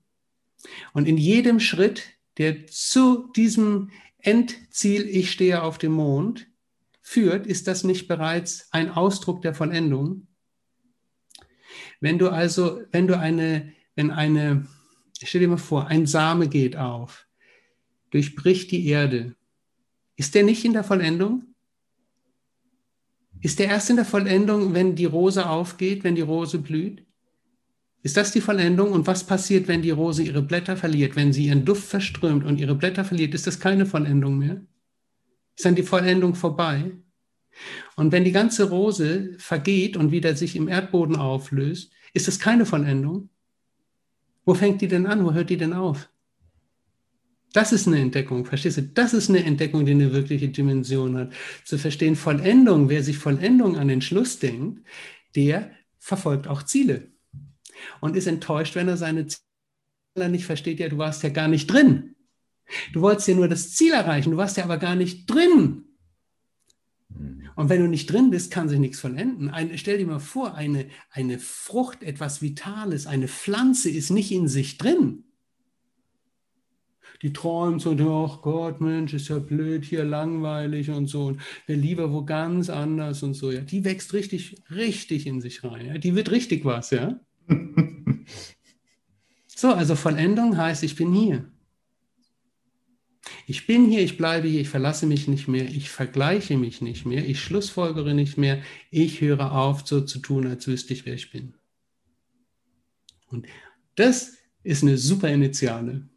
Und 0.92 1.06
in 1.06 1.16
jedem 1.16 1.60
Schritt, 1.60 2.02
der 2.38 2.66
zu 2.66 3.30
diesem 3.36 3.90
Endziel, 4.18 5.06
ich 5.06 5.30
stehe 5.30 5.62
auf 5.62 5.78
dem 5.78 5.92
Mond, 5.92 6.48
führt, 7.00 7.46
ist 7.46 7.68
das 7.68 7.84
nicht 7.84 8.08
bereits 8.08 8.66
ein 8.72 8.90
Ausdruck 8.90 9.40
der 9.42 9.54
Vollendung? 9.54 10.26
Wenn 12.00 12.18
du 12.18 12.28
also, 12.28 12.80
wenn 12.92 13.06
du 13.06 13.18
eine, 13.18 13.72
wenn 13.94 14.10
eine, 14.10 14.66
stell 15.20 15.40
dir 15.40 15.48
mal 15.48 15.56
vor, 15.56 15.88
ein 15.88 16.06
Same 16.06 16.48
geht 16.48 16.76
auf, 16.76 17.26
durchbricht 18.10 18.70
die 18.70 18.86
Erde, 18.86 19.34
ist 20.16 20.34
der 20.34 20.44
nicht 20.44 20.64
in 20.64 20.72
der 20.72 20.84
Vollendung? 20.84 21.54
Ist 23.40 23.58
der 23.58 23.68
erst 23.68 23.90
in 23.90 23.96
der 23.96 24.04
Vollendung, 24.04 24.74
wenn 24.74 24.94
die 24.94 25.04
Rose 25.04 25.48
aufgeht, 25.48 26.04
wenn 26.04 26.14
die 26.14 26.22
Rose 26.22 26.58
blüht? 26.58 27.04
Ist 28.02 28.16
das 28.16 28.32
die 28.32 28.40
Vollendung? 28.40 28.92
Und 28.92 29.06
was 29.06 29.24
passiert, 29.24 29.68
wenn 29.68 29.82
die 29.82 29.90
Rose 29.90 30.22
ihre 30.22 30.42
Blätter 30.42 30.76
verliert, 30.76 31.16
wenn 31.16 31.32
sie 31.32 31.46
ihren 31.46 31.64
Duft 31.64 31.88
verströmt 31.88 32.44
und 32.44 32.60
ihre 32.60 32.74
Blätter 32.74 33.04
verliert? 33.04 33.34
Ist 33.34 33.46
das 33.46 33.60
keine 33.60 33.84
Vollendung 33.84 34.38
mehr? 34.38 34.62
Ist 35.56 35.64
dann 35.64 35.74
die 35.74 35.82
Vollendung 35.82 36.34
vorbei? 36.34 36.92
Und 37.96 38.12
wenn 38.12 38.24
die 38.24 38.32
ganze 38.32 38.68
Rose 38.68 39.34
vergeht 39.38 39.96
und 39.96 40.12
wieder 40.12 40.34
sich 40.36 40.56
im 40.56 40.68
Erdboden 40.68 41.16
auflöst, 41.16 41.92
ist 42.12 42.28
das 42.28 42.38
keine 42.38 42.66
Vollendung? 42.66 43.30
Wo 44.44 44.54
fängt 44.54 44.80
die 44.80 44.88
denn 44.88 45.06
an? 45.06 45.24
Wo 45.24 45.32
hört 45.32 45.50
die 45.50 45.56
denn 45.56 45.72
auf? 45.72 46.08
Das 47.52 47.72
ist 47.72 47.86
eine 47.86 47.98
Entdeckung, 48.00 48.44
verstehst 48.44 48.76
du? 48.76 48.82
Das 48.82 49.14
ist 49.14 49.30
eine 49.30 49.42
Entdeckung, 49.42 49.86
die 49.86 49.92
eine 49.92 50.12
wirkliche 50.12 50.48
Dimension 50.48 51.16
hat. 51.16 51.32
Zu 51.64 51.78
verstehen, 51.78 52.14
Vollendung, 52.14 52.90
wer 52.90 53.02
sich 53.02 53.16
Vollendung 53.16 53.78
an 53.78 53.88
den 53.88 54.02
Schluss 54.02 54.38
denkt, 54.38 54.86
der 55.34 55.70
verfolgt 55.98 56.48
auch 56.48 56.62
Ziele 56.62 57.10
und 58.00 58.14
ist 58.14 58.26
enttäuscht, 58.26 58.74
wenn 58.74 58.88
er 58.88 58.98
seine 58.98 59.26
Ziele 59.26 60.28
nicht 60.28 60.44
versteht. 60.44 60.80
Ja, 60.80 60.88
du 60.88 60.98
warst 60.98 61.22
ja 61.22 61.30
gar 61.30 61.48
nicht 61.48 61.66
drin. 61.66 62.14
Du 62.92 63.00
wolltest 63.00 63.28
ja 63.28 63.34
nur 63.34 63.48
das 63.48 63.72
Ziel 63.72 63.92
erreichen, 63.92 64.32
du 64.32 64.36
warst 64.36 64.56
ja 64.56 64.64
aber 64.64 64.76
gar 64.76 64.94
nicht 64.94 65.26
drin. 65.26 65.85
Und 67.56 67.70
wenn 67.70 67.80
du 67.80 67.88
nicht 67.88 68.12
drin 68.12 68.30
bist, 68.30 68.52
kann 68.52 68.68
sich 68.68 68.78
nichts 68.78 69.00
vollenden. 69.00 69.48
Ein, 69.48 69.76
stell 69.78 69.96
dir 69.96 70.06
mal 70.06 70.20
vor, 70.20 70.54
eine, 70.54 70.86
eine 71.10 71.38
Frucht, 71.38 72.02
etwas 72.02 72.42
Vitales, 72.42 73.06
eine 73.06 73.28
Pflanze 73.28 73.90
ist 73.90 74.10
nicht 74.10 74.30
in 74.30 74.46
sich 74.46 74.76
drin. 74.76 75.24
Die 77.22 77.32
träumt 77.32 77.80
so, 77.80 77.96
ach 78.28 78.42
Gott, 78.42 78.82
Mensch, 78.82 79.14
ist 79.14 79.28
ja 79.28 79.38
blöd, 79.38 79.86
hier 79.86 80.04
langweilig 80.04 80.90
und 80.90 81.06
so. 81.06 81.26
Und 81.26 81.40
wir 81.66 81.76
lieber 81.76 82.12
wo 82.12 82.24
ganz 82.24 82.68
anders 82.68 83.22
und 83.22 83.32
so. 83.32 83.50
Ja, 83.50 83.62
die 83.62 83.86
wächst 83.86 84.12
richtig, 84.12 84.62
richtig 84.70 85.26
in 85.26 85.40
sich 85.40 85.64
rein. 85.64 85.86
Ja? 85.86 85.98
Die 85.98 86.14
wird 86.14 86.30
richtig 86.30 86.66
was, 86.66 86.90
ja. 86.90 87.18
so, 89.46 89.68
also 89.68 89.96
Vollendung 89.96 90.58
heißt, 90.58 90.82
ich 90.82 90.94
bin 90.94 91.14
hier. 91.14 91.50
Ich 93.46 93.66
bin 93.66 93.88
hier, 93.88 94.02
ich 94.02 94.16
bleibe 94.16 94.48
hier, 94.48 94.60
ich 94.60 94.68
verlasse 94.68 95.06
mich 95.06 95.28
nicht 95.28 95.48
mehr, 95.48 95.64
ich 95.64 95.90
vergleiche 95.90 96.56
mich 96.56 96.80
nicht 96.80 97.06
mehr, 97.06 97.26
ich 97.26 97.40
schlussfolgere 97.40 98.14
nicht 98.14 98.38
mehr, 98.38 98.62
ich 98.90 99.20
höre 99.20 99.52
auf, 99.52 99.86
so 99.86 100.00
zu 100.00 100.18
tun, 100.18 100.46
als 100.46 100.66
wüsste 100.66 100.92
ich, 100.92 101.06
wer 101.06 101.14
ich 101.14 101.30
bin. 101.30 101.54
Und 103.28 103.46
das 103.94 104.36
ist 104.62 104.82
eine 104.82 104.96
super 104.96 105.28
Initiale. 105.28 106.08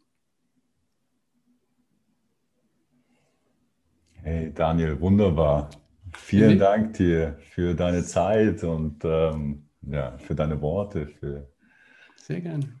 Hey 4.22 4.52
Daniel, 4.52 5.00
wunderbar. 5.00 5.70
Vielen 6.14 6.58
Dank 6.58 6.94
dir 6.94 7.38
für 7.50 7.74
deine 7.74 8.04
Zeit 8.04 8.62
und 8.64 9.04
ähm, 9.04 9.66
ja, 9.82 10.18
für 10.18 10.34
deine 10.34 10.60
Worte, 10.60 11.06
für. 11.06 11.48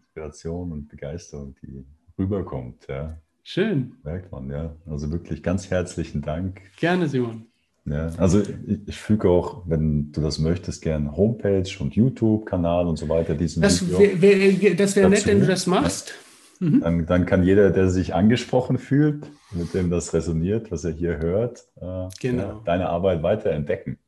Inspiration 0.02 0.72
und 0.72 0.88
Begeisterung, 0.88 1.54
die 1.62 1.84
rüberkommt. 2.18 2.86
Ja. 2.88 3.18
Schön. 3.52 3.96
Merkt 4.04 4.30
man, 4.30 4.48
ja. 4.48 4.76
Also 4.88 5.10
wirklich 5.10 5.42
ganz 5.42 5.72
herzlichen 5.72 6.22
Dank. 6.22 6.60
Gerne, 6.76 7.08
Simon. 7.08 7.46
Ja, 7.84 8.12
also 8.16 8.42
ich, 8.42 8.78
ich 8.86 8.96
füge 8.96 9.28
auch, 9.28 9.64
wenn 9.66 10.12
du 10.12 10.20
das 10.20 10.38
möchtest, 10.38 10.82
gerne 10.82 11.16
Homepage 11.16 11.68
und 11.80 11.96
YouTube-Kanal 11.96 12.86
und 12.86 12.96
so 12.96 13.08
weiter. 13.08 13.34
Diesen 13.34 13.60
das 13.60 13.90
wäre 13.90 14.22
wär, 14.22 15.08
nett, 15.08 15.26
wenn 15.26 15.40
du 15.40 15.46
das 15.46 15.66
machst. 15.66 16.14
Mhm. 16.60 16.80
Dann, 16.80 17.06
dann, 17.06 17.26
kann 17.26 17.42
jeder, 17.42 17.70
der 17.70 17.90
sich 17.90 18.14
angesprochen 18.14 18.78
fühlt, 18.78 19.26
mit 19.50 19.74
dem 19.74 19.90
das 19.90 20.14
resoniert, 20.14 20.70
was 20.70 20.84
er 20.84 20.92
hier 20.92 21.18
hört, 21.18 21.66
äh, 21.80 22.08
genau. 22.20 22.42
ja, 22.42 22.62
deine 22.64 22.88
Arbeit 22.88 23.24
weiter 23.24 23.50
entdecken. 23.50 23.98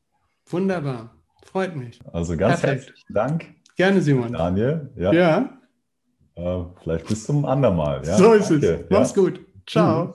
Wunderbar. 0.45 1.17
Freut 1.43 1.75
mich. 1.75 1.99
Also 2.13 2.37
ganz 2.37 2.61
Perfekt. 2.61 2.85
herzlichen 2.85 3.13
Dank. 3.13 3.45
Gerne, 3.75 4.01
Simon. 4.01 4.31
Daniel. 4.31 4.89
Ja. 4.95 5.11
ja. 5.11 5.59
Äh, 6.35 6.63
vielleicht 6.81 7.07
bis 7.07 7.25
zum 7.25 7.45
andermal. 7.45 8.01
Ja? 8.05 8.17
So 8.17 8.33
ist 8.33 8.49
Danke. 8.49 8.85
es. 8.85 8.89
Mach's 8.89 9.13
gut. 9.13 9.39
Ciao. 9.67 10.05
Mhm. 10.05 10.13